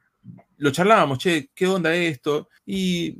lo 0.62 0.70
charlábamos, 0.70 1.18
che, 1.18 1.50
¿qué 1.54 1.66
onda 1.66 1.92
esto? 1.92 2.48
Y 2.64 3.16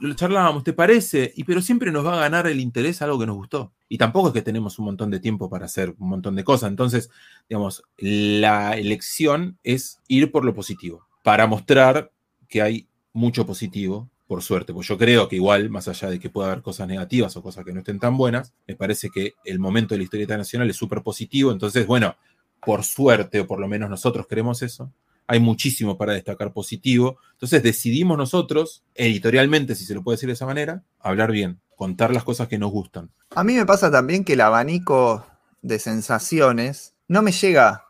lo 0.00 0.14
charlábamos, 0.14 0.62
¿te 0.62 0.74
parece? 0.74 1.32
Y 1.34 1.44
pero 1.44 1.62
siempre 1.62 1.90
nos 1.90 2.04
va 2.04 2.18
a 2.18 2.20
ganar 2.20 2.46
el 2.46 2.60
interés 2.60 3.00
algo 3.00 3.18
que 3.18 3.26
nos 3.26 3.36
gustó. 3.36 3.72
Y 3.88 3.96
tampoco 3.96 4.28
es 4.28 4.34
que 4.34 4.42
tenemos 4.42 4.78
un 4.78 4.84
montón 4.84 5.10
de 5.10 5.20
tiempo 5.20 5.48
para 5.48 5.64
hacer 5.64 5.94
un 5.98 6.10
montón 6.10 6.36
de 6.36 6.44
cosas. 6.44 6.68
Entonces, 6.68 7.08
digamos, 7.48 7.82
la 7.96 8.76
elección 8.76 9.58
es 9.64 10.00
ir 10.06 10.30
por 10.30 10.44
lo 10.44 10.54
positivo, 10.54 11.06
para 11.22 11.46
mostrar 11.46 12.12
que 12.46 12.60
hay 12.60 12.88
mucho 13.14 13.46
positivo, 13.46 14.10
por 14.26 14.42
suerte. 14.42 14.74
Pues 14.74 14.86
yo 14.86 14.98
creo 14.98 15.28
que 15.28 15.36
igual, 15.36 15.70
más 15.70 15.88
allá 15.88 16.10
de 16.10 16.20
que 16.20 16.28
pueda 16.28 16.52
haber 16.52 16.62
cosas 16.62 16.86
negativas 16.86 17.34
o 17.36 17.42
cosas 17.42 17.64
que 17.64 17.72
no 17.72 17.78
estén 17.78 17.98
tan 17.98 18.18
buenas, 18.18 18.52
me 18.68 18.76
parece 18.76 19.08
que 19.08 19.32
el 19.44 19.58
momento 19.58 19.94
de 19.94 19.98
la 19.98 20.04
historieta 20.04 20.36
nacional 20.36 20.68
es 20.68 20.76
súper 20.76 21.02
positivo. 21.02 21.52
Entonces, 21.52 21.86
bueno, 21.86 22.16
por 22.62 22.84
suerte, 22.84 23.40
o 23.40 23.46
por 23.46 23.60
lo 23.60 23.66
menos 23.66 23.88
nosotros 23.88 24.26
queremos 24.26 24.60
eso, 24.60 24.92
hay 25.30 25.38
muchísimo 25.38 25.96
para 25.96 26.12
destacar 26.12 26.52
positivo. 26.52 27.18
Entonces 27.34 27.62
decidimos 27.62 28.18
nosotros, 28.18 28.82
editorialmente, 28.96 29.76
si 29.76 29.84
se 29.84 29.94
lo 29.94 30.02
puede 30.02 30.16
decir 30.16 30.26
de 30.26 30.32
esa 30.32 30.44
manera, 30.44 30.82
hablar 30.98 31.30
bien, 31.30 31.60
contar 31.76 32.12
las 32.12 32.24
cosas 32.24 32.48
que 32.48 32.58
nos 32.58 32.72
gustan. 32.72 33.12
A 33.36 33.44
mí 33.44 33.54
me 33.54 33.64
pasa 33.64 33.92
también 33.92 34.24
que 34.24 34.32
el 34.32 34.40
abanico 34.40 35.24
de 35.62 35.78
sensaciones 35.78 36.94
no 37.06 37.22
me 37.22 37.30
llega 37.30 37.84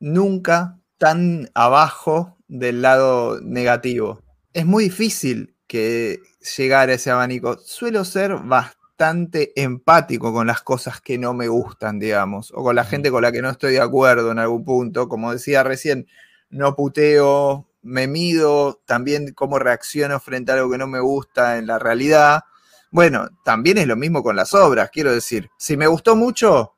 nunca 0.00 0.78
tan 0.96 1.50
abajo 1.52 2.38
del 2.48 2.80
lado 2.80 3.42
negativo. 3.42 4.22
Es 4.54 4.64
muy 4.64 4.84
difícil 4.84 5.54
que 5.66 6.20
llegar 6.56 6.88
a 6.88 6.94
ese 6.94 7.10
abanico. 7.10 7.58
Suelo 7.58 8.06
ser 8.06 8.36
bastante 8.36 9.52
empático 9.62 10.32
con 10.32 10.46
las 10.46 10.62
cosas 10.62 11.02
que 11.02 11.18
no 11.18 11.34
me 11.34 11.48
gustan, 11.48 11.98
digamos, 11.98 12.52
o 12.54 12.62
con 12.62 12.74
la 12.74 12.84
gente 12.84 13.10
con 13.10 13.20
la 13.20 13.32
que 13.32 13.42
no 13.42 13.50
estoy 13.50 13.72
de 13.72 13.82
acuerdo 13.82 14.32
en 14.32 14.38
algún 14.38 14.64
punto. 14.64 15.10
Como 15.10 15.32
decía 15.32 15.62
recién, 15.62 16.06
no 16.50 16.74
puteo, 16.74 17.68
me 17.82 18.06
mido, 18.06 18.80
también 18.84 19.32
cómo 19.32 19.58
reacciono 19.58 20.18
frente 20.20 20.52
a 20.52 20.56
algo 20.56 20.70
que 20.70 20.78
no 20.78 20.86
me 20.86 21.00
gusta 21.00 21.58
en 21.58 21.66
la 21.66 21.78
realidad. 21.78 22.42
Bueno, 22.90 23.28
también 23.44 23.78
es 23.78 23.86
lo 23.86 23.96
mismo 23.96 24.22
con 24.22 24.36
las 24.36 24.54
obras, 24.54 24.90
quiero 24.92 25.12
decir, 25.12 25.50
si 25.58 25.76
me 25.76 25.86
gustó 25.86 26.16
mucho, 26.16 26.74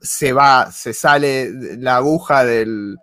se 0.00 0.32
va, 0.32 0.70
se 0.70 0.94
sale 0.94 1.50
la 1.78 1.96
aguja 1.96 2.44
del, 2.44 2.98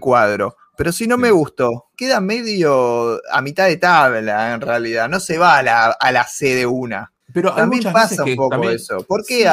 cuadro. 0.00 0.56
Pero 0.76 0.92
si 0.92 1.06
no 1.06 1.16
me 1.16 1.30
gustó, 1.30 1.86
queda 1.96 2.20
medio 2.20 3.20
a 3.32 3.40
mitad 3.40 3.66
de 3.66 3.78
tabla 3.78 4.52
en 4.52 4.60
realidad, 4.60 5.08
no 5.08 5.20
se 5.20 5.38
va 5.38 5.58
a 5.58 5.62
la, 5.62 5.86
a 5.86 6.12
la 6.12 6.24
C 6.24 6.54
de 6.54 6.66
una. 6.66 7.12
Pero 7.32 7.54
también 7.54 7.92
pasa 7.92 8.24
un 8.24 8.36
poco 8.36 8.70
eso. 8.70 9.02
¿Por 9.02 9.24
qué, 9.26 9.44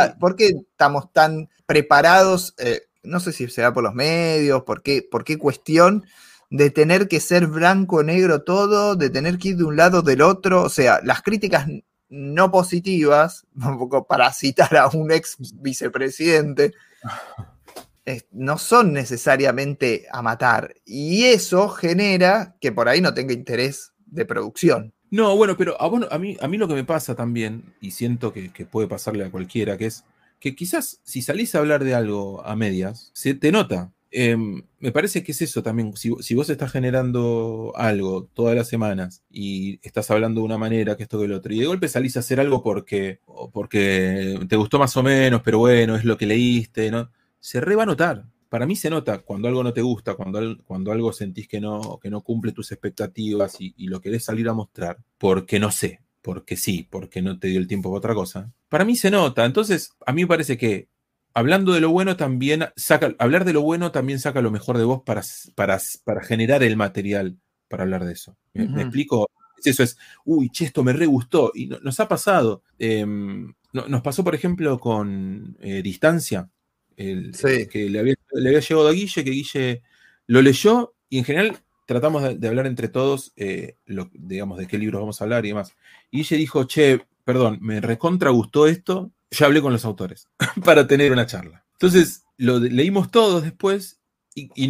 estamos 0.71 1.11
tan 1.11 1.49
preparados? 1.65 2.53
Eh, 2.57 2.81
no 3.03 3.19
sé 3.19 3.31
si 3.33 3.47
será 3.49 3.73
por 3.73 3.83
los 3.83 3.93
medios, 3.93 4.63
por 4.63 4.81
qué, 4.81 5.07
por 5.09 5.23
qué 5.23 5.37
cuestión 5.37 6.05
de 6.49 6.69
tener 6.69 7.07
que 7.07 7.19
ser 7.19 7.47
blanco 7.47 7.97
o 7.97 8.03
negro 8.03 8.43
todo, 8.43 8.95
de 8.95 9.09
tener 9.09 9.37
que 9.37 9.49
ir 9.49 9.57
de 9.57 9.63
un 9.63 9.75
lado 9.75 10.01
del 10.01 10.21
otro, 10.21 10.61
o 10.61 10.69
sea, 10.69 10.99
las 11.03 11.21
críticas 11.21 11.67
no 12.09 12.51
positivas, 12.51 13.47
un 13.55 13.79
poco 13.79 14.05
para 14.05 14.31
citar 14.31 14.75
a 14.77 14.87
un 14.87 15.11
ex 15.11 15.37
vicepresidente, 15.55 16.73
no 18.31 18.57
son 18.57 18.93
necesariamente 18.93 20.05
a 20.11 20.21
matar. 20.21 20.75
Y 20.85 21.23
eso 21.25 21.69
genera 21.69 22.55
que 22.61 22.71
por 22.71 22.87
ahí 22.87 23.01
no 23.01 23.13
tenga 23.13 23.33
interés 23.33 23.93
de 24.05 24.25
producción. 24.25 24.93
No, 25.09 25.35
bueno, 25.35 25.57
pero 25.57 25.79
a, 25.81 25.87
bueno, 25.87 26.07
a, 26.11 26.17
mí, 26.17 26.37
a 26.39 26.47
mí 26.47 26.57
lo 26.57 26.67
que 26.67 26.73
me 26.73 26.83
pasa 26.83 27.15
también, 27.15 27.73
y 27.81 27.91
siento 27.91 28.33
que, 28.33 28.51
que 28.51 28.65
puede 28.65 28.87
pasarle 28.87 29.25
a 29.25 29.31
cualquiera, 29.31 29.77
que 29.77 29.87
es 29.87 30.05
que 30.43 30.55
quizás 30.55 30.99
si 31.03 31.21
salís 31.21 31.55
a 31.55 31.59
hablar 31.59 31.85
de 31.85 31.95
algo 31.95 32.45
a 32.45 32.57
medias, 32.57 33.11
se 33.13 33.33
te 33.33 33.49
nota. 33.49 33.93
Em, 34.11 34.63
me 34.79 34.91
parece 34.91 35.23
que 35.23 35.31
es 35.31 35.41
eso 35.41 35.63
también. 35.63 35.93
Si, 35.95 36.35
vos 36.35 36.49
estás 36.49 36.69
generando 36.69 37.71
algo 37.77 38.25
todas 38.33 38.53
las 38.53 38.67
semanas 38.67 39.23
y 39.31 39.79
estás 39.87 40.11
hablando 40.11 40.41
de 40.41 40.45
una 40.45 40.57
manera 40.57 40.97
que 40.97 41.03
esto 41.03 41.17
que 41.17 41.25
el 41.27 41.31
otro, 41.31 41.53
y 41.53 41.61
de 41.61 41.65
golpe 41.65 41.87
salís 41.87 42.17
a 42.17 42.19
hacer 42.19 42.41
algo 42.41 42.61
porque, 42.61 43.21
porque 43.53 44.37
te 44.49 44.57
gustó 44.57 44.79
más 44.79 44.97
o 44.97 45.03
menos, 45.03 45.41
pero 45.45 45.59
bueno, 45.59 45.95
es 45.95 46.03
lo 46.03 46.17
que 46.17 46.25
leíste, 46.25 46.91
¿no? 46.91 47.09
Se 47.39 47.61
re 47.61 47.77
va 47.77 47.83
a 47.83 47.85
notar. 47.85 48.25
Para 48.49 48.65
mí 48.65 48.75
se 48.75 48.89
nota 48.89 49.19
cuando 49.19 49.47
algo 49.47 49.63
no 49.63 49.71
te 49.71 49.81
gusta, 49.81 50.15
cuando, 50.15 50.57
cuando 50.65 50.91
algo 50.91 51.13
sentís 51.13 51.47
que 51.47 51.61
no, 51.61 51.99
que 52.01 52.09
no 52.09 52.19
cumple 52.19 52.51
tus 52.51 52.73
expectativas 52.73 53.61
y, 53.61 53.73
y 53.77 53.87
lo 53.87 54.01
querés 54.01 54.25
salir 54.25 54.49
a 54.49 54.53
mostrar, 54.53 54.97
porque 55.17 55.57
no 55.57 55.71
sé, 55.71 56.01
porque 56.23 56.57
sí, 56.57 56.87
porque 56.89 57.21
no 57.21 57.37
te 57.37 57.49
dio 57.49 57.59
el 57.59 57.67
tiempo 57.67 57.91
para 57.91 57.99
otra 57.99 58.13
cosa. 58.15 58.51
Para 58.69 58.85
mí 58.85 58.95
se 58.95 59.11
nota. 59.11 59.45
Entonces, 59.45 59.91
a 60.05 60.13
mí 60.13 60.23
me 60.23 60.27
parece 60.27 60.57
que 60.57 60.87
hablando 61.33 61.73
de 61.73 61.81
lo 61.81 61.91
bueno 61.91 62.15
también 62.15 62.65
saca, 62.75 63.13
hablar 63.19 63.45
de 63.45 63.53
lo 63.53 63.61
bueno 63.61 63.91
también 63.91 64.19
saca 64.19 64.41
lo 64.41 64.49
mejor 64.49 64.77
de 64.77 64.85
vos 64.85 65.01
para, 65.05 65.21
para, 65.53 65.79
para 66.05 66.23
generar 66.23 66.63
el 66.63 66.77
material 66.77 67.37
para 67.67 67.83
hablar 67.83 68.05
de 68.05 68.13
eso. 68.13 68.37
¿Me, 68.53 68.81
explico? 68.81 69.29
Eso 69.63 69.83
es, 69.83 69.97
uy, 70.25 70.49
che, 70.49 70.65
esto 70.65 70.83
me 70.83 70.93
re 70.93 71.07
gustó. 71.07 71.51
Y 71.53 71.67
nos 71.67 71.99
ha 71.99 72.07
pasado. 72.07 72.63
Em, 72.79 73.53
nos 73.73 74.01
pasó, 74.01 74.23
por 74.23 74.35
ejemplo, 74.35 74.79
con 74.79 75.57
eh, 75.59 75.81
Distancia, 75.81 76.49
el, 76.95 77.35
que 77.69 77.89
le 77.89 77.99
había, 77.99 78.15
le 78.31 78.49
había 78.49 78.59
llegado 78.59 78.87
a 78.87 78.91
Guille, 78.91 79.23
que 79.23 79.31
Guille 79.31 79.81
lo 80.27 80.41
leyó 80.41 80.93
y 81.09 81.17
en 81.17 81.25
general 81.25 81.57
tratamos 81.85 82.39
de, 82.39 82.47
hablar 82.47 82.67
entre 82.67 82.87
todos, 82.87 83.33
eh, 83.35 83.77
digamos, 84.13 84.57
de 84.57 84.67
qué 84.67 84.77
libros 84.77 85.01
vamos 85.01 85.21
a 85.21 85.25
hablar 85.25 85.45
y 85.45 85.49
demás. 85.49 85.75
Y 86.11 86.21
ella 86.21 86.37
dijo, 86.37 86.63
che, 86.65 87.05
perdón, 87.23 87.59
me 87.61 87.81
recontra 87.81 88.29
gustó 88.29 88.67
esto, 88.67 89.11
ya 89.31 89.45
hablé 89.45 89.61
con 89.61 89.73
los 89.73 89.85
autores 89.85 90.29
para 90.65 90.87
tener 90.87 91.11
una 91.11 91.25
charla. 91.25 91.65
Entonces, 91.73 92.25
lo 92.37 92.59
leímos 92.59 93.11
todos 93.11 93.43
después 93.43 93.99
y, 94.35 94.67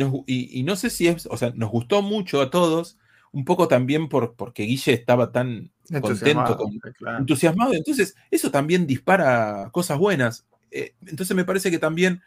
no 0.64 0.76
sé 0.76 0.90
si 0.90 1.08
es, 1.08 1.28
o 1.28 1.38
sea, 1.38 1.54
nos 1.56 1.70
gustó 1.70 2.02
mucho 2.02 2.42
a 2.42 2.50
todos, 2.50 2.98
un 3.32 3.46
poco 3.46 3.68
también 3.68 4.10
por, 4.10 4.36
porque 4.36 4.64
Guille 4.64 4.94
estaba 4.94 5.32
tan 5.32 5.72
contento, 6.02 6.58
entusiasmado. 7.18 7.74
Entonces, 7.74 8.16
eso 8.30 8.52
también 8.52 8.86
dispara 8.86 9.70
cosas 9.72 9.98
buenas. 9.98 10.46
Eh, 10.72 10.96
entonces, 11.06 11.36
me 11.36 11.46
parece 11.46 11.72
que 11.72 11.80
también 11.80 12.22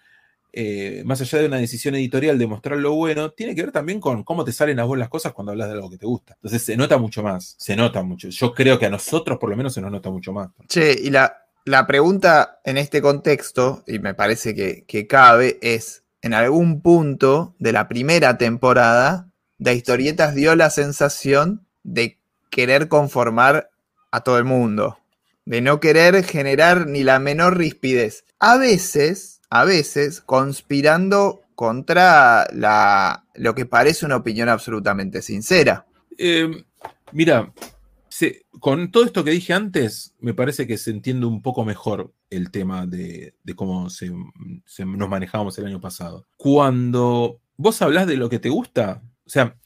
eh, 0.59 1.03
más 1.05 1.21
allá 1.21 1.41
de 1.41 1.47
una 1.49 1.59
decisión 1.59 1.97
editorial 1.97 2.39
de 2.39 2.47
mostrar 2.47 2.79
lo 2.79 2.95
bueno, 2.95 3.31
tiene 3.31 3.55
que 3.55 3.61
ver 3.61 3.73
también 3.73 4.01
con 4.01 4.25
cómo 4.25 4.43
te 4.43 4.53
salen 4.53 4.81
a 4.81 4.85
vos 4.85 4.97
las 4.97 5.11
cosas 5.11 5.35
cuando 5.35 5.53
hablas 5.53 5.69
de 5.69 5.75
algo 5.75 5.91
que 5.91 5.99
te 5.99 6.07
gusta. 6.07 6.33
Entonces 6.37 6.63
se 6.63 6.79
nota 6.79 6.97
mucho 6.97 7.23
más, 7.23 7.57
se 7.59 7.77
nota 7.77 8.03
mucho. 8.03 8.31
Yo 8.31 8.55
creo 8.55 8.79
que 8.79 8.87
a 8.87 8.89
nosotros 8.89 9.39
por 9.39 9.51
lo 9.51 9.57
menos 9.59 9.75
se 9.75 9.83
nos 9.83 9.91
nota 9.91 10.09
mucho 10.09 10.33
más. 10.33 10.49
Che, 10.67 10.95
y 10.99 11.11
la, 11.11 11.45
la 11.67 11.87
pregunta 11.87 12.61
en 12.65 12.79
este 12.79 13.03
contexto, 13.03 13.85
y 13.87 13.99
me 13.99 14.15
parece 14.15 14.55
que, 14.55 14.87
que 14.87 15.07
cabe, 15.07 15.59
es, 15.61 16.05
en 16.23 16.33
algún 16.33 16.81
punto 16.81 17.55
de 17.59 17.73
la 17.73 17.87
primera 17.87 18.39
temporada, 18.39 19.29
de 19.59 19.75
historietas 19.75 20.35
dio 20.35 20.57
la 20.57 20.71
sensación 20.71 21.67
de 21.83 22.19
querer 22.49 22.89
conformar 22.89 23.69
a 24.11 24.23
todo 24.23 24.39
el 24.39 24.45
mundo, 24.45 24.97
de 25.45 25.61
no 25.61 25.81
querer 25.81 26.25
generar 26.25 26.87
ni 26.87 27.03
la 27.03 27.19
menor 27.19 27.59
rispidez. 27.59 28.25
A 28.39 28.57
veces 28.57 29.36
a 29.61 29.65
veces 29.65 30.21
conspirando 30.21 31.43
contra 31.55 32.47
la, 32.53 33.25
lo 33.35 33.55
que 33.55 33.67
parece 33.67 34.07
una 34.07 34.17
opinión 34.17 34.49
absolutamente 34.49 35.23
sincera. 35.23 35.87
Em, 36.19 36.65
mira, 37.13 37.53
con 38.61 38.91
todo 38.91 39.05
esto 39.05 39.25
que 39.25 39.31
dije 39.31 39.53
antes, 39.53 40.15
me 40.21 40.35
parece 40.35 40.67
que 40.67 40.79
se 40.79 40.91
entiende 40.91 41.27
un 41.27 41.43
poco 41.43 41.65
mejor 41.65 42.13
el 42.31 42.51
tema 42.51 42.87
de, 42.87 43.35
cómo 43.55 43.91
se, 43.91 44.11
nos 44.11 45.09
manejábamos 45.09 45.59
el 45.59 45.67
año 45.67 45.81
pasado. 45.81 46.27
Cuando 46.37 47.41
vos 47.57 47.81
hablas 47.83 48.07
de 48.07 48.17
lo 48.17 48.29
que 48.29 48.39
te 48.39 48.49
gusta, 48.49 49.03
o 49.25 49.31
sea, 49.31 49.57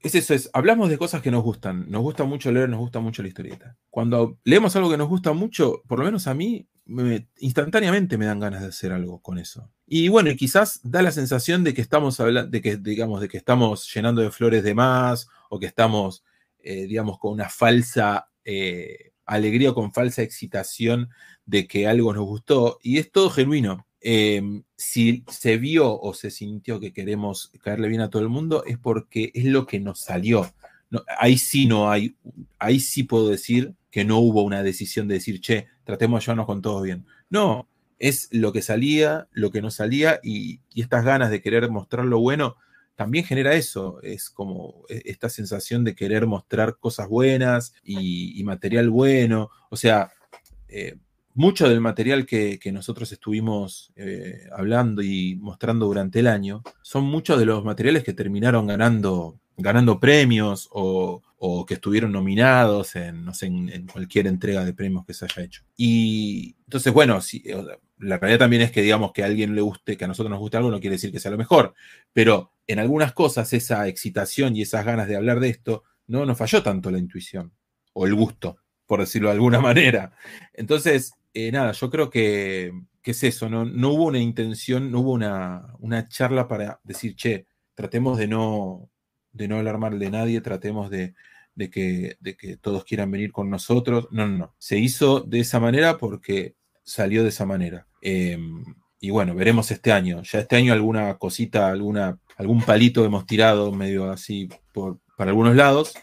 es 0.00 0.14
eso, 0.14 0.34
es, 0.34 0.48
hablamos 0.52 0.90
de 0.90 0.98
cosas 0.98 1.22
que 1.22 1.30
nos 1.30 1.42
gustan. 1.42 1.90
Nos 1.90 2.02
gusta 2.02 2.24
mucho 2.24 2.52
leer, 2.52 2.68
nos 2.68 2.78
gusta 2.78 3.00
mucho 3.00 3.22
la 3.22 3.28
historieta. 3.28 3.76
Cuando 3.90 4.38
leemos 4.44 4.76
algo 4.76 4.90
que 4.90 4.96
nos 4.96 5.08
gusta 5.08 5.32
mucho, 5.32 5.82
por 5.88 5.98
lo 5.98 6.04
menos 6.04 6.26
a 6.28 6.34
mí, 6.34 6.68
instantáneamente 7.38 8.16
me 8.16 8.26
dan 8.26 8.40
ganas 8.40 8.62
de 8.62 8.68
hacer 8.68 8.92
algo 8.92 9.20
con 9.20 9.38
eso. 9.38 9.70
Y 9.86 10.08
bueno, 10.08 10.30
quizás 10.36 10.80
da 10.84 11.02
la 11.02 11.10
sensación 11.10 11.64
de 11.64 11.74
que 11.74 11.82
estamos 11.82 12.20
hablando, 12.20 12.50
de 12.50 12.62
que, 12.62 12.76
digamos, 12.76 13.20
de 13.20 13.28
que 13.28 13.38
estamos 13.38 13.92
llenando 13.92 14.22
de 14.22 14.30
flores 14.30 14.62
de 14.62 14.74
más, 14.74 15.28
o 15.50 15.58
que 15.58 15.66
estamos, 15.66 16.24
eh, 16.60 16.86
digamos, 16.86 17.18
con 17.18 17.32
una 17.32 17.48
falsa 17.48 18.28
eh, 18.44 19.12
alegría 19.26 19.70
o 19.70 19.74
con 19.74 19.92
falsa 19.92 20.22
excitación 20.22 21.10
de 21.44 21.66
que 21.66 21.88
algo 21.88 22.14
nos 22.14 22.24
gustó. 22.24 22.78
Y 22.82 22.98
es 22.98 23.10
todo 23.10 23.30
genuino. 23.30 23.87
Em, 24.00 24.62
si 24.76 25.24
se 25.28 25.56
vio 25.56 26.00
o 26.00 26.14
se 26.14 26.30
sintió 26.30 26.78
que 26.78 26.92
queremos 26.92 27.50
caerle 27.62 27.88
bien 27.88 28.00
a 28.00 28.10
todo 28.10 28.22
el 28.22 28.28
mundo, 28.28 28.64
es 28.64 28.78
porque 28.78 29.32
es 29.34 29.44
lo 29.44 29.66
que 29.66 29.80
nos 29.80 30.00
salió. 30.00 30.50
ahí 31.18 31.36
sí 31.38 31.66
no 31.66 31.90
hay, 31.90 32.16
ahí 32.58 32.80
sí 32.80 33.02
puedo 33.02 33.28
decir 33.28 33.74
que 33.90 34.04
no 34.04 34.18
hubo 34.18 34.42
una 34.42 34.62
decisión 34.62 35.08
de 35.08 35.14
decir, 35.14 35.40
che, 35.40 35.66
tratemos 35.84 36.20
de 36.20 36.24
llevarnos 36.24 36.46
con 36.46 36.62
todos 36.62 36.82
bien. 36.82 37.06
No, 37.30 37.68
es 37.98 38.28
lo 38.32 38.52
que 38.52 38.62
salía, 38.62 39.28
lo 39.32 39.50
que 39.50 39.62
no 39.62 39.70
salía 39.70 40.20
y, 40.22 40.60
estas 40.74 41.04
ganas 41.04 41.30
de 41.30 41.42
querer 41.42 41.70
mostrar 41.70 42.04
lo 42.04 42.20
bueno 42.20 42.56
también 42.94 43.24
genera 43.24 43.54
eso, 43.54 44.00
es 44.02 44.28
como 44.28 44.84
e, 44.88 45.02
esta 45.04 45.28
sensación 45.28 45.84
de 45.84 45.94
querer 45.94 46.26
mostrar 46.26 46.78
cosas 46.78 47.08
buenas 47.08 47.72
y, 47.84 48.42
material 48.44 48.90
bueno. 48.90 49.50
O 49.70 49.76
sea, 49.76 50.10
eh, 50.68 50.96
mucho 51.38 51.68
del 51.68 51.80
material 51.80 52.26
que, 52.26 52.58
nosotros 52.72 53.12
estuvimos 53.12 53.92
eh, 53.94 54.48
hablando 54.50 55.02
y 55.02 55.36
mostrando 55.36 55.86
durante 55.86 56.18
el 56.18 56.26
año 56.26 56.64
son 56.82 57.04
muchos 57.04 57.38
de 57.38 57.46
los 57.46 57.64
materiales 57.64 58.02
que 58.02 58.12
terminaron 58.12 58.66
ganando, 58.66 59.38
ganando 59.56 60.00
premios 60.00 60.68
o, 60.72 61.22
que 61.64 61.74
estuvieron 61.74 62.10
nominados 62.10 62.96
en, 62.96 63.24
no 63.24 63.34
sé, 63.34 63.46
en, 63.46 63.86
cualquier 63.86 64.26
entrega 64.26 64.64
de 64.64 64.74
premios 64.74 65.06
que 65.06 65.14
se 65.14 65.26
haya 65.26 65.44
hecho. 65.44 65.62
Y 65.76 66.56
entonces, 66.64 66.92
bueno, 66.92 67.20
si, 67.20 67.44
la 67.98 68.18
realidad 68.18 68.40
también 68.40 68.62
es 68.62 68.72
que 68.72 68.82
digamos 68.82 69.12
que 69.12 69.22
a 69.22 69.26
alguien 69.26 69.54
le 69.54 69.60
guste, 69.60 69.96
que 69.96 70.06
a 70.06 70.08
nosotros 70.08 70.30
nos 70.30 70.40
guste 70.40 70.56
algo, 70.56 70.72
no 70.72 70.80
quiere 70.80 70.96
decir 70.96 71.12
que 71.12 71.20
sea 71.20 71.30
lo 71.30 71.38
mejor, 71.38 71.72
pero 72.12 72.52
en 72.66 72.80
algunas 72.80 73.12
cosas 73.12 73.52
esa 73.52 73.86
excitación 73.86 74.56
y 74.56 74.62
esas 74.62 74.84
ganas 74.84 75.06
de 75.06 75.14
hablar 75.14 75.38
de 75.38 75.50
esto, 75.50 75.84
no 76.08 76.26
nos 76.26 76.36
falló 76.36 76.64
tanto 76.64 76.90
la 76.90 76.98
intuición 76.98 77.52
o 77.92 78.06
el 78.08 78.16
gusto, 78.16 78.58
por 78.86 78.98
decirlo 78.98 79.28
de 79.28 79.34
alguna 79.34 79.60
manera. 79.60 80.10
Entonces, 80.52 81.12
eh, 81.34 81.52
nada, 81.52 81.72
yo 81.72 81.90
creo 81.90 82.10
que, 82.10 82.72
es 83.04 83.24
eso, 83.24 83.48
¿no? 83.48 83.64
no 83.64 83.90
hubo 83.90 84.04
una 84.04 84.18
intención, 84.18 84.90
no 84.92 85.00
hubo 85.00 85.12
una, 85.12 86.08
charla 86.08 86.46
para 86.46 86.78
decir, 86.84 87.16
che, 87.16 87.46
tratemos 87.74 88.18
de 88.18 88.28
no, 88.28 88.90
de 89.32 89.48
no 89.48 89.56
hablar 89.56 89.78
de 89.98 90.10
nadie, 90.10 90.40
tratemos 90.42 90.90
de, 90.90 91.14
que, 91.70 92.16
de 92.20 92.36
que 92.36 92.58
todos 92.58 92.84
quieran 92.84 93.10
venir 93.10 93.32
con 93.32 93.48
nosotros. 93.48 94.08
No, 94.10 94.26
no, 94.26 94.36
no. 94.36 94.54
Se 94.58 94.78
hizo 94.78 95.20
de 95.20 95.40
esa 95.40 95.58
manera 95.58 95.96
porque 95.96 96.54
salió 96.82 97.22
de 97.22 97.30
esa 97.30 97.46
manera. 97.46 97.86
Em, 98.02 98.64
y 99.00 99.10
bueno, 99.10 99.34
veremos 99.34 99.70
este 99.70 99.92
año. 99.92 100.22
Ya 100.22 100.40
este 100.40 100.56
año 100.56 100.72
alguna 100.72 101.16
cosita, 101.18 101.68
alguna, 101.68 102.18
algún 102.36 102.62
palito 102.62 103.04
hemos 103.04 103.26
tirado 103.26 103.72
medio 103.72 104.10
así 104.10 104.48
por, 104.72 104.98
para 105.16 105.30
algunos 105.30 105.56
lados. 105.56 105.94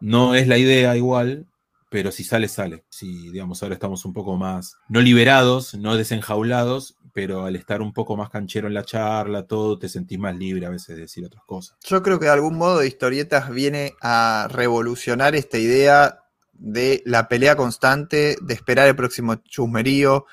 No 0.00 0.34
es 0.34 0.48
la 0.48 0.58
idea 0.58 0.96
igual, 0.96 1.46
pero 1.90 2.12
si 2.12 2.24
sale, 2.24 2.48
sale. 2.48 2.84
Si, 2.88 3.30
digamos, 3.30 3.62
ahora 3.62 3.74
estamos 3.74 4.04
un 4.04 4.12
poco 4.12 4.36
más, 4.36 4.78
no 4.88 5.00
liberados, 5.00 5.74
no 5.74 5.96
desenjaulados, 5.96 6.96
pero 7.12 7.44
al 7.44 7.56
estar 7.56 7.82
un 7.82 7.92
poco 7.92 8.16
más 8.16 8.30
canchero 8.30 8.68
en 8.68 8.74
la 8.74 8.84
charla, 8.84 9.46
todo, 9.46 9.76
te 9.76 9.88
sentís 9.88 10.18
más 10.18 10.36
libre 10.36 10.64
a 10.66 10.70
veces 10.70 10.94
de 10.94 11.02
decir 11.02 11.24
otras 11.24 11.42
cosas. 11.44 11.76
Yo 11.84 12.00
creo 12.02 12.20
que 12.20 12.26
de 12.26 12.30
algún 12.30 12.56
modo 12.56 12.78
de 12.78 12.86
historietas 12.86 13.50
viene 13.50 13.94
a 14.00 14.46
revolucionar 14.48 15.34
esta 15.34 15.58
idea 15.58 16.20
de 16.52 17.02
la 17.06 17.26
pelea 17.26 17.56
constante, 17.56 18.36
de 18.40 18.54
esperar 18.54 18.86
el 18.86 18.94
próximo 18.94 19.34
chusmerío, 19.34 20.26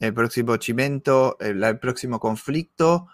el 0.00 0.12
próximo 0.12 0.56
chimento, 0.56 1.36
el 1.38 1.78
próximo 1.78 2.18
conflicto 2.18 3.06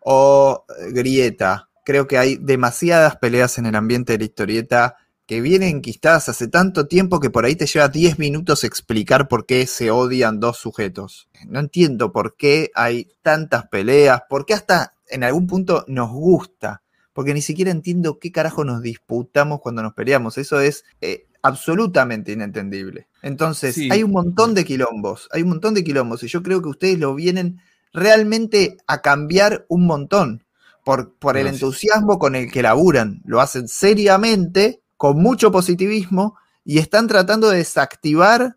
o 0.00 0.64
eh, 0.68 0.92
grieta. 0.92 1.70
Creo 1.84 2.06
que 2.06 2.18
hay 2.18 2.36
demasiadas 2.36 3.16
peleas 3.16 3.58
en 3.58 3.66
el 3.66 3.74
ambiente 3.74 4.12
de 4.12 4.18
la 4.18 4.24
historieta 4.24 4.96
que 5.28 5.42
vienen 5.42 5.76
enquistadas 5.76 6.30
hace 6.30 6.48
tanto 6.48 6.88
tiempo 6.88 7.20
que 7.20 7.28
por 7.28 7.44
ahí 7.44 7.54
te 7.54 7.66
lleva 7.66 7.88
10 7.88 8.18
minutos 8.18 8.64
explicar 8.64 9.28
por 9.28 9.44
qué 9.44 9.66
se 9.66 9.90
odian 9.90 10.40
dos 10.40 10.56
sujetos. 10.56 11.28
No 11.46 11.60
entiendo 11.60 12.12
por 12.12 12.34
qué 12.34 12.70
hay 12.74 13.10
tantas 13.20 13.68
peleas, 13.68 14.22
por 14.30 14.46
qué 14.46 14.54
hasta 14.54 14.94
en 15.06 15.24
algún 15.24 15.46
punto 15.46 15.84
nos 15.86 16.10
gusta, 16.10 16.82
porque 17.12 17.34
ni 17.34 17.42
siquiera 17.42 17.70
entiendo 17.70 18.18
qué 18.18 18.32
carajo 18.32 18.64
nos 18.64 18.80
disputamos 18.80 19.60
cuando 19.60 19.82
nos 19.82 19.92
peleamos. 19.92 20.38
Eso 20.38 20.60
es 20.60 20.86
eh, 21.02 21.26
absolutamente 21.42 22.32
inentendible. 22.32 23.06
Entonces, 23.20 23.76
hay 23.90 24.02
un 24.02 24.12
montón 24.12 24.54
de 24.54 24.64
quilombos, 24.64 25.28
hay 25.30 25.42
un 25.42 25.50
montón 25.50 25.74
de 25.74 25.84
quilombos, 25.84 26.22
y 26.22 26.28
yo 26.28 26.42
creo 26.42 26.62
que 26.62 26.70
ustedes 26.70 26.98
lo 26.98 27.14
vienen 27.14 27.60
realmente 27.92 28.78
a 28.86 29.02
cambiar 29.02 29.66
un 29.68 29.84
montón 29.84 30.44
por, 30.86 31.12
por 31.16 31.36
el 31.36 31.48
entusiasmo 31.48 32.18
con 32.18 32.34
el 32.34 32.50
que 32.50 32.62
laburan. 32.62 33.20
Lo 33.26 33.42
hacen 33.42 33.68
seriamente 33.68 34.80
con 34.98 35.16
mucho 35.22 35.50
positivismo 35.50 36.36
y 36.64 36.78
están 36.78 37.06
tratando 37.06 37.48
de 37.48 37.58
desactivar 37.58 38.56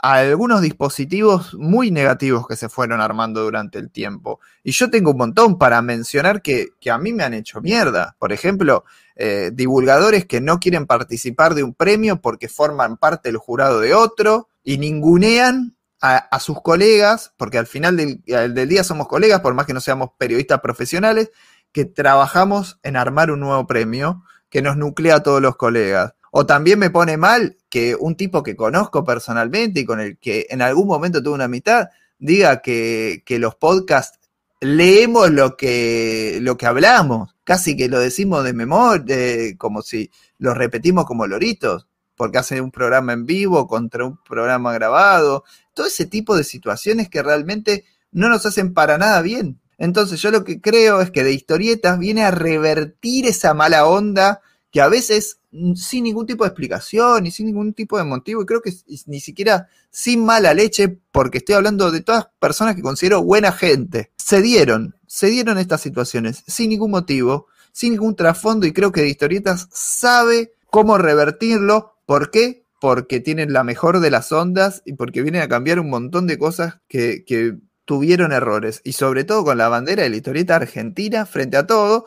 algunos 0.00 0.62
dispositivos 0.62 1.54
muy 1.54 1.92
negativos 1.92 2.48
que 2.48 2.56
se 2.56 2.68
fueron 2.68 3.00
armando 3.00 3.42
durante 3.42 3.78
el 3.78 3.90
tiempo. 3.90 4.40
Y 4.64 4.72
yo 4.72 4.90
tengo 4.90 5.12
un 5.12 5.18
montón 5.18 5.58
para 5.58 5.80
mencionar 5.80 6.42
que, 6.42 6.70
a 6.90 6.98
mí 6.98 7.12
me 7.12 7.22
han 7.22 7.34
hecho 7.34 7.60
mierda. 7.60 8.16
Por 8.18 8.32
ejemplo, 8.32 8.84
eh, 9.14 9.52
divulgadores 9.52 10.24
que 10.24 10.40
no 10.40 10.58
quieren 10.58 10.86
participar 10.86 11.54
de 11.54 11.62
un 11.62 11.72
premio 11.72 12.20
porque 12.20 12.48
forman 12.48 12.96
parte 12.96 13.28
del 13.28 13.36
jurado 13.36 13.78
de 13.78 13.94
otro 13.94 14.48
y 14.64 14.78
ningunean 14.78 15.76
a, 16.00 16.38
sus 16.38 16.60
colegas, 16.60 17.32
porque 17.38 17.56
al 17.56 17.66
final 17.66 17.96
del, 17.96 18.22
del, 18.26 18.68
día 18.68 18.84
somos 18.84 19.08
colegas, 19.08 19.40
por 19.40 19.54
más 19.54 19.64
que 19.64 19.72
no 19.72 19.80
seamos 19.80 20.10
periodistas 20.18 20.60
profesionales, 20.60 21.30
que 21.72 21.86
trabajamos 21.86 22.78
en 22.82 22.96
armar 22.96 23.30
un 23.30 23.40
nuevo 23.40 23.66
premio 23.66 24.22
que 24.54 24.62
nos 24.62 24.76
nuclea 24.76 25.16
a 25.16 25.22
todos 25.24 25.42
los 25.42 25.56
colegas. 25.56 26.14
O 26.30 26.46
también 26.46 26.78
me 26.78 26.88
pone 26.88 27.16
mal 27.16 27.56
que 27.68 27.96
un 27.96 28.14
tipo 28.14 28.44
que 28.44 28.54
conozco 28.54 29.02
personalmente 29.02 29.80
y 29.80 29.84
con 29.84 29.98
el 29.98 30.16
que 30.16 30.46
en 30.48 30.62
algún 30.62 30.86
momento 30.86 31.20
tuve 31.20 31.34
una 31.34 31.46
amistad 31.46 31.88
diga 32.20 32.62
que, 32.62 33.24
los 33.26 33.56
podcasts 33.56 34.20
leemos 34.60 35.30
lo 35.30 35.56
que, 35.56 36.38
lo 36.40 36.56
que 36.56 36.66
hablamos, 36.66 37.34
casi 37.42 37.76
que 37.76 37.88
lo 37.88 37.98
decimos 37.98 38.44
de 38.44 38.52
memoria, 38.52 39.16
como 39.58 39.82
si 39.82 40.12
lo 40.38 40.54
repetimos 40.54 41.04
como 41.04 41.26
loritos, 41.26 41.88
porque 42.14 42.38
hacen 42.38 42.62
un 42.62 42.70
programa 42.70 43.12
en 43.12 43.26
vivo 43.26 43.66
contra 43.66 44.04
un 44.04 44.22
programa 44.22 44.72
grabado, 44.72 45.42
todo 45.72 45.88
ese 45.88 46.06
tipo 46.06 46.36
de 46.36 46.44
situaciones 46.44 47.08
que 47.08 47.24
realmente 47.24 47.86
no 48.12 48.28
nos 48.28 48.46
hacen 48.46 48.72
para 48.72 48.98
nada 48.98 49.20
bien. 49.20 49.60
Entonces 49.78 50.20
yo 50.20 50.30
lo 50.30 50.44
que 50.44 50.60
creo 50.60 51.00
es 51.00 51.10
que 51.10 51.24
de 51.24 51.32
historietas 51.32 51.98
viene 51.98 52.24
a 52.24 52.30
revertir 52.30 53.26
esa 53.26 53.54
mala 53.54 53.86
onda 53.86 54.40
que 54.74 54.80
a 54.80 54.88
veces 54.88 55.38
mm, 55.52 55.74
sin 55.74 56.02
ningún 56.02 56.26
tipo 56.26 56.42
de 56.42 56.48
explicación 56.48 57.26
y 57.26 57.30
sin 57.30 57.46
ningún 57.46 57.74
tipo 57.74 57.96
de 57.96 58.02
motivo, 58.02 58.42
y 58.42 58.46
creo 58.46 58.60
que 58.60 58.72
ni 59.06 59.20
siquiera 59.20 59.68
sin 59.88 60.24
mala 60.24 60.52
leche, 60.52 60.98
porque 61.12 61.38
estoy 61.38 61.54
hablando 61.54 61.92
de 61.92 62.00
todas 62.00 62.26
personas 62.40 62.74
que 62.74 62.82
considero 62.82 63.22
buena 63.22 63.52
gente, 63.52 64.10
se 64.16 64.42
dieron, 64.42 64.96
se 65.06 65.28
dieron 65.28 65.58
estas 65.58 65.80
situaciones 65.80 66.42
sin 66.48 66.70
ningún 66.70 66.90
motivo, 66.90 67.46
sin 67.70 67.92
ningún 67.92 68.16
trasfondo, 68.16 68.66
y 68.66 68.72
creo 68.72 68.90
que 68.90 69.02
de 69.02 69.10
historietas 69.10 69.68
sabe 69.70 70.54
cómo 70.70 70.98
revertirlo. 70.98 71.94
¿Por 72.04 72.32
qué? 72.32 72.64
Porque 72.80 73.20
tienen 73.20 73.52
la 73.52 73.62
mejor 73.62 74.00
de 74.00 74.10
las 74.10 74.32
ondas 74.32 74.82
y 74.84 74.94
porque 74.94 75.22
vienen 75.22 75.42
a 75.42 75.48
cambiar 75.48 75.78
un 75.78 75.88
montón 75.88 76.26
de 76.26 76.36
cosas 76.36 76.80
que, 76.88 77.24
que 77.24 77.58
tuvieron 77.84 78.32
errores 78.32 78.80
y 78.84 78.92
sobre 78.92 79.24
todo 79.24 79.44
con 79.44 79.58
la 79.58 79.68
bandera 79.68 80.02
de 80.02 80.10
la 80.10 80.16
historieta 80.16 80.56
argentina 80.56 81.26
frente 81.26 81.56
a 81.56 81.66
todo, 81.66 82.06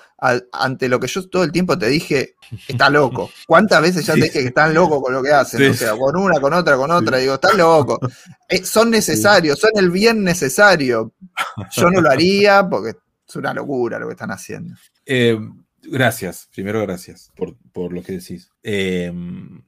ante 0.52 0.90
lo 0.90 1.00
que 1.00 1.08
yo 1.08 1.28
todo 1.30 1.44
el 1.44 1.52
tiempo 1.52 1.78
te 1.78 1.88
dije, 1.88 2.36
está 2.68 2.90
loco. 2.90 3.30
¿Cuántas 3.46 3.82
veces 3.82 4.06
ya 4.06 4.16
te 4.16 4.22
dije 4.22 4.42
que 4.42 4.48
están 4.48 4.74
locos 4.74 5.02
con 5.02 5.14
lo 5.14 5.22
que 5.22 5.32
hacen? 5.32 5.72
O 5.72 5.74
sea, 5.74 5.96
con 5.96 6.16
una, 6.16 6.40
con 6.40 6.54
otra, 6.54 6.76
con 6.78 6.90
otra, 6.92 7.18
digo, 7.18 7.36
están 7.36 7.58
locos. 7.58 8.00
Eh, 8.50 8.64
son 8.64 8.90
necesarios, 8.90 9.60
son 9.60 9.72
el 9.76 9.92
bien 9.92 10.24
necesario. 10.24 11.14
Yo 11.72 11.90
no 11.90 12.02
lo 12.02 12.10
haría 12.10 12.68
porque 12.68 12.96
es 13.28 13.36
una 13.36 13.54
locura 13.54 14.00
lo 14.00 14.08
que 14.08 14.14
están 14.14 14.32
haciendo. 14.32 14.76
Eh, 15.06 15.40
gracias, 15.84 16.50
primero 16.54 16.82
gracias 16.82 17.32
por, 17.36 17.94
lo 17.94 18.02
que 18.02 18.14
decís. 18.14 18.50
Eh, 18.64 19.14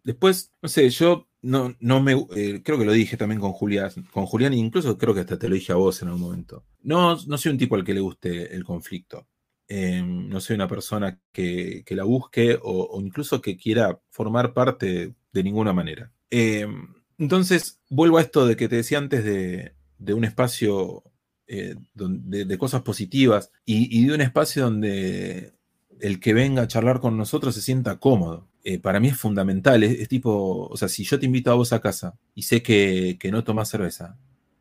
después, 0.04 0.52
no 0.62 0.70
sé, 0.70 0.90
yo 0.90 1.29
no, 1.42 1.76
no 1.80 2.02
me, 2.02 2.14
eh, 2.36 2.62
creo 2.64 2.78
que 2.78 2.86
lo 2.86 2.92
dije 2.92 3.18
también 3.18 3.40
con 3.40 3.54
Julián, 3.54 3.92
con 4.12 4.26
Julián, 4.26 4.54
incluso 4.54 4.98
creo 4.98 5.14
que 5.14 5.22
hasta 5.22 5.40
te 5.40 5.48
lo 5.48 5.56
dije 5.56 5.72
a 5.72 5.76
vos 5.76 6.02
en 6.02 6.10
algún 6.10 6.22
momento. 6.22 6.66
No, 6.82 7.18
no 7.28 7.38
soy 7.38 7.52
un 7.52 7.58
tipo 7.58 7.76
al 7.76 7.84
que 7.84 7.94
le 7.94 8.02
guste 8.02 8.54
el 8.56 8.64
conflicto. 8.64 9.28
Em, 9.68 10.28
no 10.28 10.40
soy 10.40 10.56
una 10.56 10.68
persona 10.68 11.20
que, 11.32 11.84
la 11.90 12.04
busque 12.04 12.58
o, 12.62 13.00
incluso 13.02 13.42
que 13.42 13.56
quiera 13.56 14.00
formar 14.10 14.54
parte 14.54 15.14
de 15.32 15.44
ninguna 15.44 15.74
manera. 15.74 16.12
Em, 16.30 16.94
entonces, 17.18 17.80
vuelvo 17.90 18.18
a 18.18 18.22
esto 18.22 18.46
de 18.46 18.56
que 18.56 18.68
te 18.68 18.78
decía 18.78 18.98
antes 18.98 19.24
de, 19.24 19.74
un 20.14 20.24
espacio 20.24 21.04
eh, 21.48 21.76
de, 21.94 22.58
cosas 22.58 22.82
positivas 22.82 23.52
y 23.66 24.06
de 24.06 24.14
un 24.14 24.22
espacio 24.22 24.64
donde 24.64 25.54
el 26.00 26.20
que 26.20 26.34
venga 26.34 26.64
a 26.64 26.68
charlar 26.68 27.00
con 27.00 27.18
nosotros 27.18 27.56
se 27.56 27.62
sienta 27.62 28.00
cómodo. 28.00 28.49
Eh, 28.64 28.80
para 28.80 29.00
mí 29.00 29.08
es 29.08 29.18
fundamental. 29.18 29.84
Es, 29.84 30.08
tipo, 30.10 30.68
o 30.68 30.78
sea, 30.78 30.88
si 30.88 31.04
yo 31.04 31.20
te 31.20 31.26
invito 31.26 31.52
a 31.52 31.56
vos 31.56 31.74
a 31.74 31.82
casa 31.82 32.18
y 32.36 32.44
sé 32.44 32.62
que, 32.62 33.18
no 33.32 33.44
tomas 33.44 33.70
cerveza, 33.70 34.18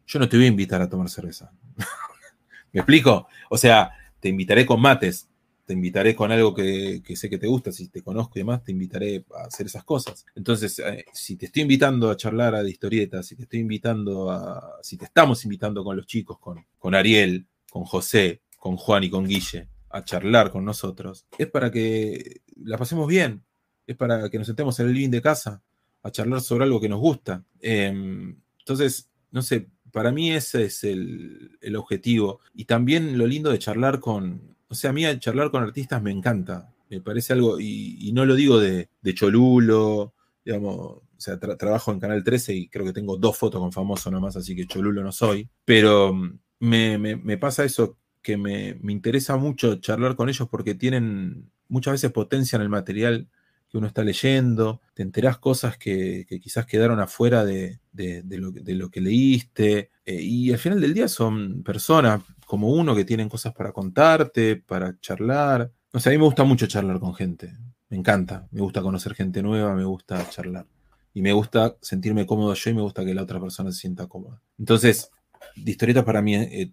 yo 0.07 0.19
no 0.19 0.29
te 0.29 0.37
voy 0.37 0.47
a 0.47 0.49
invitar 0.49 0.81
a 0.83 0.89
tomar 0.89 1.09
cerveza. 1.11 1.53
¿Me 2.73 2.81
explico? 2.81 3.29
O 3.51 3.59
sea, 3.59 3.91
te 4.21 4.29
invitaré 4.29 4.67
con 4.67 4.81
mates, 4.81 5.29
te 5.65 5.73
invitaré 5.75 6.15
con 6.15 6.33
algo 6.33 6.55
que, 6.55 7.03
sé 7.15 7.29
que 7.29 7.39
te 7.39 7.47
gusta, 7.47 7.73
si 7.73 7.89
te 7.89 8.03
conozco 8.03 8.33
y 8.37 8.41
demás, 8.41 8.63
te 8.63 8.73
invitaré 8.73 9.25
a 9.37 9.47
hacer 9.47 9.67
esas 9.67 9.85
cosas. 9.85 10.25
Entonces, 10.35 10.79
eh, 10.79 11.05
si 11.13 11.37
te 11.37 11.47
estoy 11.47 11.63
invitando 11.63 12.11
a 12.11 12.17
charlar 12.17 12.55
a 12.55 12.63
de 12.63 12.71
historietas, 12.71 13.27
si 13.27 13.37
te 13.37 13.43
estoy 13.43 13.61
invitando 13.61 14.31
a, 14.31 14.79
si 14.83 14.97
te 14.97 15.05
estamos 15.05 15.45
invitando 15.45 15.85
con 15.85 15.97
los 15.97 16.07
chicos, 16.07 16.39
con, 16.39 16.65
con 16.79 16.95
Ariel, 16.95 17.47
con 17.71 17.85
José, 17.85 18.43
con 18.59 18.77
Juan 18.77 19.05
y 19.05 19.11
con 19.11 19.27
Guille, 19.27 19.69
a 19.91 20.05
charlar 20.05 20.51
con 20.51 20.65
nosotros, 20.65 21.27
es 21.39 21.49
para 21.49 21.71
que 21.71 22.43
la 22.57 22.77
pasemos 22.77 23.07
bien, 23.07 23.45
es 23.89 23.97
para 23.97 24.29
que 24.29 24.39
nos 24.39 24.47
sentemos 24.47 24.79
en 24.79 24.87
el 24.87 24.93
living 24.93 25.09
de 25.09 25.23
casa 25.23 25.63
a 26.03 26.11
charlar 26.11 26.43
sobre 26.43 26.65
algo 26.65 26.79
que 26.79 26.91
nos 26.91 27.01
gusta. 27.01 27.43
Em, 27.59 28.37
entonces, 28.59 29.11
no 29.31 29.41
sé, 29.41 29.71
para 29.91 30.13
mí 30.13 30.31
ese 30.31 30.67
es 30.67 30.85
el, 30.85 31.59
objetivo. 31.75 32.41
Y 32.55 32.67
también 32.67 33.17
lo 33.17 33.27
lindo 33.27 33.51
de 33.51 33.59
charlar 33.59 33.99
con, 33.99 34.57
o 34.69 34.75
sea, 34.75 34.91
a 34.91 34.93
mí 34.93 35.05
charlar 35.19 35.51
con 35.51 35.63
artistas 35.63 36.03
me 36.03 36.11
encanta. 36.11 36.71
Me 36.91 37.01
parece 37.01 37.33
algo, 37.33 37.59
y, 37.59 38.11
no 38.13 38.27
lo 38.27 38.35
digo 38.35 38.61
de, 38.61 38.91
cholulo, 39.15 40.13
digamos, 40.45 40.77
o 40.77 41.03
sea, 41.17 41.39
trabajo 41.39 41.91
en 41.91 41.99
Canal 41.99 42.23
13 42.23 42.55
y 42.55 42.69
creo 42.69 42.85
que 42.85 42.93
tengo 42.93 43.17
dos 43.17 43.39
fotos 43.39 43.59
con 43.59 43.73
famoso 43.73 44.11
nomás, 44.11 44.37
así 44.37 44.55
que 44.55 44.67
cholulo 44.67 45.03
no 45.03 45.13
soy. 45.13 45.49
Pero 45.65 46.13
mm, 46.13 46.39
me, 46.61 47.39
pasa 47.39 47.65
eso, 47.65 47.97
que 48.21 48.37
me, 48.37 48.75
me, 48.83 48.93
interesa 48.93 49.39
mucho 49.39 49.77
charlar 49.77 50.15
con 50.15 50.29
ellos 50.29 50.47
porque 50.51 50.75
tienen, 50.75 51.51
muchas 51.69 51.93
veces 51.93 52.13
potencian 52.13 52.61
el 52.61 52.69
material 52.69 53.29
que 53.69 53.77
uno 53.77 53.87
está 53.87 54.03
leyendo, 54.03 54.81
te 54.95 55.03
enterás 55.03 55.39
cosas 55.39 55.77
que, 55.77 56.27
quizás 56.43 56.67
quedaron 56.67 57.01
afuera 57.01 57.45
de, 57.45 57.81
lo, 57.93 58.91
que 58.91 59.01
leíste, 59.01 59.91
eh, 60.07 60.21
y 60.23 60.53
al 60.53 60.59
final 60.59 60.81
del 60.81 60.95
día 60.95 61.09
son 61.09 61.63
personas 61.63 62.23
como 62.47 62.71
uno 62.71 62.97
que 62.97 63.05
tienen 63.05 63.29
cosas 63.29 63.53
para 63.53 63.73
contarte, 63.73 64.57
para 64.57 64.99
charlar. 65.01 65.71
O 65.93 66.01
sea, 66.01 66.11
a 66.11 66.15
mí 66.15 66.19
me 66.19 66.25
gusta 66.25 66.45
mucho 66.45 66.67
charlar 66.67 66.99
con 66.99 67.15
gente, 67.15 67.53
me 67.91 67.99
encanta, 67.99 68.49
me 68.51 68.63
gusta 68.63 68.81
conocer 68.81 69.15
gente 69.15 69.43
nueva, 69.43 69.75
me 69.75 69.85
gusta 69.85 70.29
charlar. 70.31 70.67
Y 71.13 71.21
me 71.21 71.33
gusta 71.33 71.77
sentirme 71.83 72.27
cómodo 72.27 72.55
yo 72.55 72.71
y 72.71 72.75
me 72.75 72.83
gusta 72.83 73.05
que 73.05 73.15
la 73.15 73.23
otra 73.23 73.41
persona 73.41 73.73
se 73.73 73.81
sienta 73.81 74.07
cómoda. 74.07 74.41
Entonces, 74.59 75.11
historietas 75.57 76.05
para 76.05 76.23
mí, 76.23 76.37
eh, 76.37 76.73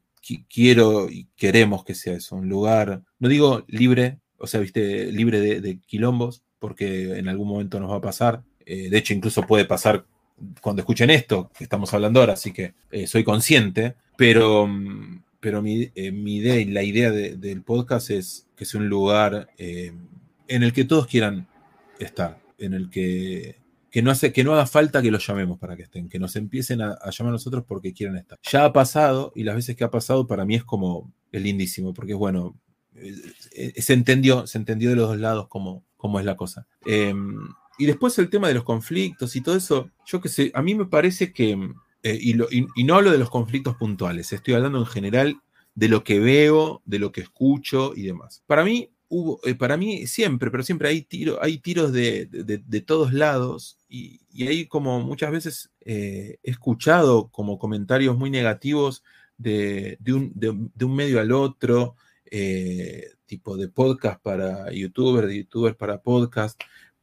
quiero 0.49 1.09
y 1.09 1.29
queremos 1.35 1.83
que 1.83 1.95
sea 1.95 2.13
eso, 2.13 2.35
un 2.35 2.47
lugar, 2.47 3.03
no 3.19 3.27
digo 3.27 3.63
libre, 3.67 4.19
o 4.37 4.47
sea, 4.47 4.59
viste, 4.59 5.11
libre 5.11 5.39
de 5.61 5.79
quilombos, 5.81 6.44
porque 6.65 7.19
en 7.19 7.27
algún 7.27 7.47
momento 7.47 7.79
nos 7.79 7.91
va 7.91 7.97
a 7.97 8.01
pasar. 8.01 8.41
Eh, 8.65 8.89
de 8.89 8.97
hecho, 8.97 9.13
incluso 9.13 9.43
puede 9.43 9.65
pasar 9.65 10.03
cuando 10.61 10.81
escuchen 10.81 11.11
esto, 11.11 11.51
que 11.55 11.63
estamos 11.63 11.93
hablando 11.93 12.19
ahora, 12.19 12.33
así 12.33 12.51
que 12.51 12.73
eh, 12.89 13.05
soy 13.05 13.23
consciente, 13.23 13.93
pero, 14.17 14.65
mm, 14.65 15.21
pero 15.39 15.61
mi, 15.61 15.91
eh, 15.93 16.11
mi, 16.11 16.37
idea 16.37 16.57
y 16.57 16.65
la 16.65 16.81
idea 16.81 17.11
del 17.11 17.61
podcast 17.61 18.09
es 18.09 18.47
que 18.55 18.65
sea 18.65 18.81
un 18.81 18.89
lugar 18.89 19.47
en 19.59 20.63
el 20.63 20.73
que 20.73 20.85
todos 20.85 21.05
quieran 21.05 21.47
estar, 21.99 22.41
en 22.57 22.73
el 22.73 22.89
que, 22.89 23.59
que, 23.91 24.01
no 24.01 24.09
hace, 24.09 24.33
que 24.33 24.43
no 24.43 24.53
haga 24.53 24.65
falta 24.65 25.03
que 25.03 25.11
los 25.11 25.27
llamemos 25.27 25.59
para 25.59 25.75
que 25.75 25.83
estén, 25.83 26.09
que 26.09 26.17
nos 26.17 26.35
empiecen 26.35 26.81
a, 26.81 26.97
llamar 27.11 27.29
a 27.29 27.33
nosotros 27.33 27.63
porque 27.67 27.93
quieran 27.93 28.17
estar. 28.17 28.39
Ya 28.41 28.65
ha 28.65 28.73
pasado 28.73 29.31
y 29.35 29.43
las 29.43 29.53
veces 29.53 29.75
que 29.75 29.83
ha 29.83 29.91
pasado 29.91 30.25
para 30.25 30.45
mí 30.45 30.55
es 30.55 30.63
como 30.63 31.13
el 31.31 31.43
lindísimo, 31.43 31.93
porque 31.93 32.13
es 32.13 32.17
bueno, 32.17 32.55
se 33.77 33.93
entendió, 33.93 34.47
se 34.47 34.57
entendió 34.57 34.89
de 34.89 34.95
los 34.95 35.09
dos 35.09 35.19
lados 35.19 35.47
como, 35.47 35.83
cómo 36.05 36.19
es 36.19 36.25
la 36.25 36.37
cosa. 36.37 36.67
Em, 36.85 37.49
y 37.79 37.87
después 37.87 38.19
el 38.19 38.29
tema 38.29 38.47
de 38.47 38.53
los 38.53 38.63
conflictos 38.63 39.35
y 39.35 39.41
todo 39.41 39.55
eso, 39.55 39.89
yo 40.05 40.21
que 40.21 40.29
sé, 40.29 40.51
a 40.53 40.61
mí 40.61 40.75
me 40.75 40.85
parece 40.85 41.33
que, 41.33 41.57
eh, 42.03 42.19
y, 42.21 42.83
no 42.83 42.95
hablo 42.95 43.09
de 43.09 43.17
los 43.17 43.31
conflictos 43.31 43.75
puntuales, 43.75 44.31
estoy 44.31 44.53
hablando 44.53 44.77
en 44.77 44.85
general 44.85 45.41
de 45.73 45.87
lo 45.87 46.03
que 46.03 46.19
veo, 46.19 46.83
de 46.85 46.99
lo 46.99 47.11
que 47.11 47.21
escucho 47.21 47.93
y 47.95 48.03
demás. 48.03 48.43
Para 48.45 48.63
mí, 48.63 48.91
hubo, 49.09 49.39
eh, 49.45 49.55
para 49.55 49.77
mí 49.77 50.05
siempre, 50.05 50.51
pero 50.51 50.61
siempre 50.61 50.89
hay, 50.89 51.01
tiro, 51.01 51.41
hay 51.41 51.57
tiros 51.57 51.91
de, 51.91 52.27
todos 52.85 53.11
lados 53.11 53.79
y, 53.89 54.21
y, 54.31 54.45
ahí 54.45 54.67
como 54.67 54.99
muchas 54.99 55.31
veces 55.31 55.71
eh, 55.85 56.37
he 56.43 56.51
escuchado 56.51 57.29
como 57.29 57.57
comentarios 57.57 58.15
muy 58.15 58.29
negativos 58.29 59.03
de, 59.39 59.97
un, 60.05 60.71
un, 60.79 60.95
medio 60.95 61.19
al 61.19 61.31
otro, 61.31 61.95
tipo 63.25 63.57
de 63.57 63.67
podcast 63.67 64.21
para 64.21 64.71
youtubers, 64.71 65.27
de 65.27 65.37
youtubers 65.37 65.75
para 65.75 66.01
podcast. 66.01 66.59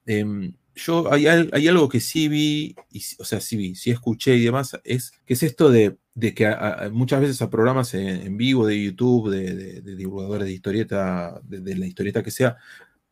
Em, 0.07 0.55
yo 0.75 1.13
hay, 1.13 1.27
hay, 1.27 1.69
algo 1.69 1.89
que 1.89 2.01
sí 2.01 2.29
vi, 2.29 2.75
o 3.19 3.25
sea, 3.25 3.41
sí 3.41 3.57
vi, 3.57 3.75
sí 3.75 3.91
escuché 3.91 4.37
y 4.37 4.45
demás, 4.45 4.79
es 4.85 5.13
que 5.27 5.35
es 5.35 5.43
esto 5.43 5.71
de, 5.71 5.99
que 6.35 6.57
muchas 6.93 7.21
veces 7.21 7.43
a 7.43 7.51
programas 7.51 7.93
en, 7.95 8.37
vivo 8.37 8.67
de 8.67 8.83
YouTube, 8.83 9.31
de, 9.31 9.83
divulgadores 9.97 10.47
de 10.47 10.55
historieta, 10.55 11.41
de, 11.45 11.77
la 11.77 11.87
historieta 11.87 12.23
que 12.23 12.31
sea, 12.31 12.57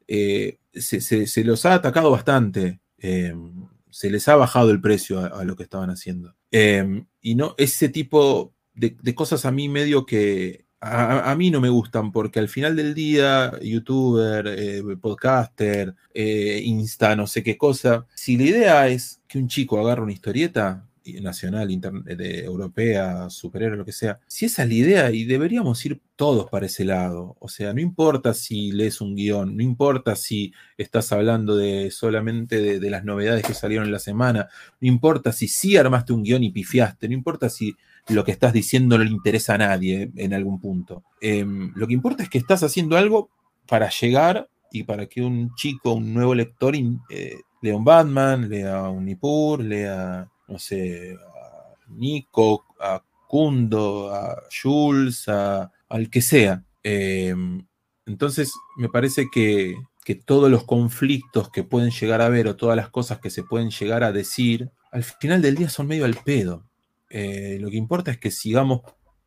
eh, 0.08 0.58
se, 0.72 1.44
los 1.44 1.66
ha 1.66 1.74
atacado 1.74 2.10
bastante. 2.10 2.80
Em, 2.98 3.68
se 3.90 4.10
les 4.10 4.28
ha 4.28 4.36
bajado 4.36 4.70
el 4.70 4.80
precio 4.80 5.20
a, 5.20 5.44
lo 5.44 5.56
que 5.56 5.64
estaban 5.64 5.90
haciendo. 5.90 6.34
Em, 6.50 7.06
y 7.20 7.34
no, 7.34 7.54
ese 7.58 7.88
tipo 7.88 8.54
de, 8.74 9.14
cosas 9.14 9.44
a 9.44 9.50
mí 9.50 9.68
medio 9.68 10.06
que 10.06 10.64
a, 10.80 11.34
mí 11.36 11.50
no 11.50 11.60
me 11.60 11.68
gustan 11.68 12.10
porque 12.10 12.38
al 12.38 12.48
final 12.48 12.74
del 12.74 12.94
día, 12.94 13.52
youtuber, 13.60 14.46
eh, 14.46 14.82
podcaster, 15.00 15.94
eh, 16.14 16.62
insta, 16.64 17.14
no 17.16 17.26
sé 17.26 17.42
qué 17.42 17.58
cosa, 17.58 18.06
si 18.14 18.36
la 18.36 18.44
idea 18.44 18.88
es 18.88 19.20
que 19.28 19.38
un 19.38 19.48
chico 19.48 19.78
agarre 19.78 20.02
una 20.02 20.12
historieta 20.12 20.86
nacional, 21.20 21.68
de, 21.68 22.44
europea, 22.44 23.28
superhéroe, 23.30 23.76
lo 23.76 23.84
que 23.84 23.92
sea, 23.92 24.20
si 24.26 24.46
esa 24.46 24.62
es 24.62 24.68
la 24.68 24.74
idea 24.74 25.10
y 25.10 25.24
deberíamos 25.24 25.84
ir 25.84 26.00
todos 26.14 26.48
para 26.48 26.66
ese 26.66 26.84
lado, 26.84 27.36
o 27.40 27.48
sea, 27.48 27.72
no 27.74 27.80
importa 27.80 28.32
si 28.32 28.70
lees 28.72 29.00
un 29.00 29.16
guion, 29.16 29.56
no 29.56 29.62
importa 29.62 30.14
si 30.14 30.52
estás 30.76 31.10
hablando 31.12 31.56
de 31.56 31.90
solamente 31.90 32.60
de, 32.60 32.78
de 32.78 32.90
las 32.90 33.04
novedades 33.04 33.44
que 33.44 33.54
salieron 33.54 33.86
en 33.86 33.92
la 33.92 33.98
semana, 33.98 34.48
no 34.80 34.88
importa 34.88 35.32
si 35.32 35.48
sí 35.48 35.76
armaste 35.76 36.12
un 36.12 36.22
guion 36.22 36.44
y 36.44 36.50
pifiaste, 36.50 37.08
no 37.08 37.14
importa 37.14 37.48
si 37.48 37.76
lo 38.08 38.24
que 38.24 38.32
estás 38.32 38.52
diciendo 38.52 38.98
no 38.98 39.04
le 39.04 39.10
interesa 39.10 39.54
a 39.54 39.58
nadie 39.58 40.10
en 40.16 40.34
algún 40.34 40.60
punto. 40.60 41.04
Em, 41.20 41.72
lo 41.74 41.86
que 41.86 41.94
importa 41.94 42.22
es 42.22 42.28
que 42.28 42.38
estás 42.38 42.62
haciendo 42.62 42.96
algo 42.96 43.30
para 43.66 43.88
llegar 43.90 44.48
y 44.72 44.84
para 44.84 45.06
que 45.06 45.22
un 45.22 45.54
chico, 45.54 45.92
un 45.92 46.12
nuevo 46.14 46.34
lector, 46.34 46.74
eh, 46.76 47.36
lea 47.62 47.76
un 47.76 47.84
Batman, 47.84 48.48
lea 48.48 48.88
un 48.88 49.04
Nippur, 49.04 49.62
lea, 49.62 50.28
no 50.48 50.58
sé, 50.58 51.14
a 51.14 51.74
Nico, 51.88 52.64
a 52.80 53.02
Kundo, 53.28 54.12
a 54.12 54.42
Jules, 54.50 55.28
a, 55.28 55.70
al 55.88 56.10
que 56.10 56.22
sea. 56.22 56.64
Em, 56.82 57.64
entonces, 58.06 58.52
me 58.76 58.88
parece 58.88 59.26
que, 59.32 59.76
que 60.04 60.14
todos 60.14 60.50
los 60.50 60.64
conflictos 60.64 61.50
que 61.50 61.62
pueden 61.62 61.90
llegar 61.90 62.20
a 62.20 62.26
haber 62.26 62.48
o 62.48 62.56
todas 62.56 62.76
las 62.76 62.88
cosas 62.90 63.20
que 63.20 63.30
se 63.30 63.44
pueden 63.44 63.70
llegar 63.70 64.02
a 64.02 64.12
decir, 64.12 64.70
al 64.90 65.04
final 65.04 65.42
del 65.42 65.56
día 65.56 65.68
son 65.68 65.86
medio 65.86 66.04
al 66.04 66.16
pedo. 66.16 66.69
Eh, 67.10 67.58
lo 67.60 67.70
que 67.70 67.76
importa 67.76 68.12
es 68.12 68.18
que 68.18 68.30
sigamos 68.30 68.82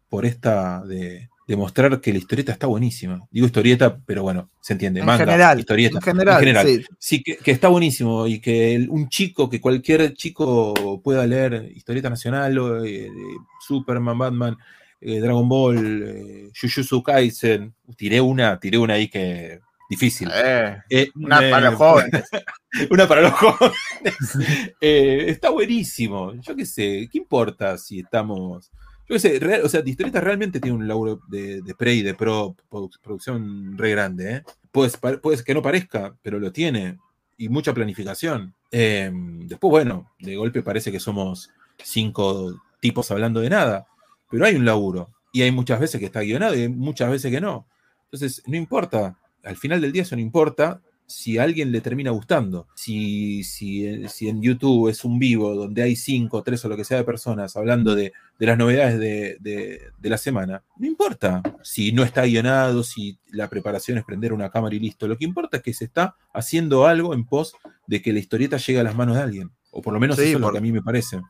por 0.10 0.26
esta 0.26 0.82
de, 0.86 1.30
demostrar 1.48 2.00
que 2.00 2.14
la 2.14 2.20
historieta 2.20 2.54
está 2.54 2.68
buenísima. 2.68 3.20
Digo 3.30 3.46
historieta, 3.46 3.98
pero 4.06 4.24
bueno, 4.24 4.50
se 4.62 4.74
entiende. 4.74 5.02
En 5.02 5.10
general, 5.10 5.60
historieta. 5.60 5.98
En 5.98 6.02
general, 6.02 6.86
sí. 6.98 7.22
que, 7.22 7.52
está 7.52 7.68
buenísimo 7.68 8.26
y 8.28 8.40
que 8.40 8.86
un 8.90 9.10
chico, 9.10 9.50
que 9.50 9.60
cualquier 9.60 10.14
chico 10.14 11.02
pueda 11.04 11.28
leer 11.28 11.72
historieta 11.76 12.10
nacional, 12.10 12.58
o, 12.58 12.86
eh, 12.86 13.10
Superman, 13.60 14.18
Batman, 14.18 14.58
eh, 15.02 15.20
Dragon 15.20 15.48
Ball, 15.50 16.52
Jujutsu 16.60 17.04
Kaisen. 17.04 17.74
Tiré 17.98 18.22
una, 18.22 18.60
tiré 18.60 18.78
una 18.78 18.94
ahí 18.94 19.10
que 19.10 19.60
difícil. 19.90 20.30
una 21.16 21.40
para 21.50 21.72
jóvenes. 21.74 22.24
una 22.90 23.08
para 23.08 23.22
los 23.22 23.34
jóvenes. 23.34 23.76
está 24.82 25.50
buenísimo. 25.50 26.34
Yo 26.36 26.56
qué 26.56 26.66
sé, 26.66 27.08
¿qué 27.12 27.18
importa 27.18 27.78
si 27.78 28.00
estamos... 28.00 28.72
Yo 29.08 29.16
qué 29.16 29.20
sé, 29.20 29.62
o 29.62 29.70
sea, 29.70 29.82
Distorita 29.82 30.22
realmente 30.22 30.60
tiene 30.60 30.78
un 30.78 30.88
laburo 30.88 31.20
de, 31.28 31.62
pre 31.78 31.94
y 31.94 32.02
de 32.02 32.14
pro, 32.14 32.56
producción 33.02 33.78
re 33.78 33.92
grande. 33.92 34.36
¿eh? 34.36 34.44
Puede, 34.72 34.92
que 35.46 35.54
no 35.54 35.62
parezca, 35.62 36.16
pero 36.22 36.40
lo 36.40 36.52
tiene. 36.52 36.98
Y 37.38 37.50
mucha 37.50 37.74
planificación. 37.74 38.54
Em, 38.72 39.46
después, 39.48 39.70
bueno, 39.70 40.12
de 40.20 40.36
golpe 40.36 40.64
parece 40.64 40.92
que 40.92 41.00
somos 41.02 41.52
cinco 41.84 42.62
tipos 42.80 43.12
hablando 43.12 43.42
de 43.42 43.50
nada. 43.50 43.88
Pero 44.30 44.46
hay 44.46 44.56
un 44.56 44.66
laburo. 44.66 45.10
Y 45.34 45.42
hay 45.42 45.52
muchas 45.52 45.80
veces 45.80 46.00
que 46.00 46.06
está 46.06 46.22
guionado 46.22 46.56
y 46.56 46.62
hay 46.62 46.70
muchas 46.70 47.12
veces 47.12 47.30
que 47.30 47.42
no. 47.42 47.68
Entonces, 48.06 48.42
no 48.46 48.56
importa 48.56 49.18
al 49.44 49.58
final 49.58 49.82
del 49.82 49.92
día 49.92 50.04
eso 50.04 50.16
no 50.16 50.22
importa 50.22 50.82
si 51.08 51.38
a 51.38 51.44
alguien 51.44 51.72
le 51.72 51.82
termina 51.82 52.12
gustando. 52.12 52.68
Si, 52.76 53.44
si, 53.44 54.08
si 54.08 54.30
en 54.30 54.42
YouTube 54.42 54.90
es 54.90 55.04
un 55.04 55.20
vivo 55.20 55.54
donde 55.56 55.84
hay 55.84 55.96
cinco, 55.96 56.44
tres 56.44 56.64
o 56.66 56.70
lo 56.70 56.78
que 56.78 56.86
sea 56.86 56.98
de 56.98 57.04
personas 57.04 57.56
hablando 57.56 57.96
de, 57.96 58.14
las 58.40 58.58
novedades 58.58 59.00
de, 59.00 59.92
la 60.02 60.18
semana, 60.18 60.64
no 60.78 60.88
importa 60.88 61.42
si 61.62 61.92
no 61.92 62.04
está 62.04 62.24
guionado, 62.24 62.84
si 62.84 63.18
la 63.32 63.50
preparación 63.50 63.98
es 63.98 64.04
prender 64.04 64.34
una 64.34 64.50
cámara 64.50 64.76
y 64.76 64.80
listo. 64.80 65.08
Lo 65.08 65.18
que 65.18 65.26
importa 65.26 65.58
es 65.58 65.64
que 65.64 65.74
se 65.74 65.86
está 65.86 66.16
haciendo 66.34 66.86
algo 66.86 67.14
en 67.14 67.26
pos 67.26 67.56
de 67.88 68.02
que 68.02 68.14
la 68.14 68.20
historieta 68.20 68.58
llegue 68.58 68.80
a 68.80 68.84
las 68.84 68.96
manos 68.96 69.16
de 69.16 69.22
alguien. 69.22 69.52
O 69.72 69.82
por 69.82 69.94
lo 69.94 70.00
menos 70.00 70.18
eso 70.20 70.38
es 70.38 70.42
lo 70.42 70.52
que 70.52 70.58
a 70.58 70.62
mí 70.62 70.72
me 70.72 70.82
parece. 70.82 71.22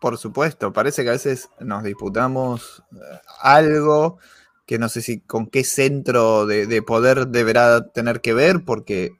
Por 0.00 0.18
supuesto, 0.18 0.72
parece 0.72 1.04
que 1.04 1.10
a 1.10 1.12
veces 1.12 1.48
nos 1.60 1.84
disputamos 1.84 2.82
eh, 2.92 2.96
algo 3.40 4.18
que 4.66 4.78
no 4.78 4.88
sé 4.88 5.02
si 5.02 5.20
con 5.20 5.46
qué 5.46 5.64
centro 5.64 6.46
de, 6.46 6.82
poder 6.82 7.28
deberá 7.28 7.88
tener 7.88 8.20
que 8.20 8.32
ver, 8.34 8.64
porque 8.64 9.12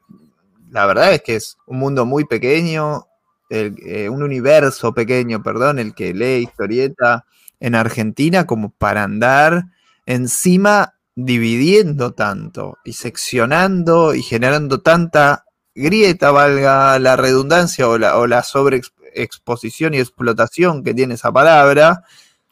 la 0.69 0.85
verdad 0.85 1.13
es 1.13 1.21
que 1.21 1.35
es 1.35 1.57
un 1.67 1.79
mundo 1.79 2.05
muy 2.05 2.25
pequeño, 2.25 3.07
eh, 3.49 4.09
un 4.09 4.23
universo 4.23 4.93
pequeño, 4.93 5.43
perdón, 5.43 5.79
el 5.79 5.93
que 5.93 6.13
lee 6.13 6.43
historieta 6.43 7.25
en 7.59 7.75
Argentina 7.75 8.45
como 8.45 8.71
para 8.71 9.03
andar 9.03 9.65
encima 10.05 10.95
dividiendo 11.15 12.13
tanto 12.13 12.77
y 12.83 12.93
seccionando 12.93 14.15
y 14.15 14.23
generando 14.23 14.81
tanta 14.81 15.45
grieta, 15.75 16.31
valga 16.31 16.97
la 16.99 17.15
redundancia 17.15 17.87
o 17.87 17.97
la, 17.97 18.17
o 18.17 18.27
la 18.27 18.43
sobreexposición 18.43 19.93
y 19.93 19.99
explotación 19.99 20.83
que 20.83 20.93
tiene 20.93 21.15
esa 21.15 21.31
palabra, 21.31 22.03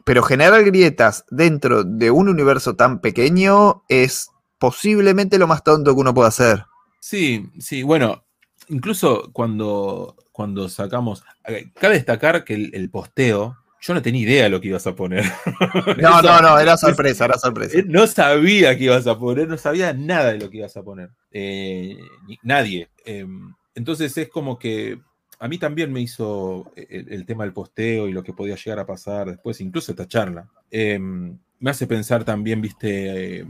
pero 0.05 0.23
generar 0.23 0.63
grietas 0.63 1.25
dentro 1.29 1.83
de 1.83 2.11
un 2.11 2.29
universo 2.29 2.75
tan 2.75 2.99
pequeño 3.01 3.83
es 3.89 4.29
posiblemente 4.59 5.37
lo 5.39 5.47
más 5.47 5.63
tonto 5.63 5.93
que 5.93 6.01
uno 6.01 6.13
puede 6.13 6.29
hacer. 6.29 6.65
Sí, 6.99 7.49
sí, 7.59 7.83
bueno, 7.83 8.23
incluso 8.67 9.31
cuando, 9.33 10.15
cuando 10.31 10.69
sacamos. 10.69 11.23
eh, 11.47 11.71
Cabe 11.79 11.95
destacar 11.95 12.43
que 12.43 12.53
el, 12.53 12.71
el 12.75 12.89
posteo, 12.89 13.57
yo 13.81 13.93
no 13.95 14.01
tenía 14.03 14.21
idea 14.21 14.43
de 14.43 14.49
lo 14.51 14.61
que 14.61 14.67
ibas 14.67 14.85
a 14.85 14.95
poner. 14.95 15.23
No, 15.97 16.19
Eso- 16.19 16.21
no, 16.21 16.41
no, 16.41 16.59
era 16.59 16.77
sorpresa, 16.77 17.25
era 17.25 17.37
sorpresa. 17.39 17.79
Eh, 17.79 17.85
No 17.87 18.05
sabía 18.07 18.77
que 18.77 18.83
ibas 18.85 19.07
a 19.07 19.17
poner, 19.17 19.47
no 19.47 19.57
sabía 19.57 19.93
nada 19.93 20.31
de 20.33 20.39
lo 20.39 20.49
que 20.49 20.57
ibas 20.57 20.77
a 20.77 20.83
poner. 20.83 21.09
Eh, 21.31 21.97
nadie. 22.43 22.89
Eh, 23.05 23.25
entonces 23.73 24.15
es 24.17 24.29
como 24.29 24.59
que 24.59 24.99
a 25.41 25.47
mí 25.47 25.57
también 25.57 25.91
me 25.91 26.01
hizo 26.01 26.71
el, 26.75 27.11
el 27.11 27.25
tema 27.25 27.43
del 27.43 27.51
posteo 27.51 28.07
y 28.07 28.13
lo 28.13 28.21
que 28.21 28.31
podía 28.31 28.55
llegar 28.55 28.77
a 28.77 28.85
pasar 28.85 29.27
después, 29.27 29.59
incluso 29.59 29.91
esta 29.91 30.07
charla. 30.07 30.47
Eh, 30.69 30.99
me 30.99 31.71
hace 31.71 31.87
pensar 31.87 32.23
también, 32.23 32.61
viste, 32.61 33.39
eh, 33.39 33.47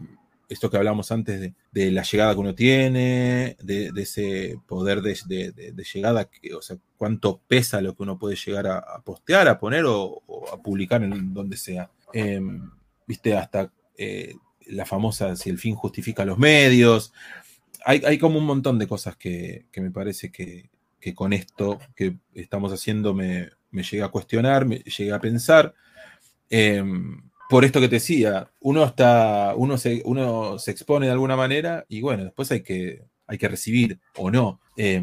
esto 0.47 0.69
que 0.69 0.77
hablamos 0.77 1.11
antes 1.11 1.51
de, 1.69 1.91
la 1.91 2.03
llegada 2.03 2.33
que 2.33 2.39
uno 2.39 2.55
tiene, 2.55 3.57
de, 3.61 3.91
ese 3.97 4.57
poder 4.65 5.01
de, 5.01 5.83
llegada, 5.93 6.29
o 6.55 6.61
sea, 6.61 6.77
cuánto 6.95 7.41
pesa 7.45 7.81
lo 7.81 7.93
que 7.93 8.03
uno 8.03 8.17
puede 8.17 8.37
llegar 8.37 8.67
a, 8.67 9.01
postear, 9.03 9.49
a 9.49 9.59
poner 9.59 9.83
o, 9.85 10.21
a 10.53 10.61
publicar 10.61 11.03
en 11.03 11.33
donde 11.33 11.57
sea. 11.57 11.91
Eh, 12.13 12.39
viste, 13.05 13.35
hasta 13.35 13.69
eh, 13.97 14.35
la 14.67 14.85
famosa 14.85 15.35
si 15.35 15.49
el 15.49 15.57
fin 15.57 15.75
justifica 15.75 16.23
los 16.23 16.37
medios. 16.37 17.11
Hay, 17.83 18.17
como 18.17 18.37
un 18.37 18.45
montón 18.45 18.79
de 18.79 18.87
cosas 18.87 19.17
que 19.17 19.65
me 19.75 19.91
parece 19.91 20.31
que, 20.31 20.69
que 21.01 21.13
con 21.13 21.33
esto 21.33 21.79
que 21.95 22.15
estamos 22.33 22.71
haciendo 22.71 23.13
me, 23.13 23.49
me 23.71 23.83
llega 23.83 24.05
a 24.05 24.11
cuestionar, 24.11 24.65
me 24.65 24.77
llega 24.77 25.17
a 25.17 25.21
pensar. 25.21 25.73
Eh, 26.49 26.83
por 27.49 27.65
esto 27.65 27.81
que 27.81 27.89
te 27.89 27.95
decía, 27.95 28.49
uno 28.61 28.85
está, 28.85 29.53
uno 29.57 29.77
se, 29.77 30.01
uno 30.05 30.57
se 30.57 30.71
expone 30.71 31.07
de 31.07 31.11
alguna 31.11 31.35
manera 31.35 31.85
y 31.89 31.99
bueno, 31.99 32.23
después 32.23 32.49
hay 32.51 32.63
que, 32.63 33.03
hay 33.27 33.37
que 33.37 33.49
recibir 33.49 33.99
o 34.15 34.31
no. 34.31 34.61
Eh, 34.77 35.01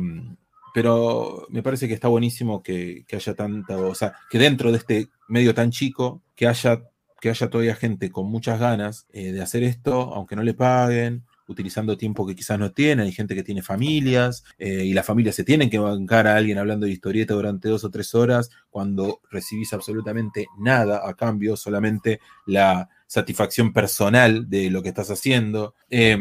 pero 0.73 1.47
me 1.51 1.63
parece 1.63 1.89
que 1.89 1.95
está 1.95 2.09
buenísimo 2.09 2.63
que, 2.63 3.05
que 3.07 3.17
haya 3.17 3.35
tanta, 3.35 3.77
o 3.77 3.95
sea, 3.95 4.15
que 4.31 4.39
dentro 4.39 4.71
de 4.71 4.79
este 4.79 5.09
medio 5.27 5.55
tan 5.55 5.71
chico, 5.71 6.23
que 6.35 6.47
haya, 6.47 6.85
que 7.21 7.31
haya 7.31 7.51
todavía 7.51 7.75
gente 7.75 8.11
con 8.11 8.31
muchas 8.31 8.61
ganas 8.61 9.07
eh, 9.13 9.33
de 9.33 9.43
hacer 9.43 9.63
esto, 9.63 10.15
aunque 10.15 10.37
no 10.37 10.43
le 10.43 10.55
paguen, 10.55 11.25
utilizando 11.49 11.97
tiempo 11.97 12.27
que 12.27 12.37
quizás 12.37 12.59
no 12.59 12.71
tienen, 12.71 13.07
hay 13.07 13.13
gente 13.13 13.35
que 13.35 13.43
tiene 13.43 13.63
familias 13.63 14.45
eh, 14.59 14.85
y 14.85 14.93
las 14.93 15.05
familias 15.05 15.35
se 15.35 15.45
tienen 15.45 15.71
que 15.71 15.79
bancar 15.79 16.27
a 16.27 16.37
alguien 16.37 16.59
hablando 16.59 16.87
de 16.87 16.93
historieta 16.93 17.35
durante 17.35 17.69
dos 17.69 17.83
o 17.85 17.91
tres 17.91 18.15
horas 18.15 18.51
cuando 18.71 19.21
recibís 19.31 19.73
absolutamente 19.73 20.47
nada 20.59 21.09
a 21.09 21.15
cambio, 21.15 21.57
solamente 21.57 22.21
la 22.47 22.89
satisfacción 23.07 23.73
personal 23.73 24.49
de 24.49 24.71
lo 24.71 24.83
que 24.83 24.91
estás 24.91 25.11
haciendo. 25.11 25.75
Eh, 25.91 26.17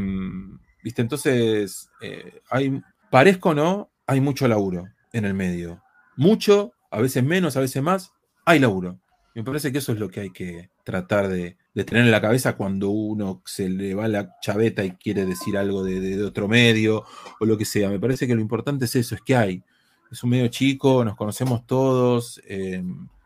¿Viste? 0.84 1.02
Entonces, 1.02 1.90
eh, 2.02 2.42
hay, 2.50 2.82
parezco 3.12 3.54
no, 3.54 3.92
hay 4.06 4.22
mucho 4.22 4.48
laburo 4.48 4.88
en 5.12 5.26
el 5.26 5.34
medio. 5.34 5.84
Mucho, 6.16 6.72
a 6.90 7.02
veces 7.02 7.24
menos, 7.24 7.58
a 7.58 7.60
veces 7.60 7.84
más, 7.84 8.14
hay 8.46 8.60
laburo. 8.60 8.98
Me 9.36 9.44
parece 9.44 9.72
que 9.72 9.80
eso 9.80 9.92
es 9.92 10.00
lo 10.00 10.10
que 10.10 10.22
hay 10.22 10.30
que 10.32 10.70
tratar 10.88 11.28
de, 11.28 11.58
de 11.76 11.84
tener 11.84 12.06
en 12.06 12.12
la 12.12 12.22
cabeza 12.22 12.56
cuando 12.56 12.90
uno 12.92 13.42
se 13.46 13.68
le 13.68 13.94
va 13.94 14.08
la 14.08 14.40
chaveta 14.42 14.86
y 14.86 14.92
quiere 14.92 15.26
decir 15.26 15.58
algo 15.58 15.84
de, 15.84 16.00
de- 16.00 16.16
de 16.16 16.24
otro 16.24 16.48
medio 16.48 17.04
o 17.42 17.46
lo 17.46 17.58
que 17.58 17.66
sea. 17.66 17.90
Me 17.90 18.00
parece 18.00 18.26
que 18.26 18.34
lo 18.36 18.40
importante 18.42 18.86
es 18.86 18.96
eso, 18.96 19.14
es 19.16 19.22
que 19.22 19.36
hay. 19.36 19.62
Es 20.10 20.24
un 20.24 20.30
medio 20.30 20.48
chico, 20.48 21.04
nos 21.04 21.18
conocemos 21.18 21.68
todos, 21.68 22.42
eh, 22.48 22.82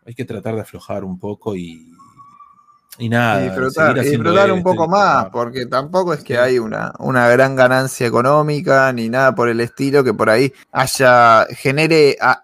hay 0.07 0.13
que 0.15 0.25
tratar 0.25 0.55
de 0.55 0.61
aflojar 0.61 1.03
un 1.03 1.19
poco 1.19 1.55
y, 1.55 1.93
y 2.97 3.07
nada. 3.09 3.41
Y 3.41 3.43
disfrutar, 3.49 3.95
y 3.97 4.09
disfrutar 4.09 4.51
un 4.53 4.57
esto 4.57 4.69
poco 4.71 4.87
más, 4.87 5.25
porque 5.29 5.65
tampoco 5.67 6.13
es 6.15 6.23
que 6.23 6.39
hay 6.39 6.57
una, 6.57 6.93
una 6.97 7.27
gran 7.29 7.55
ganancia 7.55 8.07
económica 8.07 8.91
ni 8.91 9.07
nada 9.09 9.35
por 9.35 9.49
el 9.49 9.59
estilo 9.61 10.03
que 10.03 10.15
por 10.15 10.31
ahí 10.31 10.51
haya, 10.71 11.45
genere 11.51 12.17
a- 12.19 12.41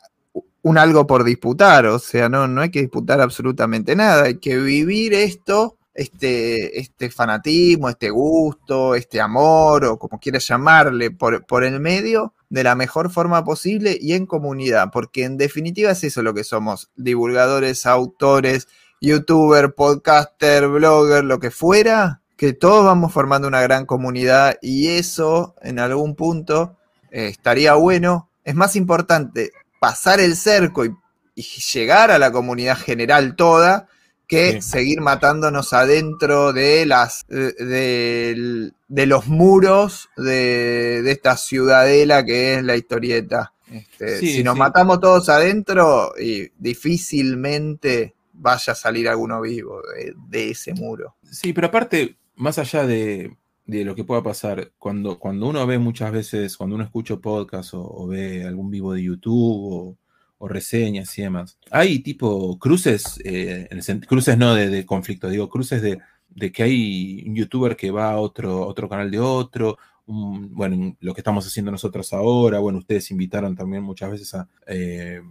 un 0.68 0.78
algo 0.78 1.08
por 1.08 1.24
disputar, 1.24 1.86
o 1.86 1.98
sea, 1.98 2.28
no, 2.28 2.46
no 2.48 2.62
hay 2.62 2.70
que 2.70 2.82
disputar 2.82 3.22
absolutamente 3.22 3.96
nada, 3.96 4.24
hay 4.24 4.38
que 4.38 4.58
vivir 4.58 5.14
esto, 5.14 5.78
este, 5.94 6.78
este 6.78 7.10
fanatismo, 7.10 7.88
este 7.88 8.10
gusto, 8.10 8.94
este 8.94 9.22
amor, 9.22 9.86
o 9.86 9.98
como 9.98 10.20
quieras 10.20 10.46
llamarle, 10.46 11.10
por, 11.12 11.46
por 11.46 11.64
el 11.64 11.80
medio 11.80 12.34
de 12.50 12.66
la 12.66 12.76
mejor 12.76 13.10
forma 13.10 13.46
posible 13.46 13.98
y 14.00 14.12
en 14.12 14.26
comunidad, 14.26 14.90
porque 14.92 15.24
en 15.24 15.38
definitiva 15.38 15.92
es 15.92 16.04
eso 16.04 16.22
lo 16.22 16.34
que 16.34 16.44
somos, 16.44 16.90
divulgadores, 16.98 17.86
autores, 17.86 18.68
youtuber, 19.00 19.74
podcaster, 19.74 20.68
blogger, 20.68 21.24
lo 21.24 21.40
que 21.40 21.50
fuera, 21.50 22.22
que 22.36 22.52
todos 22.52 22.84
vamos 22.84 23.14
formando 23.14 23.48
una 23.48 23.62
gran 23.62 23.86
comunidad 23.86 24.58
y 24.62 24.90
eso 24.90 25.56
en 25.62 25.80
algún 25.80 26.16
punto 26.16 26.76
eh, 27.10 27.28
estaría 27.28 27.74
bueno. 27.76 28.30
Es 28.44 28.56
más 28.56 28.76
importante 28.76 29.52
pasar 29.80 30.20
el 30.20 30.36
cerco 30.36 30.86
y, 30.86 30.96
y 31.36 31.42
llegar 31.74 32.12
a 32.12 32.20
la 32.20 32.32
comunidad 32.32 32.78
general 32.78 33.36
toda 33.36 33.88
que 34.28 34.54
Sí. 34.54 34.62
seguir 34.62 35.00
matándonos 35.02 35.72
adentro 35.74 36.52
de 36.52 36.86
las 36.86 37.26
de, 37.28 37.54
de- 37.54 38.72
de 38.90 39.06
los 39.06 39.28
muros 39.28 40.10
de, 40.18 41.02
de 41.02 41.12
esta 41.12 41.36
ciudadela 41.38 42.26
que 42.26 42.56
es 42.56 42.64
la 42.64 42.76
historieta. 42.76 43.54
Este, 43.72 44.20
Sí, 44.20 44.34
si 44.36 44.44
nos 44.44 44.54
sí. 44.56 44.60
matamos 44.60 45.00
todos 45.02 45.28
adentro, 45.30 46.14
y 46.20 46.50
difícilmente 46.58 48.16
vaya 48.34 48.74
a 48.74 48.76
salir 48.76 49.10
alguno 49.10 49.42
vivo 49.42 49.82
de, 49.96 50.14
de 50.30 50.52
ese 50.52 50.74
muro. 50.74 51.16
Sí, 51.30 51.54
pero 51.54 51.68
aparte, 51.68 52.18
más 52.36 52.58
allá 52.60 52.86
de, 52.86 53.36
de 53.68 53.84
lo 53.86 53.94
que 53.96 54.04
pueda 54.06 54.24
pasar, 54.24 54.72
cuando, 54.80 55.20
cuando 55.20 55.48
uno 55.48 55.68
ve 55.68 55.78
muchas 55.78 56.12
veces, 56.12 56.56
cuando 56.58 56.76
uno 56.76 56.86
escucha 56.86 57.18
podcast 57.18 57.72
o, 57.74 58.08
ve 58.08 58.46
algún 58.46 58.72
vivo 58.72 58.94
de 58.94 59.04
YouTube 59.04 59.98
o, 60.40 60.48
reseñas 60.48 61.18
y 61.18 61.24
demás, 61.24 61.60
hay 61.72 62.00
tipo 62.00 62.58
cruces, 62.60 63.20
eh, 63.26 63.68
cruces 64.08 64.38
no 64.38 64.56
de, 64.56 64.70
de 64.70 64.86
conflicto, 64.86 65.30
digo 65.30 65.50
cruces 65.50 65.82
de, 65.82 66.00
de 66.30 66.52
que 66.52 66.64
hay 66.64 67.24
un 67.28 67.36
youtuber 67.36 67.76
que 67.76 67.92
va 67.92 68.12
a 68.12 68.18
otro, 68.20 68.66
otro 68.66 68.88
canal 68.88 69.12
de 69.12 69.20
otro, 69.20 69.78
bueno, 70.06 70.96
lo 71.02 71.14
que 71.14 71.22
estamos 71.22 71.46
haciendo 71.46 71.72
nosotros 71.72 72.14
ahora, 72.14 72.60
bueno, 72.60 72.80
ustedes 72.80 73.12
invitaron 73.12 73.56
también 73.56 73.84
muchas 73.84 74.12
veces 74.12 74.34
a, 74.36 74.48
eh, 74.68 75.22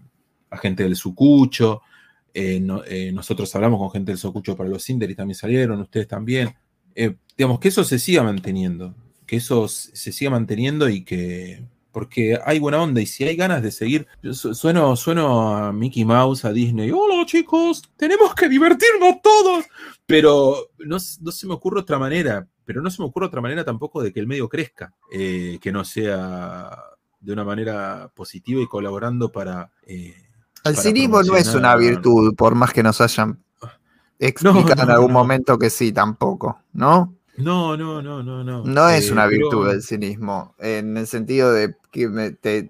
gente 0.61 0.82
del 0.82 0.97
Sucucho. 0.97 1.82
Eh, 2.34 2.61
no- 2.61 2.82
nosotros 3.12 3.55
hablamos 3.55 3.78
con 3.78 3.91
gente 3.91 4.12
del 4.12 4.18
Socucho 4.18 4.57
para 4.57 4.68
los 4.68 4.82
Cinder 4.82 5.11
y 5.11 5.14
también 5.14 5.34
salieron, 5.37 5.80
ustedes 5.80 6.09
también. 6.09 6.55
Digamos, 7.37 7.59
que 7.61 7.68
eso 7.68 7.84
se 7.84 7.99
siga 7.99 8.22
manteniendo, 8.22 8.95
que 9.26 9.37
eso 9.37 9.68
se 9.68 10.12
siga 10.12 10.30
manteniendo 10.30 10.89
y 10.89 11.05
que, 11.05 11.64
porque 11.93 12.39
hay 12.45 12.59
buena 12.59 12.80
onda 12.82 13.01
y 13.01 13.07
si 13.07 13.24
hay 13.24 13.37
ganas 13.37 13.62
de 13.62 13.70
seguir, 13.70 14.07
yo 14.22 14.32
su- 14.34 14.55
sueno, 14.55 14.95
sueno 14.97 15.57
a 15.57 15.72
Mickey 15.72 16.05
Mouse, 16.05 16.45
a 16.45 16.53
Disney, 16.53 16.91
hola 16.91 17.24
chicos, 17.26 17.82
tenemos 17.97 18.34
que 18.34 18.49
divertirnos 18.49 19.20
todos, 19.22 19.64
pero 20.07 20.68
no, 20.78 20.97
no 21.20 21.32
se 21.32 21.47
me 21.47 21.55
ocurre 21.55 21.80
otra 21.80 21.99
manera, 21.99 22.47
pero 22.64 22.80
no 22.80 22.91
se 22.91 23.03
me 23.03 23.09
ocurre 23.09 23.26
otra 23.26 23.41
manera 23.41 23.64
tampoco 23.64 24.03
de 24.03 24.12
que 24.12 24.20
el 24.20 24.26
medio 24.26 24.49
crezca, 24.49 24.95
eh, 25.12 25.59
que 25.61 25.72
no 25.72 25.84
sea 25.84 26.70
de 27.20 27.32
una 27.32 27.45
manera 27.45 28.11
positiva 28.14 28.61
y 28.62 28.66
colaborando 28.66 29.32
para... 29.32 29.72
eh, 29.87 30.14
El 30.64 30.76
cinismo 30.76 31.22
no 31.22 31.37
es 31.37 31.55
una 31.55 31.74
virtud, 31.76 32.34
por 32.37 32.55
más 32.55 32.72
que 32.72 32.82
nos 32.82 33.01
hayan 33.01 33.43
explicado 34.18 34.74
no, 34.76 34.82
en 34.82 34.91
algún 34.91 35.12
momento 35.12 35.59
que 35.59 35.70
sí, 35.70 35.93
tampoco, 35.93 36.61
¿no? 36.72 37.16
No, 37.39 37.76
no, 37.76 38.01
no, 38.03 38.22
no, 38.22 38.43
no. 38.43 38.64
No 38.64 38.89
es 38.89 39.09
Eh, 39.09 39.12
una 39.12 39.26
pero- 39.28 39.43
virtud 39.51 39.70
el 39.70 39.82
cinismo, 39.82 40.55
en 40.59 40.97
el 40.97 41.07
sentido 41.07 41.53
de 41.53 41.74
que 41.91 42.09
me- 42.09 42.30
te, 42.30 42.64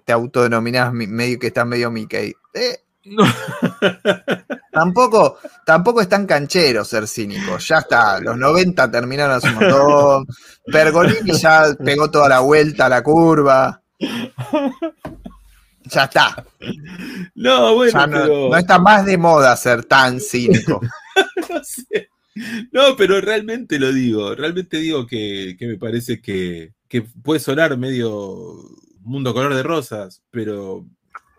mi- 0.93 1.07
medio 1.07 1.39
que 1.39 1.47
estás 1.47 1.65
medio 1.65 1.89
Mickey. 1.91 2.33
Eh, 2.53 2.79
No. 3.05 3.23
tampoco, 4.71 5.37
tampoco 5.65 6.01
es 6.01 6.09
tan 6.09 6.25
canchero 6.25 6.83
ser 6.83 7.07
cínico. 7.07 7.57
Ya 7.57 7.77
está, 7.79 8.19
los 8.19 8.37
90 8.37 8.91
terminaron 8.91 9.35
hace 9.37 9.47
un 9.47 9.55
montón. 9.55 10.27
Pergolini 10.71 11.31
ya 11.37 11.67
pegó 11.83 12.11
toda 12.11 12.27
la 12.29 12.39
vuelta 12.41 12.87
a 12.87 12.89
la 12.89 13.01
curva. 13.03 13.81
Ya 15.85 16.03
está. 16.03 16.43
No, 17.35 17.75
bueno, 17.75 17.93
Ya 17.97 18.07
no, 18.07 18.21
pero. 18.21 18.49
no 18.49 18.57
está 18.57 18.77
más 18.79 19.05
de 19.05 19.17
moda 19.17 19.55
ser 19.55 19.85
tan 19.85 20.19
cínico. 20.19 20.81
no 21.49 21.63
sé. 21.63 22.09
No, 22.71 22.95
pero 22.97 23.19
realmente 23.21 23.79
lo 23.79 23.91
digo. 23.93 24.35
Realmente 24.35 24.77
digo 24.77 25.07
que, 25.07 25.55
que 25.57 25.67
me 25.67 25.77
parece 25.77 26.21
que, 26.21 26.73
que 26.87 27.01
puede 27.01 27.39
sonar 27.39 27.77
medio 27.77 28.55
mundo 29.01 29.33
color 29.33 29.55
de 29.55 29.63
rosas, 29.63 30.21
pero 30.31 30.85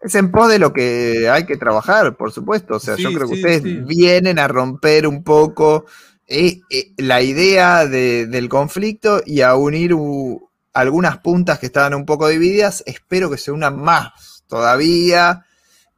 Es 0.02 0.14
en 0.14 0.30
pos 0.30 0.48
de 0.48 0.58
lo 0.58 0.72
que 0.72 1.28
hay 1.30 1.44
que 1.46 1.56
trabajar, 1.56 2.16
por 2.16 2.32
supuesto. 2.32 2.76
O 2.76 2.80
sea, 2.80 2.96
yo 2.96 3.12
creo 3.12 3.28
que 3.28 3.34
sí, 3.36 3.40
ustedes 3.42 3.62
sí. 3.62 3.80
vienen 3.86 4.38
a 4.38 4.48
romper 4.48 5.06
un 5.06 5.22
poco 5.24 5.84
eh, 6.26 6.60
eh, 6.70 6.92
la 6.98 7.22
idea 7.22 7.86
de- 7.86 8.26
del 8.26 8.48
conflicto 8.48 9.22
y 9.24 9.40
a 9.40 9.54
unir 9.56 9.94
u- 9.94 10.48
algunas 10.74 11.18
puntas 11.18 11.58
que 11.58 11.66
estaban 11.66 11.94
un 11.94 12.06
poco 12.06 12.28
divididas. 12.28 12.82
Espero 12.86 13.30
que 13.30 13.38
se 13.38 13.50
unan 13.50 13.80
más 13.80 14.44
todavía, 14.46 15.44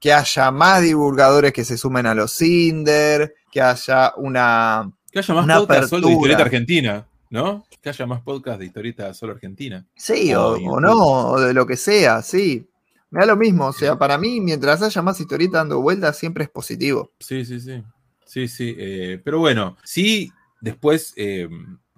que 0.00 0.12
haya 0.12 0.50
más 0.50 0.82
divulgadores 0.82 1.52
que 1.52 1.64
se 1.64 1.76
sumen 1.76 2.06
a 2.06 2.14
los 2.14 2.32
Cinder, 2.36 3.34
que 3.50 3.60
haya 3.60 4.12
una... 4.16 4.90
que 5.10 5.18
haya 5.18 5.34
más 5.34 5.58
podcast 5.60 5.90
solo 5.90 6.06
de 6.08 6.12
historieta 6.14 6.42
argentina, 6.42 7.06
¿no? 7.30 7.66
Que 7.82 7.88
haya 7.90 8.06
más 8.06 8.20
podcast 8.22 8.58
de 8.60 8.66
historieta 8.66 9.12
solo 9.14 9.32
argentina. 9.32 9.84
Sí, 9.96 10.32
O 10.34 10.42
o, 10.42 10.50
o 10.52 10.56
YouTube. 10.58 10.80
no, 10.80 10.96
o 11.30 11.40
de 11.40 11.54
lo 11.54 11.66
que 11.66 11.76
sea, 11.76 12.22
sí. 12.22 12.66
Me 13.10 13.20
da 13.20 13.26
lo 13.26 13.36
mismo, 13.36 13.66
o 13.66 13.72
sea, 13.72 13.98
para 13.98 14.16
mí, 14.18 14.40
mientras 14.40 14.82
haya 14.82 15.02
más 15.02 15.18
historieta 15.20 15.58
dando 15.58 15.80
vueltas, 15.80 16.16
siempre 16.16 16.44
es 16.44 16.50
positivo. 16.50 17.10
Sí, 17.18 17.44
sí, 17.44 17.60
sí. 17.60 17.82
Sí, 18.24 18.46
sí. 18.46 18.76
eh, 18.78 19.20
pero 19.24 19.40
bueno, 19.40 19.76
sí, 19.82 20.30
después 20.60 21.12
eh, 21.16 21.48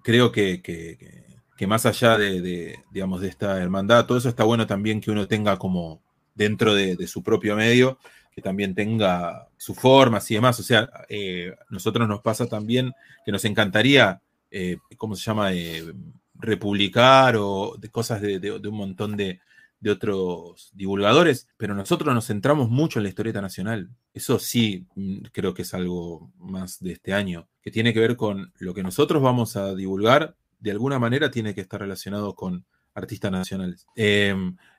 creo 0.03 0.33
que, 0.33 0.63
que- 0.63 0.97
que- 0.99 1.23
que 1.55 1.67
más 1.67 1.85
allá 1.87 2.17
de, 2.19 2.41
de, 2.41 2.79
digamos, 2.91 3.21
de 3.21 3.29
esta 3.29 3.63
hermandad, 3.63 4.07
todo 4.07 4.19
eso 4.19 4.29
está 4.29 4.43
bueno 4.43 4.67
también 4.67 5.01
que 5.01 5.11
uno 5.13 5.29
tenga 5.29 5.59
como 5.59 6.03
dentro 6.35 6.75
de, 6.75 6.97
de 6.97 7.07
su 7.07 7.23
propio 7.23 7.55
medio, 7.55 7.99
que 8.35 8.43
también 8.43 8.75
tenga 8.75 9.49
sus 9.57 9.77
formas 9.77 10.31
y 10.31 10.35
demás. 10.35 10.59
O 10.59 10.63
sea, 10.63 10.89
eh, 11.09 11.55
nosotros 11.71 12.09
nos 12.09 12.21
pasa 12.21 12.47
también 12.47 12.93
que 13.25 13.33
nos 13.33 13.45
encantaría, 13.45 14.21
eh, 14.51 14.79
¿cómo 14.97 15.17
se 15.17 15.25
llama? 15.25 15.53
Eh, 15.53 15.93
republicar 16.35 17.37
o 17.37 17.77
de 17.79 17.89
cosas 17.89 18.21
de, 18.21 18.61
un 18.65 18.75
montón 18.75 19.17
de, 19.17 19.41
de 19.81 19.91
otros 19.91 20.71
divulgadores, 20.75 21.49
pero 21.57 21.75
nosotros 21.75 22.13
nos 22.15 22.27
centramos 22.27 22.71
mucho 22.71 22.99
en 22.99 23.05
la 23.05 23.09
historieta 23.11 23.41
nacional. 23.41 23.91
Eso 24.15 24.39
sí, 24.39 24.87
mm, 24.95 25.19
creo 25.33 25.55
que 25.55 25.63
es 25.63 25.75
algo 25.75 26.33
más 26.39 26.81
de 26.81 26.93
este 26.93 27.13
año, 27.13 27.49
que 27.63 27.71
tiene 27.71 27.93
que 27.93 28.01
ver 28.01 28.17
con 28.17 28.53
lo 28.59 28.75
que 28.75 28.83
nosotros 28.83 29.23
vamos 29.23 29.57
a 29.57 29.75
divulgar, 29.75 30.37
de 30.59 30.71
alguna 30.71 30.99
manera 30.99 31.31
tiene 31.31 31.55
que 31.55 31.61
estar 31.61 31.81
relacionado 31.81 32.35
con 32.35 32.65
artistas 32.95 33.33
nacionales. 33.33 33.87
Eh, 33.97 34.35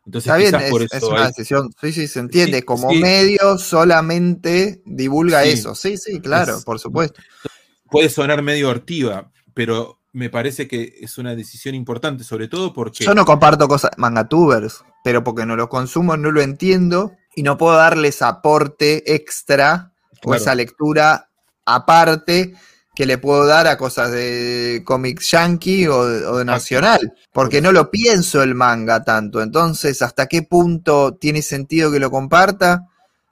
entonces, 0.05 0.27
Está 0.27 0.37
bien, 0.37 0.55
es, 0.55 0.69
por 0.69 0.81
es 0.83 0.93
eso 0.93 1.09
una 1.09 1.21
hay- 1.21 1.27
decisión. 1.27 1.69
Sí, 1.81 1.93
sí, 1.93 2.07
se 2.07 2.19
entiende. 2.19 2.57
Sí, 2.59 2.63
Como 2.63 2.89
sí. 2.89 2.97
medio 2.99 3.57
solamente 3.57 4.81
divulga 4.85 5.43
Sí. 5.43 5.49
eso. 5.49 5.75
Sí, 5.75 5.97
sí, 5.97 6.19
claro, 6.19 6.57
Es- 6.57 6.63
por 6.65 6.79
supuesto. 6.79 7.21
puede 7.89 8.09
sonar 8.09 8.41
medio 8.41 8.69
hortiva, 8.69 9.31
pero 9.53 9.99
me 10.11 10.29
parece 10.29 10.67
que 10.67 10.93
es 11.01 11.17
una 11.17 11.35
decisión 11.35 11.73
importante, 11.75 12.23
sobre 12.23 12.47
todo 12.47 12.73
porque... 12.73 13.03
Yo 13.05 13.15
no 13.15 13.25
comparto 13.25 13.67
cosas 13.67 13.91
mangatubers, 13.97 14.83
pero 15.03 15.23
porque 15.23 15.45
no 15.45 15.55
lo 15.55 15.69
consumo, 15.69 16.17
no 16.17 16.31
lo 16.31 16.41
entiendo 16.41 17.13
y 17.35 17.43
no 17.43 17.57
puedo 17.57 17.75
darles 17.77 18.21
aporte 18.21 19.13
extra 19.15 19.91
o 20.23 20.35
esa 20.35 20.53
lectura 20.55 21.29
aparte 21.65 22.53
que 22.95 23.05
le 23.05 23.17
puedo 23.17 23.45
dar 23.45 23.67
a 23.67 23.77
cosas 23.77 24.11
de 24.11 24.83
cómics 24.85 25.31
yankee 25.31 25.87
o 25.87 26.05
de, 26.05 26.25
o 26.25 26.37
de 26.37 26.45
nacional, 26.45 27.13
porque 27.31 27.61
no 27.61 27.71
lo 27.71 27.89
pienso 27.89 28.43
el 28.43 28.53
manga 28.55 29.03
tanto. 29.03 29.41
Entonces, 29.41 30.01
¿hasta 30.01 30.27
qué 30.27 30.43
punto 30.43 31.15
tiene 31.15 31.41
sentido 31.41 31.91
que 31.91 31.99
lo 31.99 32.11
comparta? 32.11 32.87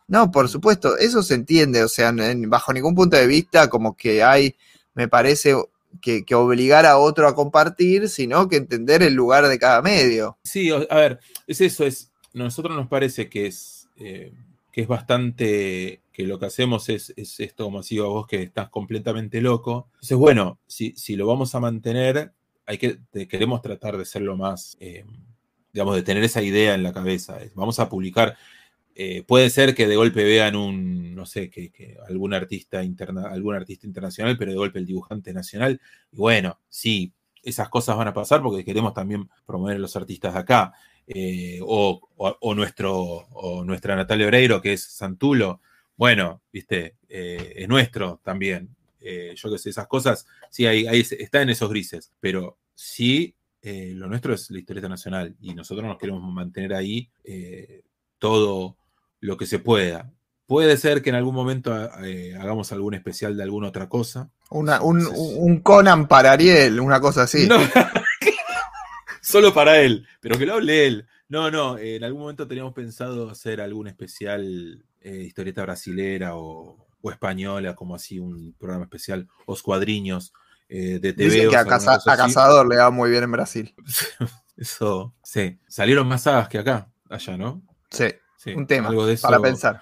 No, 0.07 0.32
por 0.32 0.49
supuesto, 0.49 0.97
eso 0.97 1.24
se 1.24 1.36
entiende, 1.36 1.84
o 1.84 1.88
sea, 1.88 2.09
en- 2.09 2.49
bajo 2.49 2.74
ningún 2.74 2.95
punto 2.95 3.16
de 3.18 3.28
vista 3.28 3.70
como 3.70 3.95
que 3.95 4.24
hay, 4.24 4.55
me 4.93 5.07
parece, 5.07 5.55
que, 6.01 6.24
que 6.26 6.36
obligar 6.36 6.86
a 6.86 6.97
otro 6.97 7.28
a 7.28 7.36
compartir, 7.36 8.09
sino 8.09 8.47
que 8.47 8.57
entender 8.57 9.03
el 9.03 9.14
lugar 9.14 9.47
de 9.47 9.59
cada 9.59 9.82
medio. 9.82 10.38
Sí, 10.43 10.72
a 10.72 10.95
ver, 10.95 11.20
es 11.47 11.62
eso, 11.62 11.86
es, 11.86 12.12
nosotros 12.34 12.76
nos 12.76 12.88
parece 12.88 13.30
que 13.30 13.47
es, 13.47 13.88
eh, 13.97 14.32
que 14.72 14.82
es 14.82 14.88
bastante, 14.88 16.01
que 16.11 16.26
lo 16.26 16.39
que 16.39 16.45
hacemos 16.45 16.89
es, 16.89 17.13
es 17.17 17.39
esto, 17.39 17.65
como 17.65 17.80
decía 17.80 18.03
vos, 18.03 18.28
que 18.28 18.41
estás 18.41 18.69
completamente 18.69 19.41
loco. 19.41 19.89
Entonces, 19.95 20.17
bueno, 20.17 20.59
si, 20.67 20.93
si 20.95 21.15
lo 21.15 21.28
vamos 21.28 21.53
a 21.55 21.59
mantener, 21.59 22.34
hay 22.65 22.78
que, 22.78 22.99
queremos 23.28 23.61
tratar 23.61 23.97
de 23.97 24.05
ser 24.05 24.22
lo 24.22 24.38
más, 24.38 24.78
eh, 24.80 25.03
digamos, 25.74 25.95
de 25.95 26.03
tener 26.03 26.24
esa 26.24 26.41
idea 26.41 26.74
en 26.74 26.84
la 26.84 26.93
cabeza. 26.93 27.38
Vamos 27.53 27.80
a 27.80 27.89
publicar, 27.89 28.38
eh, 28.95 29.24
puede 29.24 29.49
ser 29.49 29.76
que 29.76 29.88
de 29.88 29.95
golpe 29.95 30.24
vean 30.24 30.55
un, 30.55 31.13
no 31.15 31.26
sé, 31.26 31.49
que, 31.49 31.69
que 31.72 31.97
algún 32.07 32.34
artista 32.34 32.84
interna, 32.84 33.30
algún 33.30 33.55
artista 33.55 33.88
internacional, 33.88 34.38
pero 34.38 34.51
de 34.51 34.57
golpe 34.57 34.80
el 34.80 34.86
dibujante 34.86 35.34
nacional. 35.34 35.82
Y 36.11 36.17
bueno, 36.17 36.59
sí, 36.69 37.13
esas 37.43 37.69
cosas 37.69 37.97
van 37.97 38.07
a 38.07 38.13
pasar 38.13 38.41
porque 38.41 38.63
queremos 38.63 38.93
también 38.93 39.30
promover 39.45 39.76
a 39.76 39.80
los 39.80 39.95
artistas 39.95 40.34
de 40.34 40.39
acá. 40.39 40.74
Eh, 41.14 41.59
o, 41.62 42.01
o- 42.18 42.38
o 42.39 42.55
nuestro, 42.55 42.93
o 42.95 43.64
nuestra 43.64 43.95
Natalia 43.95 44.28
Oreiro, 44.28 44.62
que 44.62 44.74
es 44.74 44.84
Santulo, 44.84 45.62
bueno, 45.97 46.41
viste, 46.51 46.95
eh, 47.09 47.53
es 47.57 47.68
nuestro 47.68 48.20
también. 48.24 48.70
Eh, 48.99 49.34
yo 49.36 49.51
que 49.51 49.57
sé, 49.57 49.70
esas 49.72 49.88
cosas, 49.88 50.26
sí, 50.49 50.66
ahí, 50.66 50.86
está 51.18 51.41
en 51.41 51.49
esos 51.49 51.70
grises, 51.70 52.12
pero 52.20 52.57
sí, 52.76 53.34
eh, 53.62 53.91
lo 53.95 54.07
nuestro 54.07 54.34
es 54.34 54.49
la 54.51 54.59
historieta 54.59 54.89
nacional 54.89 55.36
y 55.41 55.53
nosotros 55.53 55.86
nos 55.88 55.97
queremos 55.97 56.22
mantener 56.34 56.74
ahí 56.74 57.09
eh, 57.24 57.84
todo 58.20 58.76
lo 59.20 59.38
que 59.38 59.45
se 59.45 59.59
pueda. 59.59 60.12
Puede 60.47 60.76
ser 60.78 61.01
que 61.01 61.09
en 61.09 61.16
algún 61.16 61.34
momento 61.36 61.74
eh, 62.03 62.36
hagamos 62.39 62.72
algún 62.72 62.93
especial 62.93 63.38
de 63.38 63.43
alguna 63.43 63.68
otra 63.70 63.88
cosa. 63.88 64.30
Una- 64.49 64.82
un, 64.82 64.99
Entonces- 64.99 65.36
un 65.38 65.59
Conan 65.62 66.07
para 66.07 66.32
Ariel, 66.34 66.80
una 66.80 66.99
cosa 66.99 67.24
así. 67.24 67.47
No. 67.47 67.57
Solo 69.32 69.53
para 69.53 69.79
él, 69.82 70.05
pero 70.19 70.38
que 70.38 70.45
lo 70.45 70.53
hable 70.55 70.86
él. 70.88 71.07
No, 71.29 71.49
no, 71.49 71.77
eh, 71.77 71.95
en 71.95 72.03
algún 72.03 72.21
momento 72.21 72.47
teníamos 72.47 72.73
pensado 72.73 73.29
hacer 73.29 73.61
algún 73.61 73.88
especial 73.88 74.84
eh, 74.99 75.23
historieta 75.27 75.61
brasilera 75.63 76.36
o, 76.36 76.88
o 77.01 77.11
española, 77.11 77.73
como 77.75 77.95
así 77.95 78.19
un 78.19 78.53
programa 78.59 78.84
especial, 78.86 79.27
o 79.45 79.53
escuadriños 79.53 80.34
eh, 80.69 80.99
de 80.99 81.13
TV. 81.13 81.29
Dicen 81.34 81.49
que 81.49 81.57
a, 81.57 81.65
Caza- 81.65 81.99
a 82.05 82.17
Cazador 82.17 82.67
le 82.67 82.77
va 82.77 82.91
muy 82.91 83.09
bien 83.09 83.23
en 83.23 83.32
Brasil. 83.32 83.73
Eso, 84.57 85.15
sí. 85.23 85.59
Salieron 85.67 86.07
más 86.07 86.23
sagas 86.23 86.47
que 86.49 86.57
acá, 86.59 86.91
allá, 87.09 87.38
¿no? 87.38 87.61
Sí, 87.89 88.05
Sí, 88.38 88.53
un 88.53 88.65
tema 88.65 88.89
algo 88.89 89.05
de 89.05 89.13
eso. 89.13 89.27
para 89.27 89.39
pensar. 89.39 89.82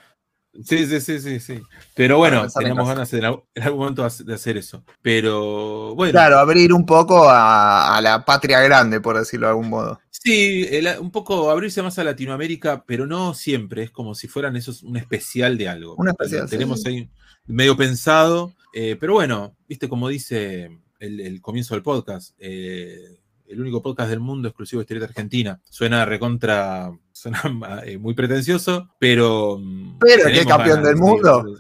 Sí, 0.63 0.85
sí, 0.87 0.99
sí, 0.99 1.19
sí, 1.19 1.39
sí. 1.39 1.61
Pero 1.95 2.17
bueno, 2.17 2.43
casa. 2.43 2.61
ganas 2.61 3.11
de, 3.11 3.19
en 3.19 3.25
algún- 3.25 3.43
en 3.53 3.63
algún 3.63 3.79
momento 3.79 4.07
de 4.25 4.33
hacer 4.33 4.57
eso. 4.57 4.83
Pero 5.01 5.95
bueno. 5.95 6.11
Claro, 6.11 6.39
abrir 6.39 6.73
un 6.73 6.85
poco 6.85 7.29
a, 7.29 7.95
a 7.95 8.01
la 8.01 8.25
patria 8.25 8.59
grande, 8.61 8.99
por 8.99 9.17
decirlo 9.17 9.47
de 9.47 9.51
algún 9.51 9.69
modo. 9.69 9.99
Sí, 10.09 10.67
el- 10.69 10.99
un 10.99 11.11
poco 11.11 11.49
abrirse 11.49 11.81
más 11.81 11.97
a 11.99 12.03
Latinoamérica, 12.03 12.83
pero 12.85 13.05
no 13.07 13.33
siempre, 13.33 13.83
es 13.83 13.91
como 13.91 14.15
si 14.15 14.27
fueran 14.27 14.55
esos 14.55 14.83
un 14.83 14.97
especial 14.97 15.57
de 15.57 15.69
algo. 15.69 15.95
Un 15.95 16.09
especial, 16.09 16.49
Tenemos 16.49 16.81
sí. 16.81 16.89
ahí 16.89 17.09
medio 17.45 17.77
pensado, 17.77 18.53
eh, 18.73 18.97
pero 18.99 19.13
bueno, 19.13 19.55
viste 19.67 19.87
como 19.87 20.09
dice 20.09 20.69
el, 20.99 21.19
el 21.21 21.41
comienzo 21.41 21.73
del 21.75 21.83
podcast, 21.83 22.35
eh, 22.39 23.17
el 23.47 23.61
único 23.61 23.81
podcast 23.81 24.09
del 24.09 24.19
mundo 24.19 24.47
exclusivo 24.49 24.79
de 24.79 24.83
historieta 24.83 25.07
argentina. 25.07 25.59
Suena 25.69 26.05
recontra, 26.05 26.91
suena 27.21 27.41
eh, 27.85 27.97
muy 27.97 28.13
pretencioso, 28.13 28.89
pero... 28.99 29.57
mm, 29.59 29.97
Pero, 29.99 30.25
¿qué 30.31 30.45
campeón 30.45 30.83
del 30.83 30.95
de 30.95 31.01
mundo? 31.01 31.43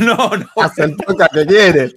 No, 0.00 0.16
no. 0.36 0.46
Hace 0.56 0.84
el 0.84 0.96
podcast 0.96 1.34
que 1.34 1.44
quiere. 1.46 1.92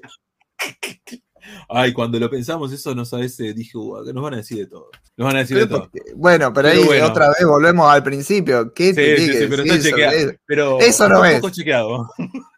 Ay, 1.70 1.94
cuando 1.94 2.20
lo 2.20 2.30
pensamos 2.30 2.72
eso, 2.74 2.94
no 2.96 3.06
sabes, 3.06 3.40
eh, 3.40 3.54
dije, 3.54 3.78
"Uah, 3.78 4.04
que 4.06 4.14
nos 4.14 4.24
van 4.24 4.34
a 4.34 4.38
decir 4.38 4.58
de 4.58 4.68
todo. 4.68 4.90
Nos 5.16 5.26
van 5.28 5.36
a 5.38 5.40
decir 5.40 5.58
de 5.58 5.68
todo. 5.68 5.90
bueno, 6.16 6.52
pero, 6.54 6.68
Pero 6.70 6.82
ahí 6.82 6.86
bueno. 6.86 7.06
otra 7.08 7.30
vez 7.30 7.46
volvemos 7.46 7.90
al 7.90 8.04
principio. 8.04 8.74
¿Qué 8.74 8.94
te 8.94 9.18
Sí, 9.18 9.26
sí, 9.28 9.34
sí, 9.40 9.46
pero 9.50 9.64
está 9.64 9.80
chequeado. 9.80 10.14
eso? 10.18 10.32
Pero 10.46 10.80
Eso 10.80 11.10
no 11.10 11.24
es. 11.26 11.42
chequeado. 11.52 12.10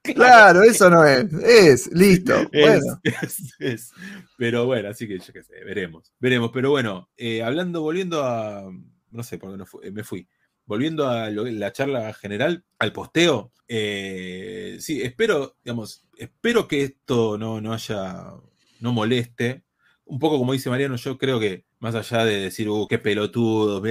Claro, 0.04 0.64
eso 0.64 0.90
no 0.90 1.06
es. 1.06 1.32
Es, 1.34 1.92
listo. 1.94 2.36
Es, 2.52 2.82
Bueno, 2.82 3.00
es- 3.04 3.54
es. 3.60 3.92
Pero 4.38 4.66
bueno, 4.66 4.90
así 4.90 5.08
que 5.08 5.20
yo 5.20 5.34
qué 5.34 5.44
sé, 5.44 5.64
veremos. 5.64 6.12
Veremos, 6.20 6.50
pero 6.54 6.72
bueno, 6.72 7.10
eh, 7.18 7.44
hablando, 7.44 7.82
volviendo 7.82 8.24
a. 8.24 8.64
No 9.12 9.24
sé 9.24 9.38
por 9.38 9.52
qué 9.52 9.58
no 9.58 9.66
fu- 9.66 9.82
eh, 9.84 9.92
me 9.92 10.04
fui. 10.04 10.28
Volviendo 10.70 11.10
a 11.10 11.32
la 11.32 11.72
charla 11.74 12.14
general, 12.14 12.64
al 12.78 12.94
posteo. 12.94 13.52
eh, 13.68 14.78
sí, 14.80 15.02
espero, 15.02 15.56
digamos, 15.64 16.04
espero 16.16 16.68
que 16.68 16.84
esto 16.84 17.40
no, 17.40 17.60
no 17.60 17.74
haya. 17.74 18.34
no 18.80 18.94
moleste. 18.94 19.64
Un 20.06 20.20
poco 20.20 20.38
como 20.38 20.54
dice 20.54 20.70
Mariano, 20.70 20.96
yo 20.96 21.18
creo 21.18 21.40
que 21.40 21.66
más 21.80 21.96
allá 21.96 22.24
de 22.24 22.40
decir, 22.40 22.70
uh, 22.70 22.88
qué 22.88 23.00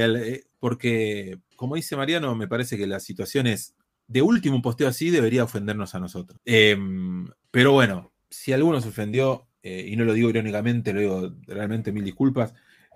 la- 0.09 0.21
eh, 0.23 0.45
porque 0.61 1.39
como 1.57 1.75
dice 1.75 1.97
Mariano, 1.97 2.35
me 2.37 2.47
parece 2.47 2.77
que 2.79 2.87
la 2.87 3.01
situación 3.01 3.49
es 3.49 3.75
de 4.07 4.23
último 4.23 4.63
posteo 4.63 4.87
así 4.89 5.11
debería 5.11 5.43
ofendernos 5.45 5.97
a 5.97 6.01
nosotros. 6.01 6.41
Em, 6.45 7.27
pero 7.51 7.73
bueno, 7.73 8.13
si 8.31 8.53
alguno 8.53 8.81
se 8.81 8.89
ofendió, 8.91 9.49
eh, 9.65 9.87
y 9.91 9.97
no 9.97 10.05
lo 10.05 10.13
digo 10.13 10.31
irónicamente, 10.31 10.93
lo 10.93 11.01
digo 11.01 11.35
realmente 11.47 11.91
mil 11.93 12.05
disculpas, 12.05 12.55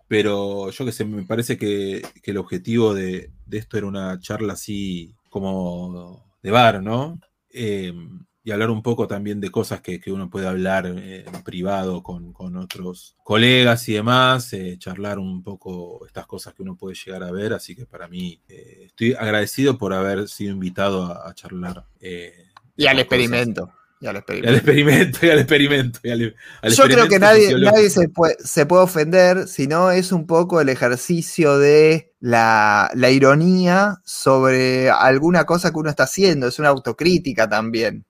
pero 0.09 0.70
yo 0.70 0.84
que 0.84 0.92
sé, 0.92 1.05
me 1.05 1.22
parece 1.24 1.57
que, 1.57 2.03
que 2.22 2.30
el 2.32 2.36
objetivo 2.38 2.94
de, 2.94 3.30
de 3.46 3.59
esto 3.59 3.78
era 3.78 3.86
una 3.86 4.18
charla 4.20 4.55
así 4.55 5.14
como 5.30 6.24
de 6.42 6.50
bar, 6.50 6.82
¿no? 6.82 7.18
Em, 7.50 8.24
y 8.44 8.50
hablar 8.50 8.70
un 8.70 8.82
poco 8.82 9.07
también 9.07 9.40
de 9.40 9.50
cosas 9.50 9.80
que, 9.80 10.00
que 10.00 10.11
uno 10.11 10.28
puede 10.28 10.48
hablar 10.48 10.86
eh, 10.86 11.24
en 11.26 11.42
privado 11.44 12.03
con, 12.03 12.32
con 12.32 12.57
otros 12.57 13.16
colegas 13.22 13.88
y 13.88 13.92
demás, 13.92 14.53
eh, 14.53 14.76
charlar 14.78 15.18
un 15.20 15.44
poco 15.44 16.05
estas 16.07 16.26
cosas 16.26 16.53
que 16.53 16.62
uno 16.62 16.76
puede 16.76 16.96
llegar 16.96 17.22
a 17.22 17.30
ver, 17.30 17.53
así 17.53 17.76
que 17.76 17.86
para 17.86 18.09
mí 18.09 18.40
eh, 18.48 18.86
estoy 18.86 19.12
agradecido 19.14 19.78
por 19.78 19.92
haber 19.92 20.28
sido 20.28 20.53
invitado 20.53 21.05
a, 21.07 21.28
a 21.28 21.34
charlar. 21.34 21.86
eh, 22.00 22.48
y 22.76 22.86
al 22.86 22.98
cosas. 23.07 23.72
Y 24.03 24.07
al 24.09 24.16
Y 24.16 24.46
al 24.48 24.55
experimento. 24.57 25.18
y 25.24 25.30
al 25.30 25.38
experimento. 25.38 26.00
y 26.03 26.11
al- 26.11 26.34
al 26.61 26.72
Yo 26.72 26.84
creo 26.84 27.07
que 27.07 27.20
nadie, 27.20 27.55
nadie 27.57 27.88
se, 27.88 28.09
puede, 28.09 28.36
se 28.44 28.66
puede 28.66 28.82
ofender, 28.82 29.46
sino 29.46 29.92
es 29.92 30.11
un 30.11 30.26
poco 30.26 30.61
el 30.61 30.68
ejercicio 30.68 31.57
de 31.59 32.12
la, 32.18 32.90
la 32.94 33.11
ironía 33.11 34.00
sobre 34.05 34.90
alguna 34.90 35.44
cosa 35.44 35.70
que 35.70 35.78
uno 35.78 35.88
está 35.90 36.03
haciendo, 36.03 36.48
es 36.48 36.59
una 36.59 36.70
autocrítica 36.70 37.48
también. 37.48 38.05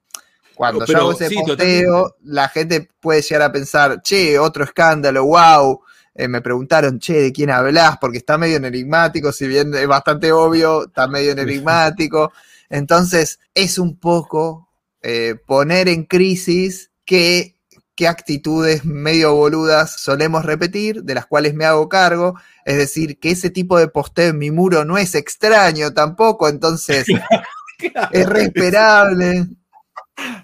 Cuando 0.55 0.81
No, 0.81 0.87
yo 0.87 0.99
hago 0.99 1.13
ese 1.13 1.29
sí, 1.29 1.35
posteo, 1.35 1.57
totalmente. 1.57 2.17
la 2.25 2.49
gente 2.49 2.89
puede 3.01 3.21
llegar 3.23 3.43
a 3.43 3.53
pensar, 3.53 4.01
che, 4.03 4.39
otro 4.39 4.65
escándalo, 4.65 5.25
wow, 5.27 5.81
eh, 6.15 6.29
me 6.29 6.41
preguntaron, 6.41 6.99
che, 7.01 7.15
¿de 7.21 7.33
quién 7.33 7.51
hablas? 7.51 7.99
Porque 8.01 8.19
está 8.19 8.39
medio 8.39 8.57
enigmático, 8.59 9.31
si 9.33 9.47
bien 9.47 9.75
es 9.75 9.87
bastante 9.87 10.33
obvio, 10.33 10.87
está 10.87 11.07
medio 11.07 11.33
enigmático. 11.33 12.33
Entonces, 12.71 13.41
es 13.55 13.79
un 13.79 13.99
poco 13.99 14.69
eh, 15.03 15.37
poner 15.47 15.89
en 15.89 16.05
crisis 16.05 16.93
qué, 17.05 17.57
qué 17.95 18.09
actitudes 18.09 18.85
medio 18.85 19.35
boludas 19.35 20.01
solemos 20.01 20.45
repetir, 20.45 21.03
de 21.03 21.15
las 21.15 21.27
cuales 21.27 21.55
me 21.55 21.65
hago 21.65 21.89
cargo. 21.89 22.35
Es 22.65 22.77
decir, 22.77 23.19
que 23.19 23.31
ese 23.31 23.51
tipo 23.51 23.79
de 23.79 23.89
posteo 23.89 24.31
en 24.31 24.39
mi 24.39 24.51
muro 24.51 24.85
no 24.85 24.99
es 24.99 25.15
extraño 25.15 25.93
tampoco, 25.93 26.49
entonces 26.49 27.07
es 28.13 28.27
reesperable. 28.27 29.49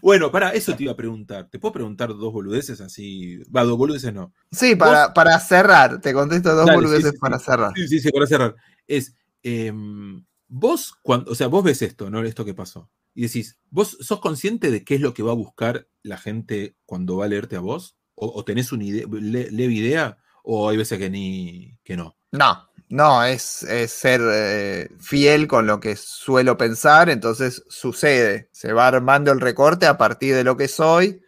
Bueno, 0.03 0.31
para 0.31 0.51
eso 0.51 0.75
te 0.75 0.85
iba 0.85 0.93
a 0.93 0.97
preguntar. 0.97 1.49
¿Te 1.49 1.59
puedo 1.59 1.73
preguntar 1.73 2.09
dos 2.09 2.33
boludeces 2.33 2.81
así? 2.81 3.39
Va, 3.55 3.65
dos 3.65 3.79
boludeces 3.79 4.13
no. 4.13 4.33
Sí, 4.51 4.77
para, 4.77 5.13
para 5.13 5.39
cerrar, 5.39 6.01
te 6.01 6.13
contesto 6.13 6.55
dos 6.55 6.67
Dale, 6.67 6.77
boludeces 6.77 7.11
sí, 7.11 7.13
sí, 7.13 7.19
para 7.19 7.39
cerrar. 7.39 7.73
Sí, 7.75 7.89
sí, 7.89 8.01
sí, 8.01 8.11
para 8.11 8.27
cerrar. 8.27 8.57
Es, 8.87 9.15
em, 9.43 10.25
vos, 10.49 10.95
cuando, 11.03 11.31
o 11.31 11.35
sea, 11.35 11.47
vos 11.49 11.63
ves 11.63 11.83
esto, 11.83 12.11
¿no? 12.11 12.23
Esto 12.25 12.45
que 12.45 12.55
pasó. 12.55 12.91
Y 13.15 13.23
decís, 13.23 13.59
¿vos 13.71 13.97
sos 14.01 14.21
consciente 14.21 14.71
de 14.71 14.85
qué 14.85 14.95
es 14.97 15.01
lo 15.01 15.15
que 15.15 15.23
va 15.23 15.33
a 15.33 15.35
buscar 15.35 15.89
la 16.03 16.19
gente 16.19 16.77
cuando 16.87 17.17
va 17.19 17.25
a 17.27 17.29
leerte 17.29 17.57
a 17.57 17.61
vos? 17.61 17.97
¿O, 18.15 18.29
o 18.35 18.45
tenés 18.45 18.73
una 18.73 18.85
idea, 18.85 19.07
le- 19.11 19.51
leve 19.51 19.75
idea? 19.75 20.19
¿O 20.43 20.69
hay 20.69 20.77
veces 20.77 20.99
que 20.99 21.11
ni, 21.11 21.77
que 21.85 21.97
no? 21.97 22.17
No, 22.33 22.69
no, 22.89 23.25
es, 23.25 23.63
es 23.65 23.91
ser 23.91 24.21
eh, 24.25 24.89
fiel 24.99 25.47
con 25.49 25.67
lo 25.67 25.81
que 25.81 25.97
suelo 25.97 26.57
pensar, 26.57 27.09
entonces 27.11 27.65
sucede, 27.69 28.49
se 28.53 28.73
va 28.73 28.87
armando 28.89 29.33
el 29.33 29.41
recorte 29.41 29.87
a 29.87 29.97
partir 29.99 30.35
de 30.35 30.45
lo 30.45 30.57
que 30.57 30.69
soy 30.69 31.23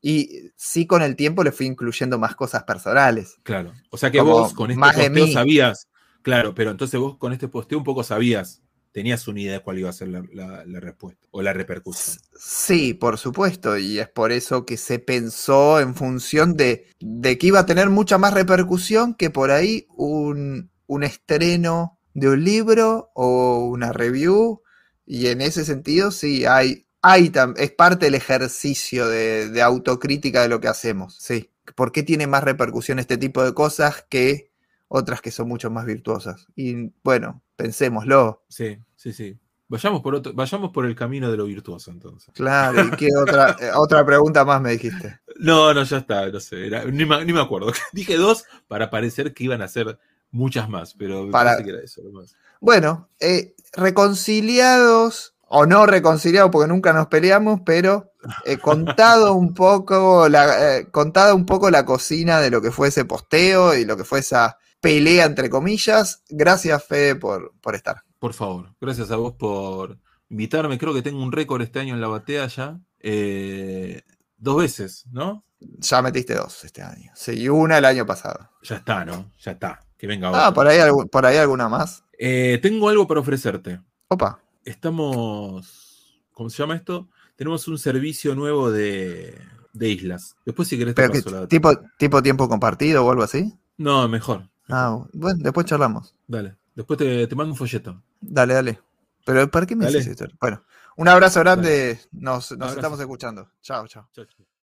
y 0.00 0.50
sí 0.56 0.86
con 0.86 1.02
el 1.02 1.16
tiempo 1.16 1.42
le 1.44 1.52
fui 1.52 1.66
incluyendo 1.66 2.18
más 2.18 2.36
cosas 2.36 2.64
personales. 2.64 3.36
Claro. 3.42 3.72
O 3.90 3.96
sea 3.96 4.10
que 4.10 4.18
Como 4.18 4.32
vos 4.32 4.52
con 4.54 4.70
este 4.70 4.80
posteo 4.80 5.26
sabías. 5.32 5.88
Claro, 6.22 6.54
pero 6.54 6.70
entonces 6.70 6.98
vos 6.98 7.16
con 7.18 7.32
este 7.32 7.48
posteo 7.48 7.78
un 7.78 7.84
poco 7.84 8.02
sabías. 8.02 8.62
Tenías 8.96 9.28
una 9.28 9.40
idea 9.42 9.52
de 9.52 9.60
cuál 9.60 9.78
iba 9.78 9.90
a 9.90 9.92
ser 9.92 10.08
la, 10.08 10.22
la- 10.32 10.64
la 10.64 10.80
respuesta 10.80 11.20
o 11.30 11.42
la 11.42 11.52
repercusión. 11.52 12.16
Sí, 12.38 12.94
por 12.94 13.18
supuesto, 13.18 13.76
y 13.76 13.98
es 13.98 14.08
por 14.08 14.32
eso 14.32 14.64
que 14.64 14.76
se 14.78 14.98
pensó 14.98 15.80
en 15.80 15.94
función 15.94 16.56
de, 16.56 16.86
de 17.00 17.36
que 17.36 17.48
iba 17.48 17.60
a 17.60 17.66
tener 17.66 17.90
mucha 17.90 18.16
más 18.18 18.32
repercusión 18.32 19.14
que 19.14 19.28
por 19.30 19.50
ahí 19.50 19.86
un, 19.90 20.70
un 20.86 21.02
estreno 21.02 21.98
de 22.14 22.28
un 22.30 22.44
libro 22.44 23.10
o 23.14 23.66
una 23.66 23.92
review, 23.92 24.62
y 25.04 25.26
en 25.28 25.40
ese 25.42 25.64
sentido 25.64 26.10
sí, 26.10 26.46
hay, 26.46 26.86
hay 27.02 27.30
es 27.56 27.70
parte 27.72 28.06
del 28.06 28.14
ejercicio 28.14 29.06
de, 29.08 29.50
de 29.50 29.62
autocrítica 29.62 30.42
de 30.42 30.48
lo 30.48 30.60
que 30.60 30.68
hacemos, 30.68 31.16
sí. 31.20 31.50
¿Por 31.74 31.90
qué 31.92 32.02
tiene 32.02 32.26
más 32.28 32.44
repercusión 32.44 32.98
este 33.00 33.18
tipo 33.18 33.42
de 33.44 33.52
cosas 33.52 34.06
que 34.08 34.52
otras 34.88 35.20
que 35.20 35.32
son 35.32 35.48
mucho 35.48 35.68
más 35.70 35.84
virtuosas? 35.84 36.46
Y 36.54 36.92
bueno, 37.02 37.42
pensémoslo. 37.56 38.44
Sí, 38.48 38.78
sí, 38.96 39.12
sí. 39.12 39.38
Vayamos 39.68 40.00
por, 40.00 40.14
otro, 40.14 40.32
vayamos 40.32 40.70
por 40.70 40.86
el 40.86 40.94
camino 40.94 41.28
de 41.28 41.36
lo 41.36 41.44
virtuoso 41.46 41.90
entonces. 41.90 42.32
Claro, 42.34 42.84
¿y 42.84 42.90
qué 42.92 43.08
otra, 43.16 43.56
eh, 43.60 43.70
otra 43.74 44.04
pregunta 44.06 44.44
más 44.44 44.60
me 44.60 44.70
dijiste? 44.72 45.18
No, 45.40 45.74
no, 45.74 45.82
ya 45.82 45.98
está, 45.98 46.28
no 46.28 46.38
sé, 46.40 46.68
era- 46.68 46.84
ni, 46.84 47.04
me, 47.04 47.24
ni 47.24 47.32
me 47.32 47.40
acuerdo. 47.40 47.72
Dije 47.92 48.16
dos 48.16 48.44
para 48.68 48.90
parecer 48.90 49.34
que 49.34 49.42
iban 49.44 49.62
a 49.62 49.68
ser 49.68 49.98
muchas 50.30 50.68
más, 50.68 50.94
pero 50.94 51.30
Para- 51.32 51.56
que 51.62 51.70
era 51.70 51.80
eso 51.82 52.00
lo 52.04 52.12
más. 52.12 52.36
Bueno, 52.60 53.08
eh, 53.20 53.54
reconciliados 53.72 55.34
o 55.48 55.66
no 55.66 55.86
reconciliados 55.86 56.50
porque 56.50 56.68
nunca 56.68 56.92
nos 56.92 57.08
peleamos, 57.08 57.60
pero 57.64 58.12
eh, 58.44 58.58
contado 58.62 59.34
un 59.34 59.52
poco 59.54 60.28
la 60.28 60.76
eh, 60.78 60.90
contada 60.90 61.34
un 61.34 61.44
poco 61.46 61.70
la 61.70 61.84
cocina 61.84 62.40
de 62.40 62.50
lo 62.50 62.62
que 62.62 62.70
fue 62.70 62.88
ese 62.88 63.04
posteo 63.04 63.76
y 63.76 63.84
lo 63.84 63.96
que 63.96 64.04
fue 64.04 64.20
esa 64.20 64.58
pelea 64.80 65.24
entre 65.26 65.50
comillas. 65.50 66.22
Gracias 66.28 66.84
Fede 66.84 67.16
por, 67.16 67.52
por 67.60 67.74
estar. 67.74 68.02
Por 68.18 68.32
favor, 68.32 68.74
gracias 68.80 69.10
a 69.10 69.16
vos 69.16 69.34
por 69.34 69.98
invitarme. 70.28 70.78
Creo 70.78 70.94
que 70.94 71.02
tengo 71.02 71.22
un 71.22 71.32
récord 71.32 71.62
este 71.62 71.80
año 71.80 71.94
en 71.94 72.00
la 72.00 72.08
batea 72.08 72.46
ya. 72.46 72.80
Eh, 73.00 74.02
dos 74.36 74.56
veces, 74.58 75.06
¿no? 75.12 75.44
Ya 75.60 76.02
metiste 76.02 76.34
dos 76.34 76.64
este 76.64 76.82
año. 76.82 77.10
Sí, 77.14 77.48
una 77.48 77.78
el 77.78 77.84
año 77.84 78.06
pasado. 78.06 78.50
Ya 78.62 78.76
está, 78.76 79.04
¿no? 79.04 79.32
Ya 79.38 79.52
está. 79.52 79.80
Que 79.96 80.06
venga 80.06 80.28
ahora. 80.28 80.46
Ah, 80.46 80.54
por 80.54 80.66
ahí, 80.66 80.78
por 81.10 81.24
ahí 81.26 81.36
alguna 81.36 81.68
más. 81.68 82.04
Eh, 82.18 82.58
tengo 82.62 82.88
algo 82.88 83.06
para 83.06 83.20
ofrecerte. 83.20 83.80
Opa. 84.08 84.40
Estamos. 84.64 86.20
¿Cómo 86.32 86.50
se 86.50 86.58
llama 86.58 86.76
esto? 86.76 87.08
Tenemos 87.36 87.66
un 87.68 87.78
servicio 87.78 88.34
nuevo 88.34 88.70
de, 88.70 89.38
de 89.72 89.88
islas. 89.88 90.36
Después, 90.44 90.68
si 90.68 90.78
querés, 90.78 90.94
te 90.94 91.08
paso 91.08 91.30
la 91.30 91.46
tipo, 91.46 91.70
tipo 91.98 92.22
tiempo 92.22 92.48
compartido 92.48 93.04
o 93.04 93.10
algo 93.10 93.22
así. 93.22 93.54
No, 93.78 94.08
mejor. 94.08 94.48
Ah, 94.68 95.04
bueno, 95.12 95.40
después 95.42 95.66
charlamos. 95.66 96.14
Dale. 96.26 96.56
Después 96.74 96.98
te, 96.98 97.26
te 97.26 97.34
mando 97.34 97.52
un 97.52 97.58
folleto. 97.58 98.02
Dale, 98.20 98.54
dale. 98.54 98.80
Pero 99.24 99.50
¿para 99.50 99.66
qué 99.66 99.76
me 99.76 99.84
Dale. 99.84 99.98
decís 99.98 100.06
esto? 100.06 100.26
Bueno, 100.40 100.62
un 100.96 101.08
abrazo 101.08 101.40
grande. 101.40 102.00
Nos, 102.12 102.52
nos 102.52 102.70
Abrazo. 102.70 102.80
estamos 102.80 103.00
escuchando. 103.00 103.50
Chao, 103.62 103.86
chao. 103.88 104.08
Chao, 104.12 104.24
chao. 104.26 104.55